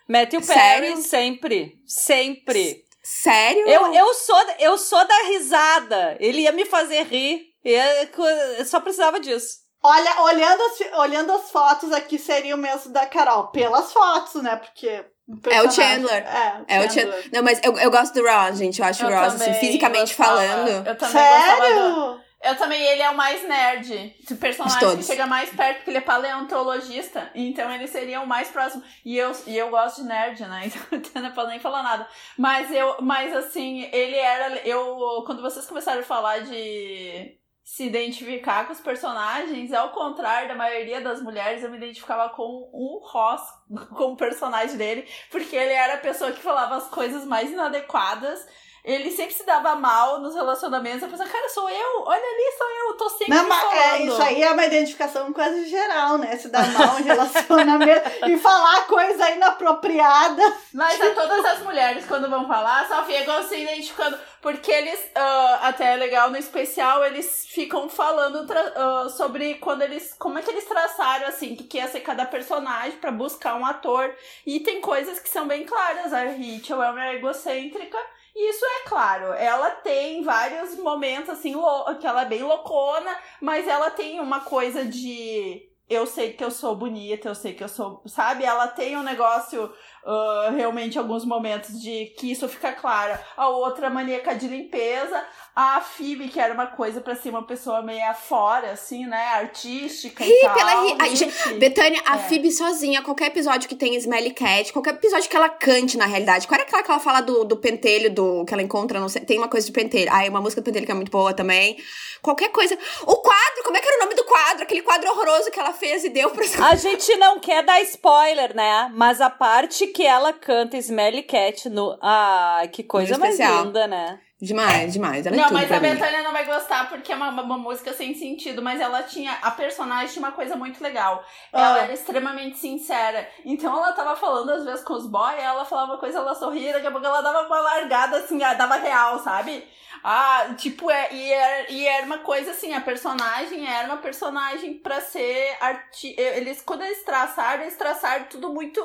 Matthew 0.09 0.41
Sério? 0.43 0.89
Perry, 0.89 1.01
sempre. 1.03 1.75
Sempre. 1.85 2.83
Sério? 3.03 3.67
Eu, 3.67 3.93
eu, 3.93 4.13
sou, 4.13 4.41
eu 4.59 4.77
sou 4.77 5.07
da 5.07 5.23
risada. 5.29 6.17
Ele 6.19 6.41
ia 6.41 6.51
me 6.51 6.65
fazer 6.65 7.03
rir. 7.03 7.50
E 7.63 7.71
eu 7.71 8.65
só 8.65 8.79
precisava 8.79 9.19
disso. 9.19 9.61
Olha, 9.83 10.21
olhando 10.21 10.61
as, 10.61 10.99
olhando 10.99 11.31
as 11.33 11.49
fotos 11.51 11.91
aqui, 11.91 12.19
seria 12.19 12.55
o 12.55 12.57
mesmo 12.57 12.93
da 12.93 13.05
Carol. 13.07 13.47
Pelas 13.47 13.91
fotos, 13.91 14.41
né? 14.43 14.55
Porque. 14.55 15.03
É 15.49 15.61
o 15.63 15.71
Chandler. 15.71 16.23
É, 16.27 16.63
É 16.67 16.85
o 16.85 16.91
Chandler. 16.91 17.29
Não, 17.33 17.41
mas 17.41 17.59
eu, 17.63 17.75
eu 17.77 17.89
gosto 17.89 18.13
do 18.13 18.23
Ross, 18.27 18.57
gente. 18.57 18.79
Eu 18.79 18.85
acho 18.87 19.03
Eu 19.03 19.09
o 19.09 19.13
Ross, 19.19 19.35
assim, 19.41 19.53
fisicamente 19.55 20.15
gostava- 20.15 20.37
falando. 20.37 20.87
Eu 20.87 20.95
também 20.97 21.13
gostava 21.13 21.61
do... 21.61 21.67
Sério? 21.75 22.21
Eu 22.43 22.55
também, 22.57 22.81
ele 22.81 23.03
é 23.03 23.09
o 23.09 23.15
mais 23.15 23.47
nerd. 23.47 24.15
O 24.31 24.35
personagem 24.35 24.97
que 24.97 25.03
chega 25.03 25.27
mais 25.27 25.49
perto, 25.51 25.77
porque 25.77 25.91
ele 25.91 25.99
é 25.99 26.01
paleontologista. 26.01 27.29
Então 27.35 27.71
ele 27.71 27.87
seria 27.87 28.19
o 28.21 28.27
mais 28.27 28.49
próximo. 28.49 28.83
E 29.05 29.15
eu, 29.17 29.31
e 29.45 29.57
eu 29.57 29.69
gosto 29.69 30.01
de 30.01 30.07
nerd, 30.07 30.41
né? 30.47 30.71
Então 30.91 31.21
não 31.21 31.31
posso 31.31 31.47
nem 31.49 31.59
falar 31.59 31.83
nada. 31.83 32.07
Mas 32.37 32.71
eu, 32.71 32.97
mas 33.01 33.35
assim, 33.35 33.87
ele 33.91 34.15
era. 34.15 34.55
Eu. 34.67 35.23
Quando 35.25 35.41
vocês 35.41 35.65
começaram 35.67 36.01
a 36.01 36.03
falar 36.03 36.39
de 36.39 37.37
se 37.63 37.85
identificar 37.85 38.65
com 38.65 38.73
os 38.73 38.81
personagens, 38.81 39.71
ao 39.71 39.91
contrário 39.91 40.47
da 40.47 40.55
maioria 40.55 40.99
das 40.99 41.21
mulheres, 41.21 41.63
eu 41.63 41.69
me 41.69 41.77
identificava 41.77 42.29
com 42.29 42.69
o 42.73 42.99
Ross, 43.03 43.41
com 43.95 44.13
o 44.13 44.17
personagem 44.17 44.77
dele, 44.77 45.07
porque 45.29 45.55
ele 45.55 45.73
era 45.73 45.95
a 45.95 45.99
pessoa 45.99 46.31
que 46.31 46.41
falava 46.41 46.75
as 46.75 46.89
coisas 46.89 47.25
mais 47.25 47.51
inadequadas. 47.51 48.45
Ele 48.83 49.11
sempre 49.11 49.33
se 49.33 49.45
dava 49.45 49.75
mal 49.75 50.19
nos 50.19 50.33
relacionamentos. 50.33 51.03
Eu 51.03 51.09
pensava, 51.09 51.29
cara, 51.29 51.47
sou 51.49 51.69
eu, 51.69 52.03
olha 52.03 52.17
ali, 52.17 52.57
sou 52.57 52.67
eu, 52.67 52.97
tô 52.97 53.09
sempre 53.09 53.35
Não, 53.35 53.45
é, 53.45 53.47
falando. 53.47 54.07
isso 54.07 54.21
aí 54.23 54.41
é 54.41 54.51
uma 54.51 54.65
identificação 54.65 55.31
quase 55.31 55.69
geral, 55.69 56.17
né? 56.17 56.35
Se 56.35 56.49
dar 56.49 56.67
mal 56.73 56.99
em 56.99 57.03
relacionamento 57.03 58.09
e 58.27 58.37
falar 58.37 58.87
coisa 58.87 59.29
inapropriada. 59.29 60.41
Mas 60.73 60.99
a 60.99 61.11
todas 61.11 61.45
as 61.45 61.59
mulheres, 61.59 62.05
quando 62.07 62.29
vão 62.29 62.47
falar, 62.47 62.87
só 62.87 63.03
ficam 63.03 63.43
se 63.43 63.55
identificando. 63.55 64.17
Porque 64.41 64.71
eles, 64.71 64.99
ah, 65.13 65.59
até 65.63 65.93
é 65.93 65.95
legal 65.95 66.31
no 66.31 66.37
especial, 66.37 67.05
eles 67.05 67.45
ficam 67.47 67.87
falando 67.87 68.47
ah, 68.51 69.09
sobre 69.09 69.55
quando 69.55 69.83
eles. 69.83 70.15
Como 70.17 70.39
é 70.39 70.41
que 70.41 70.49
eles 70.49 70.65
traçaram, 70.65 71.27
assim, 71.27 71.53
o 71.53 71.57
que, 71.57 71.65
que 71.65 71.77
ia 71.77 71.87
ser 71.87 71.99
cada 71.99 72.25
personagem 72.25 72.97
pra 72.97 73.11
buscar 73.11 73.55
um 73.55 73.65
ator. 73.65 74.11
E 74.43 74.59
tem 74.61 74.81
coisas 74.81 75.19
que 75.19 75.29
são 75.29 75.47
bem 75.47 75.65
claras. 75.65 76.11
A 76.11 76.23
Rachel 76.23 76.81
é 76.81 76.89
uma 76.89 77.13
egocêntrica. 77.13 77.97
Isso 78.35 78.65
é 78.65 78.87
claro, 78.87 79.33
ela 79.33 79.71
tem 79.71 80.23
vários 80.23 80.77
momentos 80.77 81.29
assim, 81.29 81.53
que 81.99 82.07
ela 82.07 82.21
é 82.21 82.25
bem 82.25 82.43
loucona, 82.43 83.15
mas 83.41 83.67
ela 83.67 83.91
tem 83.91 84.19
uma 84.19 84.39
coisa 84.39 84.85
de 84.85 85.70
eu 85.93 86.05
sei 86.07 86.33
que 86.33 86.43
eu 86.43 86.51
sou 86.51 86.75
bonita, 86.75 87.27
eu 87.29 87.35
sei 87.35 87.53
que 87.53 87.63
eu 87.63 87.69
sou, 87.69 88.01
sabe? 88.05 88.43
Ela 88.43 88.67
tem 88.67 88.95
um 88.97 89.03
negócio 89.03 89.71
ah, 90.05 90.51
realmente 90.55 90.97
alguns 90.97 91.25
momentos 91.25 91.79
de 91.81 92.05
que 92.17 92.31
isso 92.31 92.47
fica 92.47 92.71
claro. 92.71 93.17
A 93.37 93.49
outra 93.49 93.89
maníaca 93.89 94.33
de 94.35 94.47
limpeza, 94.47 95.23
a 95.55 95.81
Phoebe, 95.81 96.29
que 96.29 96.39
era 96.39 96.53
uma 96.53 96.67
coisa 96.67 97.01
pra 97.01 97.15
ser 97.15 97.29
uma 97.29 97.45
pessoa 97.45 97.81
meio 97.81 98.01
fora, 98.15 98.71
assim, 98.71 99.05
né? 99.05 99.21
Artística 99.35 100.25
e 100.25 100.41
tal. 100.41 100.53
pela 100.55 100.81
ri- 101.05 101.15
gente. 101.15 101.53
Betânia, 101.55 102.01
a 102.05 102.15
É. 102.15 102.19
Phoebe 102.19 102.51
sozinha, 102.51 103.01
qualquer 103.01 103.27
episódio 103.27 103.67
que 103.67 103.75
tem 103.75 103.95
Smelly 103.95 104.31
Cat, 104.33 104.71
qualquer 104.73 104.93
episódio 104.93 105.29
que 105.29 105.35
ela 105.35 105.49
cante, 105.49 105.97
na 105.97 106.05
realidade. 106.05 106.47
Qual 106.47 106.55
era 106.59 106.67
aquela 106.67 106.81
que 106.83 106.89
ela 106.91 106.99
fala 106.99 107.21
do, 107.21 107.43
do 107.43 107.57
pentelho, 107.57 108.13
do 108.13 108.45
que 108.45 108.53
ela 108.53 108.63
encontra, 108.63 108.99
não 108.99 109.09
sei, 109.09 109.21
tem 109.23 109.37
uma 109.37 109.47
coisa 109.49 109.65
de 109.67 109.73
pentelho. 109.73 110.09
Ah, 110.11 110.23
uma 110.29 110.41
música 110.41 110.61
do 110.61 110.65
pentelho 110.65 110.85
que 110.85 110.91
é 110.91 110.95
muito 110.95 111.11
boa 111.11 111.33
também. 111.33 111.77
Qualquer 112.21 112.49
coisa. 112.49 112.77
O 113.05 113.15
quadro, 113.17 113.40
como 113.63 113.77
é 113.77 113.81
que 113.81 113.87
era 113.87 113.97
o 113.97 113.99
nome 114.01 114.15
do 114.15 114.23
quadro? 114.23 114.63
Aquele 114.63 114.81
quadro 114.81 115.09
horroroso 115.09 115.51
que 115.51 115.59
ela 115.59 115.73
fez 115.73 116.03
e 116.03 116.09
deu 116.09 116.29
pra... 116.31 116.43
A 116.67 116.75
gente 116.75 117.15
não 117.15 117.39
quer 117.39 117.63
dar 117.63 117.81
spoiler, 117.81 118.55
né? 118.55 118.91
Mas 118.93 119.21
a 119.21 119.29
parte 119.29 119.87
que 119.87 120.05
ela 120.05 120.33
canta 120.33 120.77
Smelly 120.77 121.23
Cat 121.23 121.69
no. 121.69 121.97
Ah, 122.01 122.61
que 122.71 122.83
coisa 122.83 123.17
mais 123.17 123.39
linda, 123.39 123.87
né? 123.87 124.19
Demais, 124.41 124.93
demais. 124.93 125.25
Ela 125.25 125.35
é 125.35 125.39
Não, 125.39 125.45
tudo 125.45 125.53
mas 125.57 125.67
pra 125.67 125.77
a. 125.77 125.79
Betânia 125.79 126.23
não 126.23 126.31
vai 126.31 126.45
gostar 126.45 126.89
porque 126.89 127.11
é 127.13 127.15
uma, 127.15 127.29
uma 127.29 127.57
música 127.59 127.93
sem 127.93 128.15
sentido, 128.15 128.59
mas 128.61 128.81
ela 128.81 129.03
tinha. 129.03 129.37
A 129.41 129.51
personagem 129.51 130.07
tinha 130.11 130.25
uma 130.25 130.31
coisa 130.31 130.55
muito 130.55 130.81
legal. 130.81 131.23
Ela 131.53 131.75
Ah. 131.75 131.79
era 131.83 131.93
extremamente 131.93 132.57
sincera. 132.57 133.29
Então 133.45 133.71
ela 133.77 133.93
tava 133.93 134.15
falando 134.15 134.49
às 134.49 134.65
vezes 134.65 134.83
com 134.83 134.93
os 134.93 135.05
boys, 135.05 135.37
ela 135.37 135.63
falava 135.63 135.91
uma 135.93 135.99
coisa, 135.99 136.17
ela 136.17 136.33
sorria, 136.33 136.73
daqui 136.73 136.87
a 136.87 136.91
pouco 136.91 137.05
ela 137.05 137.21
dava 137.21 137.45
uma 137.45 137.59
largada 137.61 138.17
assim, 138.17 138.41
ah, 138.41 138.55
dava 138.55 138.75
real, 138.77 139.19
sabe? 139.19 139.63
Ah, 140.03 140.55
tipo, 140.57 140.89
é, 140.89 141.13
e, 141.13 141.31
era, 141.31 141.71
e 141.71 141.85
era 141.87 142.05
uma 142.07 142.17
coisa 142.19 142.49
assim, 142.49 142.73
a 142.73 142.81
personagem 142.81 143.67
era 143.71 143.85
uma 143.87 143.97
personagem 143.97 144.73
pra 144.73 144.99
ser 144.99 145.55
arti 145.61 146.15
eles 146.17 146.63
Quando 146.63 146.81
eles 146.81 147.03
traçaram, 147.03 147.61
eles 147.61 147.75
traçaram 147.75 148.25
tudo 148.25 148.51
muito 148.51 148.83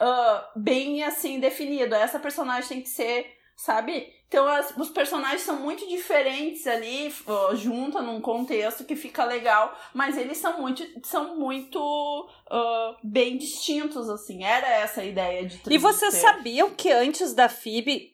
ah, 0.00 0.48
bem 0.56 1.04
assim 1.04 1.38
definido. 1.38 1.94
Essa 1.94 2.18
personagem 2.18 2.68
tem 2.68 2.80
que 2.80 2.88
ser, 2.88 3.33
sabe? 3.56 4.12
Então 4.28 4.48
as- 4.48 4.76
os 4.76 4.90
personagens 4.90 5.42
são 5.42 5.56
muito 5.60 5.86
diferentes 5.88 6.66
ali, 6.66 7.14
ó, 7.26 7.54
juntam 7.54 8.02
num 8.02 8.20
contexto 8.20 8.84
que 8.84 8.96
fica 8.96 9.24
legal, 9.24 9.76
mas 9.94 10.16
eles 10.16 10.38
são 10.38 10.60
muito, 10.60 10.82
são 11.06 11.36
muito 11.36 12.28
ah, 12.50 12.96
bem 13.02 13.36
distintos, 13.38 14.08
assim. 14.10 14.42
Era 14.44 14.66
essa 14.68 15.02
a 15.02 15.04
ideia 15.04 15.46
de 15.46 15.60
E 15.70 15.78
vocês 15.78 16.14
sabiam 16.14 16.70
que 16.70 16.90
antes 16.90 17.32
da 17.32 17.48
Phoebe 17.48 18.13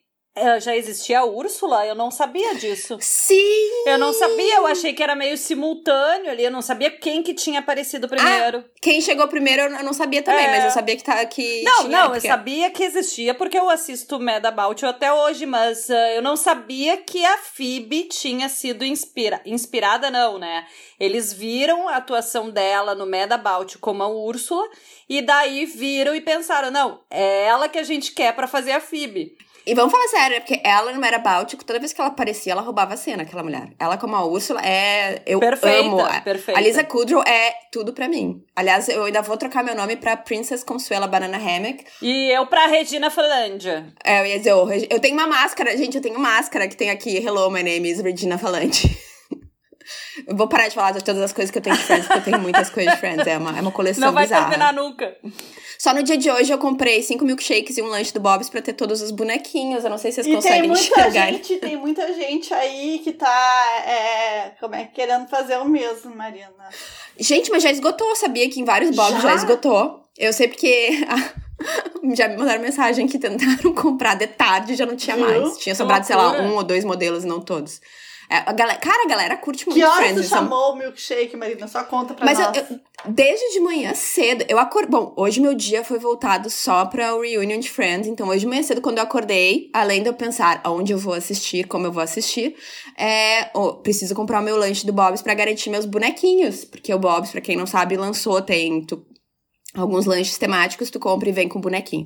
já 0.59 0.75
existia 0.75 1.19
a 1.19 1.25
Úrsula? 1.25 1.85
Eu 1.85 1.95
não 1.95 2.09
sabia 2.09 2.55
disso. 2.55 2.97
Sim! 3.01 3.83
Eu 3.85 3.97
não 3.97 4.13
sabia, 4.13 4.57
eu 4.57 4.67
achei 4.67 4.93
que 4.93 5.03
era 5.03 5.15
meio 5.15 5.37
simultâneo 5.37 6.31
ali, 6.31 6.43
eu 6.43 6.51
não 6.51 6.61
sabia 6.61 6.89
quem 6.89 7.21
que 7.21 7.33
tinha 7.33 7.59
aparecido 7.59 8.07
primeiro. 8.07 8.63
Quem 8.81 9.01
chegou 9.01 9.27
primeiro 9.27 9.63
eu 9.63 9.83
não 9.83 9.93
sabia 9.93 10.21
também, 10.21 10.45
É. 10.45 10.51
mas 10.51 10.65
eu 10.65 10.71
sabia 10.71 10.95
que, 10.95 11.03
tá, 11.03 11.25
que 11.25 11.63
não, 11.63 11.83
não, 11.83 12.15
eu 12.15 12.21
sabia 12.21 12.69
que 12.69 12.83
existia 12.83 13.33
porque 13.33 13.57
eu 13.57 13.69
assisto 13.69 14.19
Mad 14.19 14.45
About 14.45 14.85
até 14.85 15.11
hoje, 15.11 15.45
mas 15.45 15.89
ah, 15.89 16.11
eu 16.13 16.21
não 16.21 16.35
sabia 16.35 16.97
que 16.97 17.23
a 17.25 17.37
Phoebe 17.37 18.03
tinha 18.03 18.47
sido 18.47 18.85
inspira 18.85 19.41
inspirada, 19.45 20.09
não, 20.09 20.37
né? 20.37 20.65
Eles 20.99 21.33
viram 21.33 21.89
a 21.89 21.97
atuação 21.97 22.49
dela 22.49 22.95
no 22.95 23.05
Mad 23.05 23.31
About 23.31 23.77
como 23.79 24.03
a 24.03 24.07
Úrsula 24.07 24.67
e 25.09 25.21
daí 25.21 25.65
viram 25.65 26.15
e 26.15 26.21
pensaram, 26.21 26.71
não, 26.71 27.01
é 27.09 27.45
ela 27.45 27.67
que 27.67 27.77
a 27.77 27.83
gente 27.83 28.13
quer 28.13 28.33
pra 28.33 28.47
fazer 28.47 28.71
a 28.71 28.79
Phoebe. 28.81 29.35
E 29.65 29.75
vamos 29.75 29.91
falar 29.91 30.07
sério, 30.07 30.35
né? 30.37 30.39
porque 30.39 30.59
ela 30.63 30.91
no 30.91 30.99
Merabout, 30.99 31.55
toda 31.57 31.79
vez 31.79 31.93
que 31.93 32.01
ela 32.01 32.09
aparecia, 32.09 32.51
ela 32.53 32.61
roubava 32.61 32.95
a 32.95 32.97
cena, 32.97 33.23
aquela 33.23 33.43
mulher. 33.43 33.69
Ela, 33.79 33.97
como 33.97 34.15
a 34.15 34.25
Úrsula, 34.25 34.59
é. 34.65 35.21
Eu 35.25 35.39
Perfeita, 35.39 35.79
amo. 35.79 35.97
Perfeita. 36.23 36.59
A 36.59 36.63
Lisa 36.63 36.83
Kudrow 36.83 37.21
é 37.25 37.53
tudo 37.71 37.93
pra 37.93 38.07
mim. 38.07 38.43
Aliás, 38.55 38.89
eu 38.89 39.03
ainda 39.03 39.21
vou 39.21 39.37
trocar 39.37 39.63
meu 39.63 39.75
nome 39.75 39.95
pra 39.95 40.17
Princess 40.17 40.63
Consuela 40.63 41.05
Banana 41.07 41.37
Hammock. 41.37 41.83
E 42.01 42.31
eu 42.31 42.45
pra 42.47 42.65
Regina 42.67 43.11
Falândia. 43.11 43.85
É, 44.03 44.21
eu 44.21 44.25
ia 44.25 44.37
dizer, 44.39 44.55
Regi- 44.65 44.87
eu 44.89 44.99
tenho 44.99 45.13
uma 45.13 45.27
máscara, 45.27 45.77
gente, 45.77 45.95
eu 45.95 46.01
tenho 46.01 46.19
máscara 46.19 46.67
que 46.67 46.75
tem 46.75 46.89
aqui, 46.89 47.17
hello, 47.17 47.49
my 47.51 47.61
name 47.61 47.89
is 47.89 47.99
Regina 48.01 48.37
Falante. 48.37 48.97
eu 50.27 50.35
vou 50.35 50.47
parar 50.47 50.67
de 50.67 50.75
falar 50.75 50.91
de 50.91 51.03
todas 51.03 51.21
as 51.21 51.31
coisas 51.33 51.51
que 51.51 51.57
eu 51.57 51.61
tenho 51.61 51.75
de 51.75 51.83
Friends, 51.83 52.05
porque 52.07 52.19
eu 52.19 52.23
tenho 52.23 52.39
muitas 52.39 52.69
coisas 52.69 52.93
de 52.93 52.99
Friends. 52.99 53.25
É 53.27 53.37
uma, 53.37 53.57
é 53.57 53.61
uma 53.61 53.71
coleção 53.71 54.05
Não 54.05 54.13
vai 54.13 54.23
bizarra. 54.23 54.49
terminar 54.49 54.73
nunca. 54.73 55.15
Só 55.79 55.93
no 55.93 56.03
dia 56.03 56.17
de 56.17 56.29
hoje 56.29 56.51
eu 56.53 56.57
comprei 56.57 57.01
cinco 57.01 57.25
milkshakes 57.25 57.77
e 57.77 57.81
um 57.81 57.87
lanche 57.87 58.13
do 58.13 58.19
Bob's 58.19 58.49
pra 58.49 58.61
ter 58.61 58.73
todos 58.73 59.01
os 59.01 59.09
bonequinhos. 59.11 59.83
Eu 59.83 59.89
não 59.89 59.97
sei 59.97 60.11
se 60.11 60.21
vocês 60.23 60.27
E 60.27 60.29
tem 60.29 60.35
conseguem 60.37 60.67
muita 60.69 60.81
enxergar. 60.83 61.31
gente, 61.31 61.57
tem 61.57 61.75
muita 61.77 62.13
gente 62.13 62.53
aí 62.53 62.99
que 63.03 63.13
tá, 63.13 63.83
é, 63.87 64.51
como 64.59 64.75
é, 64.75 64.85
querendo 64.85 65.27
fazer 65.27 65.57
o 65.57 65.65
mesmo, 65.65 66.15
Marina. 66.15 66.49
Gente, 67.19 67.49
mas 67.49 67.63
já 67.63 67.71
esgotou, 67.71 68.15
sabia 68.15 68.49
que 68.49 68.59
em 68.59 68.63
vários 68.65 68.95
Bob's 68.95 69.21
já, 69.21 69.29
Já? 69.29 69.35
esgotou. 69.35 70.05
Eu 70.17 70.33
sei 70.33 70.47
porque 70.49 70.89
já 72.15 72.27
me 72.27 72.37
mandaram 72.37 72.61
mensagem 72.61 73.07
que 73.07 73.17
tentaram 73.17 73.73
comprar 73.75 74.15
de 74.15 74.27
tarde 74.27 74.73
e 74.73 74.75
já 74.75 74.85
não 74.85 74.95
tinha 74.95 75.15
mais. 75.17 75.57
Tinha 75.57 75.73
sobrado, 75.73 76.05
sei 76.05 76.15
lá, 76.15 76.33
um 76.41 76.55
ou 76.55 76.63
dois 76.63 76.83
modelos, 76.83 77.23
não 77.23 77.39
todos. 77.41 77.79
É, 78.31 78.43
a 78.45 78.53
galera, 78.53 78.79
cara, 78.79 79.03
a 79.03 79.07
galera 79.09 79.35
curte 79.35 79.65
muito 79.67 79.77
Que 79.77 79.83
horas 79.83 79.97
Friends. 79.97 80.13
tu 80.13 80.19
eles 80.19 80.29
são- 80.29 80.37
chamou 80.39 80.71
o 80.71 80.75
milkshake, 80.77 81.35
Marina? 81.35 81.67
Só 81.67 81.83
conta 81.83 82.13
pra 82.13 82.25
Mas 82.25 82.39
eu, 82.39 82.45
nós. 82.45 82.57
eu- 82.71 82.79
desde 83.09 83.51
de 83.51 83.59
manhã 83.59 83.93
cedo, 83.93 84.45
eu 84.47 84.57
acordei. 84.57 84.89
Bom, 84.89 85.13
hoje 85.17 85.41
meu 85.41 85.53
dia 85.53 85.83
foi 85.83 85.99
voltado 85.99 86.49
só 86.49 86.85
pra 86.85 87.13
o 87.13 87.21
reunion 87.21 87.59
de 87.59 87.69
Friends. 87.69 88.07
Então, 88.07 88.29
hoje 88.29 88.39
de 88.41 88.47
manhã 88.47 88.63
cedo, 88.63 88.79
quando 88.79 88.99
eu 88.99 89.03
acordei, 89.03 89.69
além 89.73 90.01
de 90.01 90.07
eu 90.07 90.13
pensar 90.13 90.61
aonde 90.63 90.93
eu 90.93 90.97
vou 90.97 91.13
assistir, 91.13 91.67
como 91.67 91.85
eu 91.87 91.91
vou 91.91 92.01
assistir, 92.01 92.55
é. 92.97 93.49
oh, 93.53 93.73
preciso 93.73 94.15
comprar 94.15 94.39
o 94.39 94.43
meu 94.43 94.55
lanche 94.55 94.85
do 94.85 94.93
Bob's 94.93 95.21
pra 95.21 95.33
garantir 95.33 95.69
meus 95.69 95.85
bonequinhos. 95.85 96.63
Porque 96.63 96.93
o 96.93 96.97
Bob's, 96.99 97.31
pra 97.31 97.41
quem 97.41 97.57
não 97.57 97.65
sabe, 97.67 97.97
lançou, 97.97 98.41
tem. 98.41 98.85
tu- 98.85 99.05
alguns 99.75 100.05
lanches 100.05 100.37
temáticos, 100.37 100.89
tu 100.89 100.99
compra 100.99 101.29
e 101.29 101.31
vem 101.31 101.47
com 101.49 101.59
bonequinho. 101.61 102.05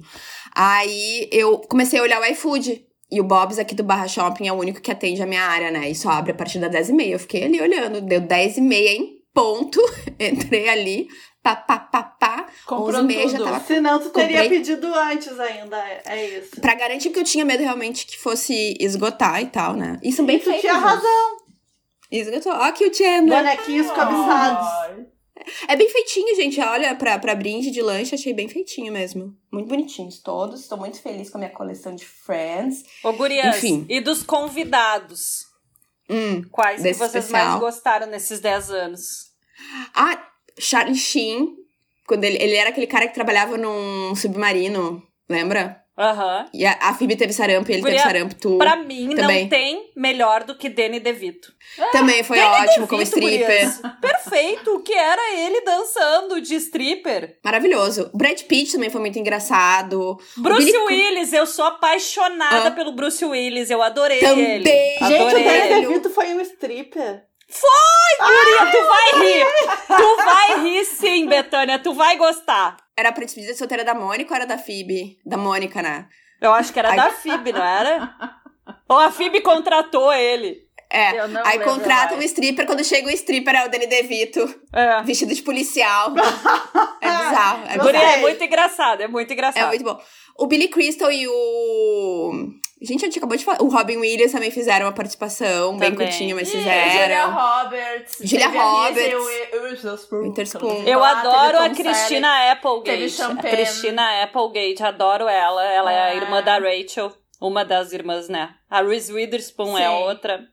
Aí 0.56 1.28
eu 1.32 1.58
comecei 1.60 2.00
a 2.00 2.04
olhar 2.04 2.22
o 2.22 2.26
iFood. 2.26 2.85
E 3.12 3.22
o 3.22 3.24
Bob's 3.24 3.60
aqui 3.60 3.76
do 3.76 3.84
Barra 3.84 4.08
Shopping 4.08 4.48
é 4.48 4.52
o 4.52 4.56
único 4.56 4.82
que 4.82 4.92
atende 4.92 5.22
a 5.22 5.26
minha 5.28 5.44
área, 5.44 5.70
né? 5.72 5.90
E 5.90 5.96
só 5.96 6.10
abre 6.10 6.32
a 6.32 6.36
partir 6.36 6.60
das 6.60 6.72
10h30. 6.72 7.08
Eu 7.10 7.20
fiquei 7.20 7.44
ali 7.44 7.62
olhando. 7.62 8.02
Deu 8.02 8.22
10h30 8.22 8.74
em 8.74 9.16
ponto. 9.34 9.80
Entrei 10.20 10.68
ali. 10.70 11.08
Pá, 11.44 11.56
pá, 11.56 11.78
pá, 11.78 12.02
pá. 12.02 12.48
Comprando 12.66 13.08
11h30 13.08 13.30
já 13.30 13.38
tudo. 13.38 13.44
tava 13.52 13.60
Senão 13.66 14.00
tu 14.00 14.10
teria 14.10 14.42
comprei- 14.42 14.58
pedido 14.60 14.92
antes 14.96 15.40
ainda, 15.40 15.78
é, 15.78 16.02
é 16.08 16.40
isso. 16.40 16.60
Pra 16.60 16.74
garantir 16.74 17.12
que 17.12 17.20
eu 17.20 17.24
tinha 17.24 17.46
medo 17.46 17.62
realmente 17.62 18.08
que 18.08 18.18
fosse 18.18 18.76
esgotar 18.80 19.40
e 19.42 19.46
tal, 19.46 19.74
né? 19.76 20.00
E 20.02 20.12
são 20.12 20.26
bem 20.26 20.38
E 20.38 20.40
tu 20.40 20.52
tinha 20.60 20.74
razão. 20.74 21.38
Esgotou. 22.12 22.52
Ó, 22.54 22.72
que 22.72 22.86
o 22.88 22.94
Chandler. 22.94 23.38
Bonequinhos 23.44 23.88
cobiçados. 23.92 24.68
É 25.68 25.76
bem 25.76 25.90
feitinho, 25.90 26.36
gente. 26.36 26.60
Olha, 26.62 26.96
pra, 26.96 27.20
pra 27.20 27.36
brinde 27.36 27.70
de 27.70 27.82
lanche, 27.82 28.16
achei 28.16 28.34
bem 28.34 28.48
feitinho 28.48 28.92
mesmo. 28.92 29.36
Muito 29.52 29.68
bonitinhos 29.68 30.20
todos. 30.20 30.62
Estou 30.62 30.78
muito 30.78 31.02
feliz 31.02 31.30
com 31.30 31.38
a 31.38 31.40
minha 31.40 31.52
coleção 31.52 31.96
de 31.96 32.06
Friends. 32.06 32.84
Ô, 33.04 33.14
gurias, 33.14 33.58
Enfim. 33.58 33.86
e 33.90 34.00
dos 34.00 34.24
convidados? 34.24 35.46
Hum. 36.10 36.44
Quais 36.52 36.82
que 36.82 36.94
vocês 36.94 37.26
especial. 37.26 37.48
mais 37.48 37.60
gostaram 37.60 38.08
nesses 38.08 38.40
10 38.40 38.72
anos? 38.72 39.02
Ah, 39.94 40.26
Charlie 40.58 40.96
Sheen. 40.96 41.56
Quando 42.08 42.24
ele, 42.24 42.38
ele 42.42 42.56
era 42.56 42.70
aquele 42.70 42.88
cara 42.88 43.08
que 43.08 43.14
trabalhava 43.14 43.58
num 43.58 44.16
submarino, 44.16 45.02
lembra? 45.28 45.84
Aham. 45.98 46.46
E 46.54 46.66
a, 46.66 46.74
a 46.82 46.94
Phoebe 46.94 47.16
teve 47.16 47.32
sarampo 47.32 47.72
e 47.72 47.74
ele 47.76 47.82
Guria, 47.82 47.98
teve 48.02 48.08
sarampo. 48.14 48.36
Tu 48.36 48.58
Pra 48.58 48.76
mim, 48.76 49.16
também. 49.16 49.44
não 49.44 49.50
tem 49.50 49.92
melhor 49.96 50.44
do 50.44 50.54
que 50.58 50.68
Danny 50.68 51.00
DeVito. 51.00 51.54
também 51.94 52.22
foi 52.22 52.38
Danny 52.38 52.68
ótimo 52.68 52.88
como 52.88 53.02
DeVito, 53.02 53.18
stripper. 53.18 53.46
gurias. 53.80 53.82
Perfeito, 54.02 54.76
o 54.76 54.82
que 54.84 54.94
era 54.94 55.34
ele 55.36 55.62
dançando 55.62 56.42
de 56.42 56.56
stripper. 56.56 57.40
Maravilhoso. 57.44 58.10
O 58.14 58.18
Brad 58.18 58.42
Pitt 58.42 58.74
também 58.74 58.90
foi 58.90 59.00
muito 59.00 59.18
engraçado. 59.18 60.18
Bruce 60.36 60.66
Billy- 60.66 60.78
Willis, 60.86 61.32
eu 61.32 61.46
sou 61.46 61.64
apaixonada 61.66 62.68
Ah. 62.68 62.72
pelo 62.72 62.92
Bruce 62.92 63.24
Willis, 63.24 63.70
eu 63.70 63.82
adorei 63.82 64.20
Também. 64.20 64.56
ele. 64.56 64.64
Gente, 64.66 65.24
o 65.24 65.30
Danny 65.30 65.48
ele. 65.48 65.88
DeVito 65.88 66.10
foi 66.10 66.34
um 66.34 66.42
stripper. 66.42 67.24
Guria, 68.20 68.72
tu 68.72 68.88
vai 68.88 69.22
rir. 69.24 69.46
Tu 69.88 70.16
vai 70.26 70.60
rir 70.64 70.86
sim, 70.86 71.26
Betânia, 71.28 71.80
tu 71.80 71.94
vai 71.94 72.18
gostar. 72.18 72.78
Era 72.98 73.10
a 73.10 73.12
despedida 73.12 73.54
solteira 73.54 73.84
da 73.84 73.94
Mônica 73.94 74.32
ou 74.32 74.36
era 74.36 74.46
da 74.48 74.58
Phoebe? 74.58 75.18
Da 75.26 75.36
Mônica, 75.38 75.82
né? 75.82 76.08
Eu 76.42 76.54
acho 76.54 76.72
que 76.72 76.80
era 76.80 76.90
Ai. 76.92 76.96
da 76.96 77.10
Phoebe, 77.12 77.52
não 77.52 77.64
era? 77.64 78.14
Ou 78.88 78.98
a 79.00 79.12
Phoebe 79.12 79.42
contratou 79.42 80.14
ele. 80.14 80.64
É. 80.90 81.20
Eu 81.20 81.28
não 81.28 81.46
Aí 81.46 81.60
contrata 81.60 82.14
um 82.14 82.18
mais. 82.18 82.30
stripper, 82.32 82.66
quando 82.66 82.84
chega 82.84 83.08
o 83.08 83.12
stripper 83.12 83.56
é 83.56 83.66
o 83.66 83.70
Danny 83.70 83.88
DeVito, 83.88 84.62
É. 84.72 85.02
vestido 85.04 85.34
de 85.34 85.42
policial. 85.42 86.14
É 87.02 87.08
bizarro. 87.08 87.64
É, 87.68 87.78
bizarro. 87.78 87.98
é 87.98 88.18
muito 88.18 88.44
engraçado, 88.44 89.02
é 89.02 89.08
muito 89.08 89.32
engraçado. 89.32 89.64
é 89.64 89.68
muito 89.68 89.84
bom. 89.84 90.00
O 90.40 90.48
Billy 90.48 90.68
Crystal 90.70 91.12
e 91.12 91.28
o. 91.28 92.50
Gente, 92.82 93.04
a 93.04 93.08
gente 93.08 93.18
acabou 93.18 93.38
de 93.38 93.46
falar. 93.46 93.62
O 93.62 93.70
Robin 93.70 93.98
Williams 93.98 94.34
também 94.34 94.52
fizeram 94.52 94.86
uma 94.86 94.92
participação, 94.92 95.78
bem 95.78 95.92
Também. 95.92 96.08
curtinha, 96.08 96.36
mas 96.36 96.50
E 96.50 96.52
Julia 96.52 96.84
fizeram. 96.84 97.34
Roberts. 97.34 98.18
Julia 98.22 98.48
Roberts. 98.50 100.08
Witherspoon. 100.12 100.84
Eu 100.86 101.04
adoro 101.04 101.58
a 101.60 101.70
teve 101.70 101.90
Applegate. 102.52 103.04
A 103.06 103.10
Champagne. 103.10 103.50
Cristina 103.56 104.24
Applegate, 104.24 104.84
adoro 104.84 105.28
ela. 105.28 105.64
Ela 105.66 105.92
é 105.94 106.00
a 106.02 106.06
Ah. 106.08 106.16
irmã 106.16 106.44
da 106.44 106.60
Rachel. 106.60 107.12
Uma 107.40 107.64
das 107.64 107.92
irmãs, 107.94 108.28
né? 108.30 108.50
A 108.70 108.82
Reese 108.82 109.12
Witherspoon 109.14 109.78
é 109.78 109.90
outra. 109.90 110.46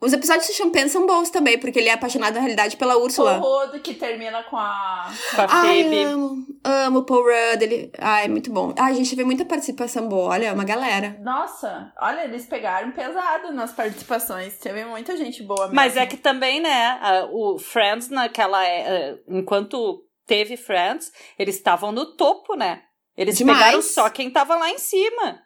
Os 0.00 0.14
episódios 0.14 0.46
de 0.46 0.54
Champagne 0.54 0.88
são 0.88 1.06
bons 1.06 1.28
também, 1.28 1.58
porque 1.58 1.78
ele 1.78 1.90
é 1.90 1.92
apaixonado 1.92 2.32
na 2.34 2.40
realidade 2.40 2.76
pela 2.78 2.96
O 2.96 3.02
Úrsula. 3.02 3.36
Rudo, 3.36 3.80
que 3.80 3.92
termina 3.92 4.42
com 4.44 4.56
a... 4.56 5.10
Com 5.36 5.42
a 5.42 5.46
Ai, 5.50 5.82
Phoebe. 5.82 6.02
amo. 6.04 6.46
Amo 6.64 6.98
o 7.00 7.04
Paul 7.04 7.22
Rudd. 7.22 7.62
Ele... 7.62 7.92
Ai, 7.98 8.26
muito 8.26 8.50
bom. 8.50 8.72
Ai, 8.78 8.92
a 8.92 8.94
gente 8.94 9.14
vê 9.14 9.24
muita 9.24 9.44
participação 9.44 10.08
boa. 10.08 10.30
Olha, 10.30 10.54
uma 10.54 10.64
galera. 10.64 11.18
Nossa, 11.20 11.92
olha, 12.00 12.24
eles 12.24 12.46
pegaram 12.46 12.90
pesado 12.92 13.52
nas 13.52 13.72
participações. 13.72 14.58
Teve 14.58 14.86
muita 14.86 15.14
gente 15.18 15.42
boa 15.42 15.64
mesmo. 15.64 15.74
Mas 15.74 15.96
é 15.98 16.06
que 16.06 16.16
também, 16.16 16.60
né? 16.60 16.98
O 17.30 17.58
Friends, 17.58 18.08
naquela. 18.08 18.66
é, 18.66 19.18
enquanto 19.28 20.02
teve 20.26 20.56
Friends, 20.56 21.12
eles 21.38 21.56
estavam 21.56 21.92
no 21.92 22.16
topo, 22.16 22.54
né? 22.56 22.80
Eles 23.16 23.36
Demais. 23.36 23.58
pegaram 23.58 23.82
só 23.82 24.08
quem 24.08 24.30
tava 24.30 24.54
lá 24.56 24.70
em 24.70 24.78
cima. 24.78 25.42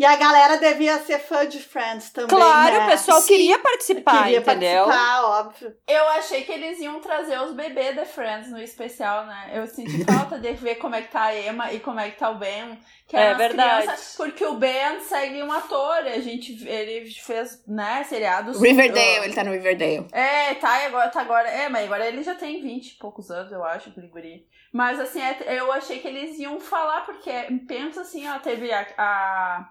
E 0.00 0.04
a 0.06 0.16
galera 0.16 0.56
devia 0.56 0.98
ser 1.00 1.18
fã 1.18 1.46
de 1.46 1.58
Friends 1.62 2.08
também, 2.08 2.30
Claro, 2.34 2.74
né? 2.74 2.86
o 2.86 2.90
pessoal 2.90 3.20
Sim. 3.20 3.28
queria 3.28 3.58
participar, 3.58 4.22
Queria 4.22 4.38
entendeu? 4.38 4.84
participar, 4.86 5.24
óbvio. 5.24 5.76
Eu 5.86 6.08
achei 6.08 6.42
que 6.42 6.52
eles 6.52 6.78
iam 6.80 7.00
trazer 7.00 7.38
os 7.42 7.52
bebês 7.52 7.94
de 7.94 8.06
Friends 8.06 8.50
no 8.50 8.58
especial, 8.58 9.26
né? 9.26 9.50
Eu 9.52 9.66
senti 9.66 10.02
falta 10.10 10.38
de 10.38 10.52
ver 10.54 10.76
como 10.76 10.94
é 10.94 11.02
que 11.02 11.08
tá 11.12 11.24
a 11.24 11.38
Emma 11.38 11.70
e 11.74 11.80
como 11.80 12.00
é 12.00 12.08
que 12.08 12.18
tá 12.18 12.30
o 12.30 12.36
Ben. 12.38 12.80
Que 13.06 13.14
É 13.14 13.34
verdade. 13.34 13.82
crianças, 13.82 14.14
porque 14.16 14.42
o 14.42 14.54
Ben 14.54 15.00
segue 15.00 15.42
um 15.42 15.52
ator. 15.52 15.96
A 15.98 16.18
gente, 16.18 16.66
ele 16.66 17.10
fez, 17.10 17.62
né, 17.68 18.02
seriados. 18.04 18.58
Riverdale, 18.58 19.24
ele 19.26 19.34
tá 19.34 19.44
no 19.44 19.52
Riverdale. 19.52 20.06
É, 20.12 20.54
tá, 20.54 20.80
e 20.82 20.86
agora 20.86 21.10
tá 21.10 21.20
agora. 21.20 21.46
É, 21.50 21.68
mas 21.68 21.84
agora 21.84 22.06
ele 22.08 22.22
já 22.22 22.34
tem 22.34 22.62
20 22.62 22.92
e 22.92 22.98
poucos 22.98 23.30
anos, 23.30 23.52
eu 23.52 23.62
acho, 23.64 23.90
guri. 24.10 24.46
Mas 24.72 24.98
assim, 24.98 25.20
é- 25.20 25.58
eu 25.58 25.70
achei 25.70 25.98
que 25.98 26.08
eles 26.08 26.38
iam 26.38 26.58
falar, 26.58 27.04
porque 27.04 27.30
pensa 27.68 28.00
assim, 28.00 28.26
ó, 28.30 28.38
teve 28.38 28.72
a, 28.72 28.86
a, 28.96 29.68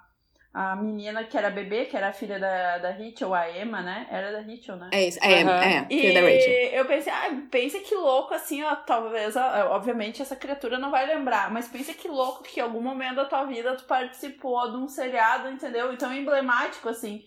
a 0.51 0.75
menina 0.75 1.23
que 1.23 1.37
era 1.37 1.49
bebê, 1.51 1.85
que 1.85 1.95
era 1.95 2.09
a 2.09 2.13
filha 2.13 2.39
da, 2.39 2.79
da 2.79 2.89
Rachel, 2.91 3.33
a 3.33 3.49
Emma, 3.49 3.81
né? 3.81 4.07
Era 4.09 4.31
da 4.31 4.41
Rachel, 4.41 4.75
né? 4.77 4.89
É 4.91 5.07
isso. 5.07 5.19
É, 5.21 5.43
Aham. 5.43 5.61
é. 5.63 5.87
E 5.89 6.01
Filho 6.01 6.13
da 6.13 6.21
Rachel. 6.21 6.53
eu 6.71 6.85
pensei, 6.85 7.13
ah, 7.13 7.41
pensa 7.51 7.79
que 7.79 7.93
louco, 7.93 8.33
assim, 8.33 8.63
ó, 8.63 8.75
talvez, 8.75 9.35
ó, 9.35 9.75
obviamente 9.75 10.21
essa 10.21 10.35
criatura 10.35 10.79
não 10.79 10.89
vai 10.89 11.05
lembrar, 11.05 11.51
mas 11.51 11.67
pensa 11.67 11.93
que 11.93 12.07
louco 12.07 12.43
que 12.43 12.59
em 12.59 12.63
algum 12.63 12.81
momento 12.81 13.17
da 13.17 13.25
tua 13.25 13.45
vida 13.45 13.75
tu 13.75 13.83
participou 13.83 14.71
de 14.71 14.77
um 14.77 14.87
seriado, 14.87 15.49
entendeu? 15.49 15.93
Então 15.93 16.11
emblemático, 16.11 16.89
assim. 16.89 17.23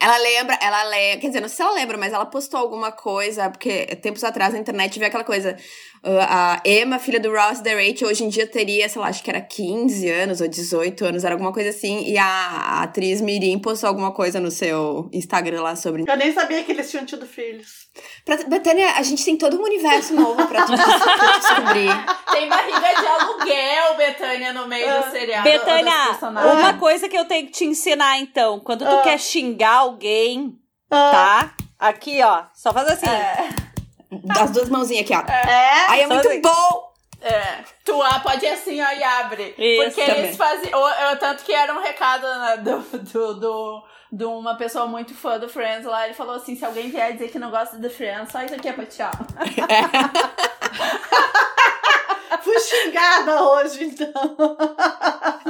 Ela 0.00 0.16
lembra, 0.18 0.58
ela 0.60 0.82
lembra, 0.84 1.20
quer 1.20 1.26
dizer, 1.28 1.40
não 1.40 1.48
sei 1.48 1.56
se 1.56 1.62
ela 1.62 1.72
lembra, 1.72 1.96
mas 1.98 2.12
ela 2.12 2.26
postou 2.26 2.60
alguma 2.60 2.92
coisa, 2.92 3.48
porque 3.50 3.86
tempos 3.96 4.22
atrás 4.24 4.52
na 4.52 4.58
internet 4.60 4.98
veio 4.98 5.08
aquela 5.08 5.24
coisa. 5.24 5.56
uh, 6.04 6.08
a 6.28 6.60
Emma, 6.64 6.98
filha 6.98 7.18
do 7.20 7.30
Ross 7.32 7.60
e 7.60 7.62
da 7.62 7.70
Rachel, 7.72 8.08
hoje 8.08 8.24
em 8.24 8.28
dia 8.28 8.46
teria, 8.46 8.88
sei 8.88 9.00
lá, 9.00 9.08
acho 9.08 9.22
que 9.22 9.30
era 9.30 9.40
15 9.40 10.08
anos 10.10 10.40
ou 10.40 10.48
18 10.48 11.04
anos, 11.04 11.24
era 11.24 11.34
alguma 11.34 11.52
coisa 11.52 11.70
assim. 11.70 12.04
E 12.04 12.18
a, 12.18 12.24
a 12.24 12.82
atriz 12.82 13.20
Mirim 13.20 13.58
postou 13.58 13.88
alguma 13.88 14.12
coisa 14.12 14.38
no 14.40 14.50
seu 14.50 15.08
Instagram 15.12 15.62
lá 15.62 15.74
sobre. 15.76 16.04
Eu 16.06 16.16
nem 16.16 16.32
sabia 16.32 16.62
que 16.64 16.72
eles 16.72 16.90
tinham 16.90 17.04
tido 17.06 17.26
filhos. 17.26 17.82
Pra, 18.24 18.36
Betânia, 18.48 18.92
a 18.92 19.02
gente 19.02 19.24
tem 19.24 19.36
todo 19.36 19.58
um 19.58 19.64
universo 19.64 20.14
novo 20.14 20.46
pra 20.46 20.64
tu, 20.64 20.72
pra 20.72 20.84
tu 20.86 21.40
descobrir. 21.40 21.90
Tem 22.32 22.48
barriga 22.48 23.00
de 23.00 23.06
aluguel, 23.06 23.96
Betânia, 23.96 24.52
no 24.52 24.66
meio 24.66 24.86
do 25.02 25.10
seriado. 25.10 25.44
das 25.44 25.52
Betânia, 25.58 26.18
uma 26.54 26.74
coisa 26.78 27.08
que 27.08 27.16
eu 27.16 27.24
tenho 27.26 27.46
que 27.46 27.52
te 27.52 27.64
ensinar 27.64 28.18
então. 28.18 28.60
Quando 28.60 28.84
tu 28.86 28.92
Ah. 28.94 29.02
quer 29.02 29.18
xingar 29.18 29.61
alguém, 29.62 30.58
Ah, 30.90 31.10
tá? 31.10 31.54
Aqui, 31.78 32.22
ó. 32.22 32.44
Só 32.54 32.72
faz 32.72 32.88
assim. 32.88 33.06
É, 33.08 33.48
As 34.40 34.50
duas 34.50 34.68
mãozinhas 34.68 35.04
aqui, 35.04 35.14
ó. 35.14 35.32
É. 35.32 35.86
Aí 35.90 36.00
é 36.02 36.08
Só 36.08 36.14
muito 36.14 36.28
assim. 36.28 36.40
bom! 36.42 36.92
é. 37.20 37.64
Tu 37.84 38.02
ah, 38.02 38.20
pode 38.20 38.44
ir 38.44 38.48
assim, 38.48 38.80
ó, 38.80 38.90
e 38.90 39.02
abre. 39.02 39.54
Isso, 39.58 39.84
Porque 39.84 40.04
também. 40.06 40.24
eles 40.24 40.36
faziam. 40.36 40.80
Tanto 41.18 41.44
que 41.44 41.52
era 41.52 41.72
um 41.74 41.80
recado 41.80 42.26
né, 42.26 42.56
do, 42.58 42.78
do, 42.98 43.34
do, 43.34 43.82
de 44.12 44.24
uma 44.24 44.56
pessoa 44.56 44.86
muito 44.86 45.14
fã 45.14 45.38
do 45.38 45.48
Friends 45.48 45.84
lá. 45.86 46.04
Ele 46.04 46.14
falou 46.14 46.36
assim: 46.36 46.56
se 46.56 46.64
alguém 46.64 46.90
vier 46.90 47.12
dizer 47.12 47.28
que 47.30 47.38
não 47.38 47.50
gosta 47.50 47.76
do 47.78 47.90
Friends, 47.90 48.30
só 48.32 48.42
isso 48.42 48.54
aqui 48.54 48.68
é 48.68 48.72
pra 48.72 48.86
tchau. 48.86 49.10
Fui 52.42 52.58
xingada 52.60 53.42
hoje, 53.42 53.84
então. 53.84 54.12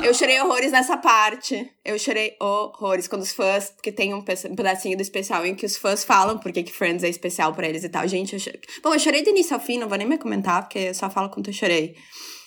Eu 0.02 0.12
chorei 0.14 0.40
horrores 0.40 0.72
nessa 0.72 0.96
parte. 0.96 1.70
Eu 1.84 1.98
chorei 1.98 2.36
horrores 2.40 3.06
quando 3.08 3.22
os 3.22 3.32
fãs. 3.32 3.70
Porque 3.70 3.92
tem 3.92 4.12
um, 4.14 4.22
pe- 4.22 4.36
pedacinho 4.56 4.96
do 4.96 5.02
especial 5.02 5.44
em 5.46 5.54
que 5.54 5.66
os 5.66 5.76
fãs 5.76 6.04
falam 6.04 6.38
porque 6.38 6.62
que 6.62 6.72
Friends 6.72 7.04
é 7.04 7.08
especial 7.08 7.52
pra 7.54 7.68
eles 7.68 7.84
e 7.84 7.88
tal. 7.88 8.06
Gente, 8.08 8.32
eu 8.34 8.38
chorei. 8.40 8.60
Bom, 8.82 8.94
eu 8.94 8.98
chorei 9.00 9.22
do 9.22 9.30
início 9.30 9.54
ao 9.54 9.60
fim, 9.60 9.78
não 9.78 9.88
vou 9.88 9.98
nem 9.98 10.06
me 10.06 10.18
comentar, 10.18 10.62
porque 10.62 10.78
eu 10.78 10.94
só 10.94 11.08
falo 11.10 11.28
quanto 11.30 11.50
eu 11.50 11.54
chorei. 11.54 11.94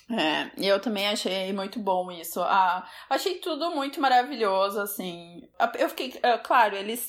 É, 0.07 0.51
eu 0.57 0.79
também 0.79 1.07
achei 1.07 1.51
muito 1.51 1.79
bom 1.79 2.11
isso. 2.11 2.39
Ah, 2.41 2.87
achei 3.09 3.39
tudo 3.39 3.71
muito 3.71 3.99
maravilhoso, 3.99 4.79
assim. 4.79 5.41
Eu 5.79 5.89
fiquei, 5.89 6.13
é, 6.21 6.37
claro, 6.37 6.75
eles 6.75 7.07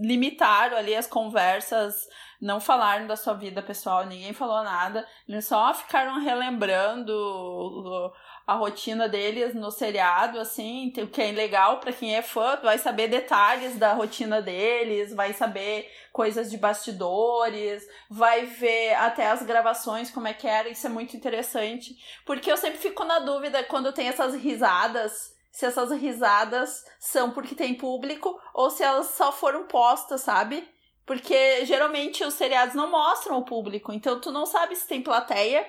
limitaram 0.00 0.76
ali 0.76 0.96
as 0.96 1.06
conversas, 1.06 2.08
não 2.40 2.60
falaram 2.60 3.06
da 3.06 3.14
sua 3.16 3.34
vida 3.34 3.62
pessoal, 3.62 4.04
ninguém 4.06 4.32
falou 4.32 4.64
nada. 4.64 5.06
Eles 5.28 5.46
só 5.46 5.72
ficaram 5.72 6.20
relembrando 6.20 8.12
a 8.46 8.54
rotina 8.54 9.08
deles 9.08 9.54
no 9.54 9.72
seriado, 9.72 10.38
assim, 10.38 10.92
o 10.98 11.08
que 11.08 11.20
é 11.20 11.32
legal 11.32 11.80
pra 11.80 11.92
quem 11.92 12.14
é 12.14 12.22
fã, 12.22 12.56
vai 12.62 12.78
saber 12.78 13.08
detalhes 13.08 13.76
da 13.76 13.92
rotina 13.92 14.40
deles, 14.40 15.12
vai 15.12 15.32
saber 15.32 15.90
coisas 16.12 16.48
de 16.48 16.56
bastidores, 16.56 17.84
vai 18.08 18.46
ver 18.46 18.94
até 18.94 19.26
as 19.28 19.42
gravações, 19.42 20.12
como 20.12 20.28
é 20.28 20.32
que 20.32 20.46
era, 20.46 20.68
isso 20.68 20.86
é 20.86 20.90
muito 20.90 21.16
interessante. 21.16 21.96
Porque 22.24 22.50
eu 22.50 22.56
sempre 22.56 22.78
fico 22.78 23.02
na 23.02 23.18
dúvida 23.18 23.64
quando 23.64 23.92
tem 23.92 24.06
essas 24.06 24.34
risadas, 24.36 25.34
se 25.50 25.66
essas 25.66 25.90
risadas 25.90 26.84
são 27.00 27.32
porque 27.32 27.54
tem 27.54 27.74
público 27.74 28.40
ou 28.54 28.70
se 28.70 28.84
elas 28.84 29.08
só 29.08 29.32
foram 29.32 29.64
postas, 29.64 30.20
sabe? 30.20 30.68
Porque 31.04 31.64
geralmente 31.64 32.22
os 32.22 32.34
seriados 32.34 32.76
não 32.76 32.90
mostram 32.90 33.38
o 33.38 33.44
público, 33.44 33.92
então 33.92 34.20
tu 34.20 34.30
não 34.30 34.46
sabe 34.46 34.76
se 34.76 34.86
tem 34.86 35.02
plateia 35.02 35.68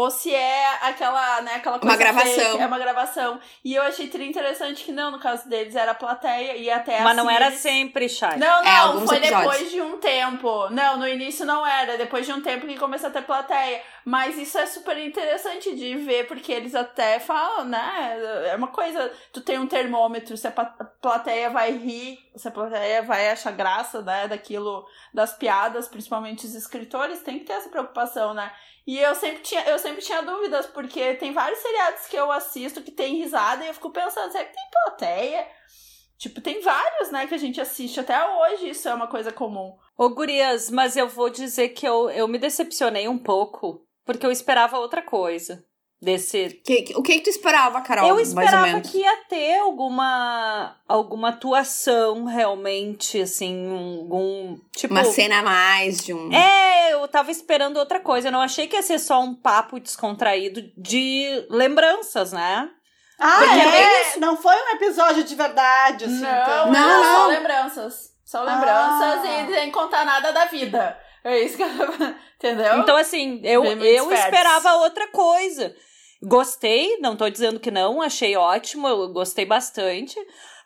ou 0.00 0.12
se 0.12 0.32
é 0.32 0.64
aquela, 0.82 1.40
né, 1.40 1.56
aquela 1.56 1.76
coisa 1.80 1.96
gravação. 1.96 2.32
fake, 2.32 2.60
é 2.62 2.66
uma 2.66 2.78
gravação. 2.78 3.40
E 3.64 3.74
eu 3.74 3.82
achei 3.82 4.06
tri 4.06 4.28
interessante 4.28 4.84
que 4.84 4.92
não, 4.92 5.10
no 5.10 5.18
caso 5.18 5.48
deles 5.48 5.74
era 5.74 5.90
a 5.90 5.94
plateia 5.94 6.56
e 6.56 6.70
até 6.70 7.00
Mas 7.00 7.16
não 7.16 7.26
assim 7.26 7.34
era 7.34 7.46
eles- 7.46 7.58
sempre, 7.58 8.08
Chay. 8.08 8.38
não, 8.38 8.60
É, 8.60 8.64
não, 8.64 8.86
alguns 8.92 9.08
foi 9.08 9.16
episódios. 9.18 9.50
depois 9.52 9.70
de 9.72 9.80
um 9.82 9.96
tempo. 9.98 10.68
Não, 10.70 10.98
no 10.98 11.08
início 11.08 11.44
não 11.44 11.66
era, 11.66 11.96
depois 11.98 12.24
de 12.24 12.32
um 12.32 12.40
tempo 12.40 12.64
que 12.64 12.78
começou 12.78 13.08
a 13.08 13.12
ter 13.12 13.22
plateia. 13.22 13.82
Mas 14.04 14.38
isso 14.38 14.56
é 14.56 14.66
super 14.66 14.96
interessante 14.98 15.74
de 15.74 15.96
ver, 15.96 16.28
porque 16.28 16.52
eles 16.52 16.74
até 16.76 17.18
falam, 17.18 17.64
né? 17.64 18.18
É 18.50 18.54
uma 18.56 18.68
coisa, 18.68 19.12
tu 19.32 19.40
tem 19.40 19.58
um 19.58 19.66
termômetro, 19.66 20.36
se 20.36 20.46
a 20.46 20.52
plateia 21.02 21.50
vai 21.50 21.72
rir, 21.72 22.18
se 22.36 22.46
a 22.48 22.50
plateia 22.50 23.02
vai 23.02 23.30
achar 23.30 23.50
graça, 23.52 24.00
né, 24.00 24.28
daquilo, 24.28 24.86
das 25.12 25.32
piadas, 25.36 25.88
principalmente 25.88 26.46
os 26.46 26.54
escritores, 26.54 27.20
tem 27.20 27.38
que 27.40 27.44
ter 27.46 27.54
essa 27.54 27.68
preocupação, 27.68 28.32
né? 28.32 28.50
E 28.88 28.98
eu 28.98 29.14
sempre 29.14 29.42
tinha, 29.42 29.62
eu 29.64 29.78
sempre 29.78 30.00
tinha 30.00 30.22
dúvidas, 30.22 30.64
porque 30.64 31.12
tem 31.16 31.30
vários 31.30 31.58
seriados 31.58 32.06
que 32.06 32.16
eu 32.16 32.32
assisto 32.32 32.80
que 32.80 32.90
tem 32.90 33.18
risada 33.18 33.62
e 33.62 33.68
eu 33.68 33.74
fico 33.74 33.90
pensando, 33.90 34.32
será 34.32 34.46
que 34.46 34.54
tem 34.54 34.70
plateia? 34.72 35.46
Tipo, 36.16 36.40
tem 36.40 36.62
vários, 36.62 37.10
né, 37.10 37.26
que 37.26 37.34
a 37.34 37.38
gente 37.38 37.60
assiste 37.60 38.00
até 38.00 38.18
hoje, 38.26 38.70
isso 38.70 38.88
é 38.88 38.94
uma 38.94 39.06
coisa 39.06 39.30
comum. 39.30 39.76
Ô, 39.94 40.08
gurias, 40.08 40.70
mas 40.70 40.96
eu 40.96 41.06
vou 41.06 41.28
dizer 41.28 41.68
que 41.68 41.86
eu, 41.86 42.08
eu 42.08 42.26
me 42.26 42.38
decepcionei 42.38 43.06
um 43.06 43.18
pouco, 43.18 43.86
porque 44.06 44.24
eu 44.24 44.32
esperava 44.32 44.78
outra 44.78 45.02
coisa 45.02 45.67
desse... 46.00 46.48
Que- 46.64 46.82
que- 46.82 46.96
o 46.96 47.02
que, 47.02 47.14
que 47.14 47.20
tu 47.22 47.30
esperava, 47.30 47.80
Carol? 47.80 48.08
eu 48.08 48.14
mais 48.14 48.32
ou 48.32 48.40
esperava 48.42 48.66
menos? 48.66 48.90
que 48.90 48.98
ia 48.98 49.16
ter 49.28 49.58
alguma, 49.58 50.76
alguma 50.88 51.30
atuação 51.30 52.24
realmente, 52.24 53.20
assim, 53.20 53.68
algum... 54.00 54.56
Tipo, 54.76 54.94
Uma 54.94 55.04
cena 55.04 55.38
a 55.40 55.42
mais 55.42 55.98
de 56.04 56.14
um. 56.14 56.32
É, 56.32 56.92
eu 56.94 57.06
tava 57.08 57.30
esperando 57.30 57.76
outra 57.78 58.00
coisa. 58.00 58.28
Eu 58.28 58.32
não 58.32 58.40
achei 58.40 58.66
que 58.66 58.76
ia 58.76 58.82
ser 58.82 58.98
só 58.98 59.20
um 59.20 59.34
papo 59.34 59.80
descontraído 59.80 60.62
de 60.76 61.46
lembranças, 61.50 62.32
né? 62.32 62.68
Ah, 63.20 63.38
Porque 63.38 63.58
é? 63.58 64.18
Não 64.20 64.36
foi 64.36 64.54
um 64.54 64.76
episódio 64.76 65.24
de 65.24 65.34
verdade, 65.34 66.04
assim. 66.04 66.20
não, 66.20 66.42
então. 66.42 66.70
Não, 66.70 66.72
não, 66.72 67.02
não. 67.02 67.14
só 67.16 67.26
lembranças. 67.26 68.08
Só 68.24 68.42
lembranças 68.42 69.24
Ah. 69.24 69.42
e 69.42 69.52
sem 69.54 69.70
contar 69.72 70.04
nada 70.04 70.30
da 70.32 70.44
vida. 70.44 70.96
É 71.24 71.40
isso 71.40 71.56
que 71.56 71.62
eu... 71.64 71.68
Entendeu? 72.38 72.78
Então, 72.78 72.96
assim, 72.96 73.40
eu, 73.42 73.64
eu 73.64 74.12
esperava 74.12 74.74
outra 74.76 75.08
coisa. 75.08 75.74
Gostei, 76.22 76.98
não 76.98 77.16
tô 77.16 77.28
dizendo 77.28 77.60
que 77.60 77.70
não, 77.70 78.02
achei 78.02 78.36
ótimo, 78.36 78.88
eu 78.88 79.12
gostei 79.12 79.44
bastante. 79.44 80.16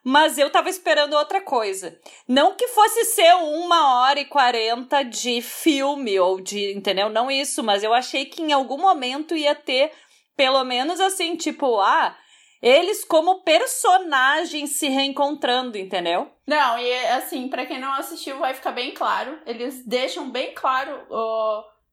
Mas 0.05 0.37
eu 0.37 0.51
tava 0.51 0.69
esperando 0.69 1.13
outra 1.13 1.41
coisa. 1.41 1.97
Não 2.27 2.57
que 2.57 2.67
fosse 2.67 3.05
ser 3.05 3.35
uma 3.37 4.01
hora 4.01 4.19
e 4.19 4.25
quarenta 4.25 5.05
de 5.05 5.41
filme 5.41 6.19
ou 6.19 6.41
de, 6.41 6.73
entendeu? 6.73 7.09
Não 7.09 7.31
isso, 7.31 7.63
mas 7.63 7.85
eu 7.85 7.95
achei 7.95 8.25
que 8.25 8.43
em 8.43 8.53
algum 8.53 8.79
momento 8.79 9.37
ia 9.37 9.55
ter, 9.55 9.93
pelo 10.37 10.65
menos 10.65 10.99
assim, 10.99 11.37
tipo, 11.37 11.79
ah, 11.79 12.17
eles 12.61 13.05
como 13.05 13.45
personagens 13.45 14.77
se 14.77 14.89
reencontrando, 14.89 15.79
entendeu? 15.79 16.29
Não, 16.49 16.77
e 16.81 17.07
assim, 17.07 17.47
pra 17.47 17.65
quem 17.65 17.79
não 17.79 17.93
assistiu, 17.93 18.39
vai 18.39 18.55
ficar 18.55 18.73
bem 18.73 18.91
claro. 18.91 19.39
Eles 19.47 19.87
deixam 19.87 20.31
bem 20.31 20.53
claro 20.53 21.01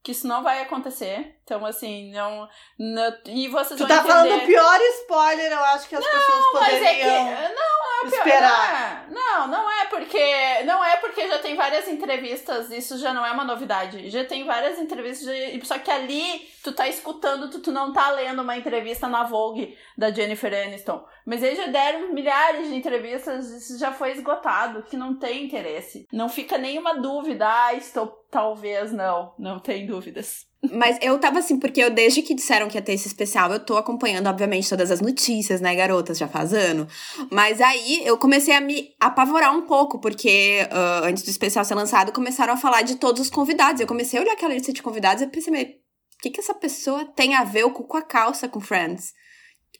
que 0.01 0.13
isso 0.13 0.27
não 0.27 0.41
vai 0.41 0.63
acontecer. 0.63 1.38
Então, 1.49 1.65
assim, 1.65 2.11
não. 2.11 2.47
não- 2.77 3.13
e 3.25 3.47
vocês 3.47 3.79
Tu 3.79 3.87
tá 3.87 4.03
falando 4.03 4.27
entender. 4.27 4.43
o 4.43 4.47
pior 4.47 4.79
spoiler, 5.01 5.51
eu 5.51 5.63
acho 5.63 5.89
que 5.89 5.95
as 5.95 6.05
pessoas 6.05 6.45
Mas 6.53 6.73
é 6.73 6.93
que. 6.93 7.01
poderiam 7.01 7.25
Não, 7.25 7.31
é 7.31 7.99
pior. 8.01 8.17
esperar. 8.19 9.07
Não, 9.09 9.29
não, 9.47 9.47
não 9.47 9.71
é 9.71 9.85
porque. 9.85 10.63
Não 10.65 10.83
é 10.85 10.97
porque 10.97 11.27
já 11.27 11.39
tem 11.39 11.55
várias 11.55 11.87
entrevistas, 11.87 12.69
isso 12.69 12.99
já 12.99 13.11
não 13.13 13.25
é 13.25 13.31
uma 13.31 13.43
novidade. 13.43 14.11
Já 14.11 14.23
tem 14.25 14.45
várias 14.45 14.77
entrevistas, 14.77 15.27
só 15.67 15.79
que 15.79 15.89
ali 15.89 16.47
tu 16.63 16.71
tá 16.71 16.87
escutando, 16.87 17.49
tu, 17.49 17.59
tu 17.61 17.71
não 17.71 17.91
tá 17.91 18.11
lendo 18.11 18.43
uma 18.43 18.55
entrevista 18.55 19.07
na 19.07 19.23
Vogue 19.23 19.75
da 19.97 20.11
Jennifer 20.11 20.53
Aniston. 20.53 21.03
Mas 21.25 21.41
eles 21.41 21.57
já 21.57 21.65
deram 21.67 22.13
milhares 22.13 22.67
de 22.67 22.75
entrevistas, 22.75 23.49
isso 23.49 23.79
já 23.79 23.91
foi 23.91 24.11
esgotado, 24.11 24.83
que 24.83 24.95
não 24.97 25.17
tem 25.17 25.45
interesse. 25.45 26.07
Não 26.13 26.29
fica 26.29 26.57
nenhuma 26.59 26.93
dúvida, 26.95 27.47
ah, 27.47 27.73
estou. 27.73 28.19
Talvez 28.31 28.91
não, 28.91 29.33
não 29.39 29.57
tem 29.59 29.87
dúvidas. 29.87 30.45
Mas 30.73 30.97
eu 31.01 31.17
tava 31.17 31.39
assim, 31.39 31.57
porque 31.57 31.81
eu, 31.81 31.89
desde 31.89 32.21
que 32.21 32.33
disseram 32.33 32.67
que 32.67 32.77
ia 32.77 32.81
ter 32.81 32.91
esse 32.93 33.07
especial, 33.07 33.49
eu 33.53 33.59
tô 33.61 33.77
acompanhando, 33.77 34.27
obviamente, 34.27 34.67
todas 34.67 34.91
as 34.91 34.99
notícias, 34.99 35.61
né, 35.61 35.73
garotas, 35.73 36.17
já 36.17 36.27
faz 36.27 36.53
ano. 36.53 36.85
Mas 37.31 37.61
aí 37.61 38.01
eu 38.05 38.17
comecei 38.17 38.53
a 38.53 38.59
me 38.59 38.89
apavorar 38.99 39.55
um 39.55 39.61
pouco, 39.61 39.99
porque 40.01 40.67
ah, 40.69 41.01
antes 41.05 41.23
do 41.23 41.29
especial 41.29 41.63
ser 41.63 41.75
lançado, 41.75 42.11
começaram 42.11 42.53
a 42.53 42.57
falar 42.57 42.81
de 42.81 42.95
todos 42.95 43.21
os 43.21 43.29
convidados. 43.29 43.79
Eu 43.79 43.87
comecei 43.87 44.19
a 44.19 44.21
olhar 44.21 44.33
aquela 44.33 44.53
lista 44.53 44.73
de 44.73 44.83
convidados 44.83 45.23
e 45.23 45.27
pensei, 45.27 45.53
o 45.63 46.21
que, 46.21 46.29
que 46.29 46.41
essa 46.41 46.53
pessoa 46.53 47.05
tem 47.05 47.35
a 47.35 47.45
ver 47.45 47.63
com 47.71 47.95
a 47.97 48.01
calça 48.01 48.49
com 48.49 48.59
Friends? 48.59 49.13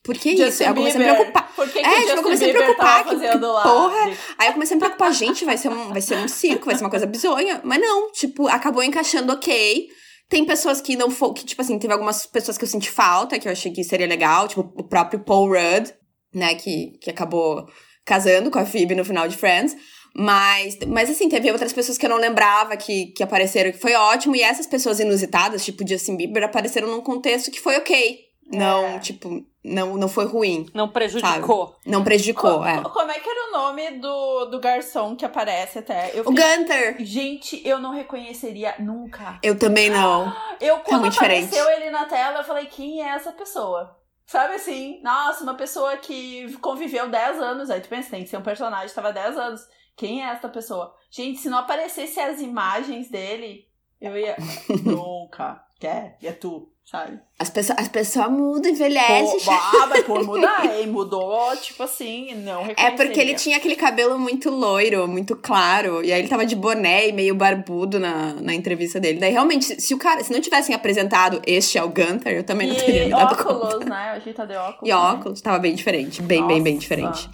Por 0.01 0.15
que 0.15 0.29
isso? 0.29 0.45
Justin 0.45 0.63
Aí 0.63 0.69
eu 0.69 0.75
comecei 0.75 0.95
a 0.95 1.03
me 1.03 1.05
Bieber. 1.09 1.15
preocupar. 1.33 1.55
Por 1.57 1.67
que, 1.69 1.79
que 1.81 1.85
É, 1.85 1.99
tipo, 1.99 2.11
eu 2.11 2.23
comecei 2.23 2.49
a 2.49 2.53
Bieber 2.53 2.63
preocupar, 2.75 3.03
tava 3.03 3.19
que- 3.19 3.27
que 3.29 3.37
lá? 3.45 3.63
porra. 3.63 4.17
Aí 4.37 4.47
eu 4.47 4.53
comecei 4.53 4.73
a 4.73 4.77
me 4.77 4.79
preocupar, 4.79 5.11
gente, 5.13 5.43
vai 5.43 5.57
ser, 5.57 5.67
um, 5.67 5.89
vai 5.89 5.99
ser 6.01 6.15
um 6.15 6.27
circo, 6.29 6.67
vai 6.67 6.75
ser 6.75 6.85
uma 6.85 6.89
coisa 6.89 7.05
bizonha. 7.05 7.59
Mas 7.65 7.81
não, 7.81 8.09
tipo, 8.13 8.47
acabou 8.47 8.81
encaixando 8.81 9.33
ok. 9.33 9.89
Tem 10.29 10.45
pessoas 10.45 10.79
que 10.79 10.95
não 10.95 11.09
foram, 11.09 11.33
que, 11.33 11.43
tipo 11.43 11.61
assim, 11.61 11.79
teve 11.79 11.91
algumas 11.91 12.25
pessoas 12.27 12.57
que 12.57 12.63
eu 12.63 12.67
senti 12.67 12.89
falta, 12.89 13.39
que 13.39 13.47
eu 13.47 13.51
achei 13.51 13.71
que 13.71 13.83
seria 13.83 14.05
legal, 14.05 14.47
tipo, 14.47 14.61
o 14.61 14.83
próprio 14.83 15.19
Paul 15.21 15.47
Rudd, 15.47 15.91
né, 16.33 16.53
que, 16.53 16.97
que 17.01 17.09
acabou 17.09 17.67
casando 18.05 18.51
com 18.51 18.59
a 18.59 18.65
Phoebe 18.65 18.93
no 18.93 19.03
final 19.03 19.27
de 19.27 19.35
Friends. 19.35 19.75
Mas, 20.15 20.77
mas 20.87 21.09
assim, 21.09 21.29
teve 21.29 21.51
outras 21.51 21.73
pessoas 21.73 21.97
que 21.97 22.05
eu 22.05 22.09
não 22.09 22.17
lembrava 22.17 22.75
que, 22.77 23.07
que 23.07 23.23
apareceram, 23.23 23.71
que 23.71 23.77
foi 23.79 23.93
ótimo. 23.93 24.35
E 24.35 24.41
essas 24.41 24.67
pessoas 24.67 24.99
inusitadas, 24.99 25.63
tipo 25.63 25.87
Justin 25.87 26.15
Bieber, 26.15 26.43
apareceram 26.43 26.87
num 26.87 27.01
contexto 27.01 27.51
que 27.51 27.59
foi 27.59 27.77
ok. 27.77 28.28
Não, 28.51 28.85
É. 28.85 28.99
tipo, 28.99 29.45
não, 29.63 29.95
não 29.97 30.07
foi 30.09 30.25
ruim. 30.25 30.65
Não 30.73 30.89
prejudicou. 30.89 31.75
Não 31.85 32.03
prejudicou, 32.03 32.59
Co- 32.59 32.65
é. 32.65 32.81
Como 32.81 33.11
é 33.11 33.19
que 33.19 33.29
era 33.29 33.49
o 33.49 33.51
nome 33.51 33.91
do, 33.99 34.45
do 34.45 34.59
garçom 34.59 35.15
que 35.15 35.25
aparece 35.25 35.79
até? 35.79 36.11
Eu 36.13 36.21
O 36.21 36.25
Gunter. 36.33 36.95
Gente, 36.99 37.61
eu 37.67 37.79
não 37.79 37.91
reconheceria 37.91 38.75
nunca. 38.79 39.39
Eu 39.43 39.57
também 39.57 39.89
não. 39.89 40.33
Eu, 40.59 40.79
quando 40.79 41.01
muito 41.01 41.15
apareceu 41.17 41.69
ele 41.71 41.89
na 41.89 42.05
tela, 42.05 42.39
eu 42.39 42.43
falei, 42.43 42.65
quem 42.65 43.01
é 43.03 43.09
essa 43.09 43.31
pessoa? 43.31 43.95
Sabe 44.25 44.55
assim? 44.55 45.01
Nossa, 45.01 45.43
uma 45.43 45.55
pessoa 45.55 45.97
que 45.97 46.55
conviveu 46.57 47.09
10 47.09 47.39
anos. 47.41 47.69
Aí 47.69 47.81
tu 47.81 47.89
pensa, 47.89 48.11
tem 48.11 48.23
que 48.23 48.29
ser 48.29 48.37
um 48.37 48.43
personagem 48.43 48.87
que 48.89 48.93
tava 48.95 49.11
10 49.11 49.37
anos. 49.37 49.61
Quem 49.97 50.23
é 50.23 50.29
essa 50.29 50.47
pessoa? 50.47 50.93
Gente, 51.11 51.39
se 51.39 51.49
não 51.49 51.57
aparecesse 51.57 52.19
as 52.19 52.39
imagens 52.39 53.09
dele, 53.09 53.65
eu 53.99 54.15
ia. 54.17 54.35
Nunca. 54.85 55.61
Quer? 55.79 56.17
É 56.21 56.31
tu, 56.31 56.71
sabe? 56.89 57.19
As 57.37 57.49
pessoas, 57.49 57.77
as 57.77 57.87
pessoas 57.87 58.31
mudam, 58.31 58.71
envelhecem. 58.71 59.39
Pô, 59.45 59.51
ah, 59.51 59.87
mas 59.87 60.03
por 60.05 60.23
mudar, 60.25 60.65
hein? 60.65 60.87
Mudou, 60.87 61.55
tipo 61.57 61.83
assim, 61.83 62.33
não 62.35 62.65
É 62.75 62.91
porque 62.91 63.19
ele 63.19 63.35
tinha 63.35 63.57
aquele 63.57 63.75
cabelo 63.75 64.17
muito 64.17 64.49
loiro, 64.49 65.07
muito 65.07 65.35
claro. 65.35 66.03
E 66.03 66.11
aí 66.11 66.19
ele 66.19 66.27
tava 66.27 66.45
de 66.45 66.55
boné 66.55 67.09
e 67.09 67.11
meio 67.11 67.35
barbudo 67.35 67.99
na, 67.99 68.33
na 68.33 68.53
entrevista 68.53 68.99
dele. 68.99 69.19
Daí, 69.19 69.31
realmente, 69.31 69.79
se 69.79 69.93
o 69.93 69.97
cara, 69.97 70.23
se 70.23 70.31
não 70.31 70.41
tivessem 70.41 70.73
apresentado 70.73 71.41
este 71.45 71.77
é 71.77 71.83
o 71.83 71.89
Gunter, 71.89 72.33
eu 72.33 72.43
também 72.43 72.67
não 72.67 72.75
teria 72.75 73.05
me 73.05 73.11
dado 73.11 73.33
óculos, 73.33 73.73
conta. 73.75 73.85
né? 73.85 74.09
A 74.09 74.19
gente 74.19 74.35
tá 74.35 74.45
de 74.45 74.55
óculos. 74.55 74.81
E 74.83 74.89
né? 74.89 74.95
óculos, 74.95 75.41
tava 75.41 75.59
bem 75.59 75.75
diferente. 75.75 76.21
Bem, 76.21 76.45
bem, 76.47 76.61
bem 76.61 76.73
Nossa. 76.73 76.81
diferente. 76.81 77.29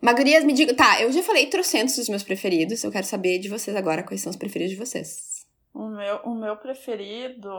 Magurias, 0.00 0.44
me 0.44 0.52
digam. 0.52 0.74
Tá, 0.74 1.02
eu 1.02 1.12
já 1.12 1.22
falei 1.22 1.46
trocentos 1.46 1.96
dos 1.96 2.08
meus 2.08 2.22
preferidos. 2.22 2.82
Eu 2.84 2.90
quero 2.90 3.06
saber 3.06 3.38
de 3.38 3.48
vocês 3.48 3.76
agora 3.76 4.02
quais 4.02 4.22
são 4.22 4.30
os 4.30 4.36
preferidos 4.36 4.72
de 4.72 4.78
vocês. 4.78 5.30
O 5.74 5.88
meu, 6.00 6.16
o 6.24 6.34
meu 6.34 6.56
preferido, 6.56 7.50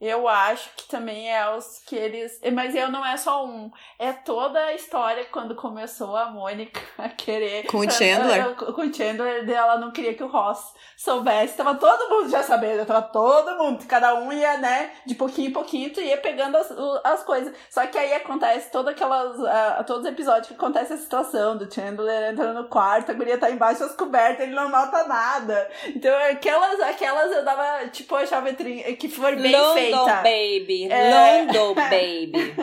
eu 0.00 0.28
acho 0.28 0.70
que 0.76 0.88
também 0.88 1.32
é 1.34 1.48
os 1.56 1.78
que 1.86 1.96
eles. 1.96 2.38
Mas 2.52 2.74
eu 2.74 2.90
não 2.90 3.04
é 3.04 3.16
só 3.16 3.46
um. 3.46 3.70
É 3.98 4.12
toda 4.12 4.58
a 4.58 4.74
história 4.74 5.24
quando 5.32 5.54
começou 5.54 6.16
a 6.16 6.26
Mônica 6.30 6.80
a 6.98 7.08
querer. 7.08 7.66
Com 7.66 7.78
o 7.78 7.90
Chandler? 7.90 8.44
Eu- 8.46 8.74
Com 8.74 8.82
o 8.82 8.92
Chandler, 8.94 9.48
ela 9.48 9.78
não 9.78 9.90
queria 9.92 10.14
que 10.14 10.22
o 10.22 10.26
Ross 10.28 10.74
soubesse. 10.98 11.56
Tava 11.56 11.74
todo 11.76 12.10
mundo 12.10 12.30
já 12.30 12.42
sabendo, 12.42 12.84
tava 12.84 13.02
todo 13.02 13.56
mundo. 13.56 13.86
Cada 13.86 14.14
um 14.16 14.30
ia, 14.32 14.58
né, 14.58 14.90
de 15.06 15.14
pouquinho 15.14 15.48
em 15.48 15.52
pouquinho, 15.52 15.92
tu 15.92 16.00
ia 16.00 16.18
pegando 16.18 16.56
as, 16.56 16.70
as 17.04 17.22
coisas. 17.24 17.54
Só 17.70 17.86
que 17.86 17.96
aí 17.98 18.12
acontece 18.14 18.70
todas 18.70 18.92
aquelas. 18.94 19.38
ah, 19.44 19.82
todos 19.86 20.02
os 20.04 20.08
episódios 20.12 20.48
que 20.48 20.54
acontece 20.54 20.92
a 20.92 20.96
situação 20.98 21.56
do 21.56 21.72
Chandler 21.72 22.32
entrando 22.32 22.62
no 22.62 22.68
quarto, 22.68 23.10
a 23.10 23.14
guria 23.14 23.38
tá 23.38 23.50
embaixo 23.50 23.80
das 23.80 23.94
cobertas, 23.96 24.40
ele 24.46 24.54
não 24.54 24.68
nota 24.68 25.04
nada. 25.08 25.70
Então, 25.86 26.14
aquelas, 26.30 26.80
aquelas 26.80 27.32
eu 27.32 27.44
dava, 27.44 27.62
tipo, 27.92 28.14
achava 28.14 28.52
tri- 28.52 28.96
que 28.96 29.08
foi 29.08 29.36
bem 29.36 29.52
London 29.52 29.74
feita. 29.74 30.14
Baby. 30.16 30.88
É. 30.90 31.44
London 31.46 31.74
Baby. 31.78 32.54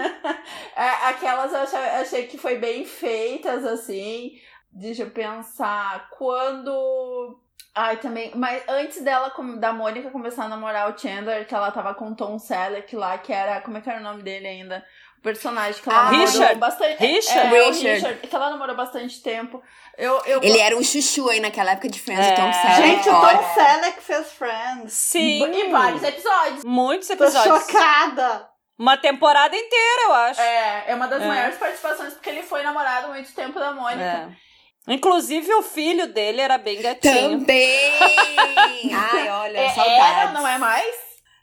É, 0.75 0.89
aquelas 1.09 1.51
eu 1.53 1.59
achei, 1.59 1.79
achei 1.79 2.27
que 2.27 2.37
foi 2.37 2.57
bem 2.57 2.85
feitas, 2.85 3.65
assim. 3.65 4.39
Deixa 4.71 5.03
eu 5.03 5.09
pensar. 5.11 6.09
Quando. 6.11 7.39
Ai, 7.75 7.97
também. 7.97 8.31
Mas 8.35 8.63
antes 8.67 9.01
dela, 9.03 9.31
da 9.59 9.73
Mônica 9.73 10.11
começar 10.11 10.45
a 10.45 10.49
namorar 10.49 10.93
o 10.93 10.97
Chandler, 10.97 11.47
que 11.47 11.55
ela 11.55 11.71
tava 11.71 11.93
com 11.93 12.11
o 12.11 12.15
Tom 12.15 12.37
Selleck 12.37 12.95
lá, 12.95 13.17
que 13.17 13.31
era. 13.33 13.61
Como 13.61 13.77
é 13.77 13.81
que 13.81 13.89
era 13.89 13.99
o 13.99 14.03
nome 14.03 14.21
dele 14.23 14.47
ainda? 14.47 14.85
Personagem 15.23 15.81
que 15.81 15.89
ela 15.89 15.99
Ah, 15.99 16.03
namorou 16.11 16.25
Richard. 16.27 16.55
bastante. 16.59 16.99
Richard. 16.99 17.39
É, 17.55 17.61
o 17.63 17.65
Richard. 17.71 17.87
Richard. 17.95 18.27
Que 18.27 18.35
ela 18.35 18.49
namorou 18.49 18.75
bastante 18.75 19.23
tempo. 19.23 19.63
Eu, 19.97 20.21
eu 20.25 20.43
Ele 20.43 20.59
era 20.59 20.75
um 20.75 20.83
chuchu 20.83 21.29
aí 21.29 21.39
naquela 21.39 21.71
época 21.71 21.87
de 21.87 21.97
Friends, 21.99 22.27
É. 22.27 22.33
o 22.33 22.35
Tom 22.35 22.51
Selleck. 22.53 22.81
Gente, 22.81 23.09
o. 23.09 23.21
Tom 23.21 23.53
Selleck 23.53 24.01
fez 24.01 24.31
Friends. 24.33 24.93
Sim. 24.93 25.49
E 25.53 25.69
vários 25.71 26.03
episódios. 26.03 26.63
Muitos 26.65 27.07
Tô 27.07 27.13
episódios. 27.13 27.65
chocada. 27.65 28.49
Uma 28.77 28.97
temporada 28.97 29.55
inteira, 29.55 30.01
eu 30.03 30.13
acho. 30.13 30.41
É, 30.41 30.83
é 30.87 30.95
uma 30.95 31.07
das 31.07 31.21
É. 31.21 31.27
maiores 31.27 31.57
participações, 31.57 32.13
porque 32.13 32.29
ele 32.29 32.43
foi 32.43 32.61
namorado 32.63 33.05
há 33.07 33.09
muito 33.11 33.31
tempo 33.33 33.57
da 33.57 33.71
Mônica. 33.71 34.03
É. 34.03 34.93
Inclusive, 34.93 35.53
o 35.53 35.61
filho 35.61 36.07
dele 36.11 36.41
era 36.41 36.57
bem 36.57 36.81
gatinho. 36.81 37.39
Também! 37.39 37.93
Ai, 38.93 39.29
olha, 39.29 39.57
É, 39.57 39.69
saudades. 39.69 40.17
era, 40.17 40.31
não 40.31 40.45
é 40.45 40.57
mais? 40.57 40.93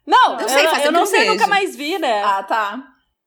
Não, 0.07 0.33
Não 0.35 0.41
eu, 0.41 0.49
sei, 0.49 0.67
eu 0.67 0.71
tempo 0.73 0.91
não 0.93 1.07
sei, 1.07 1.29
eu 1.29 1.33
nunca 1.33 1.47
mais 1.47 1.75
vi, 1.77 1.99
né? 1.99 2.23
Ah, 2.23 2.43
tá. 2.43 2.79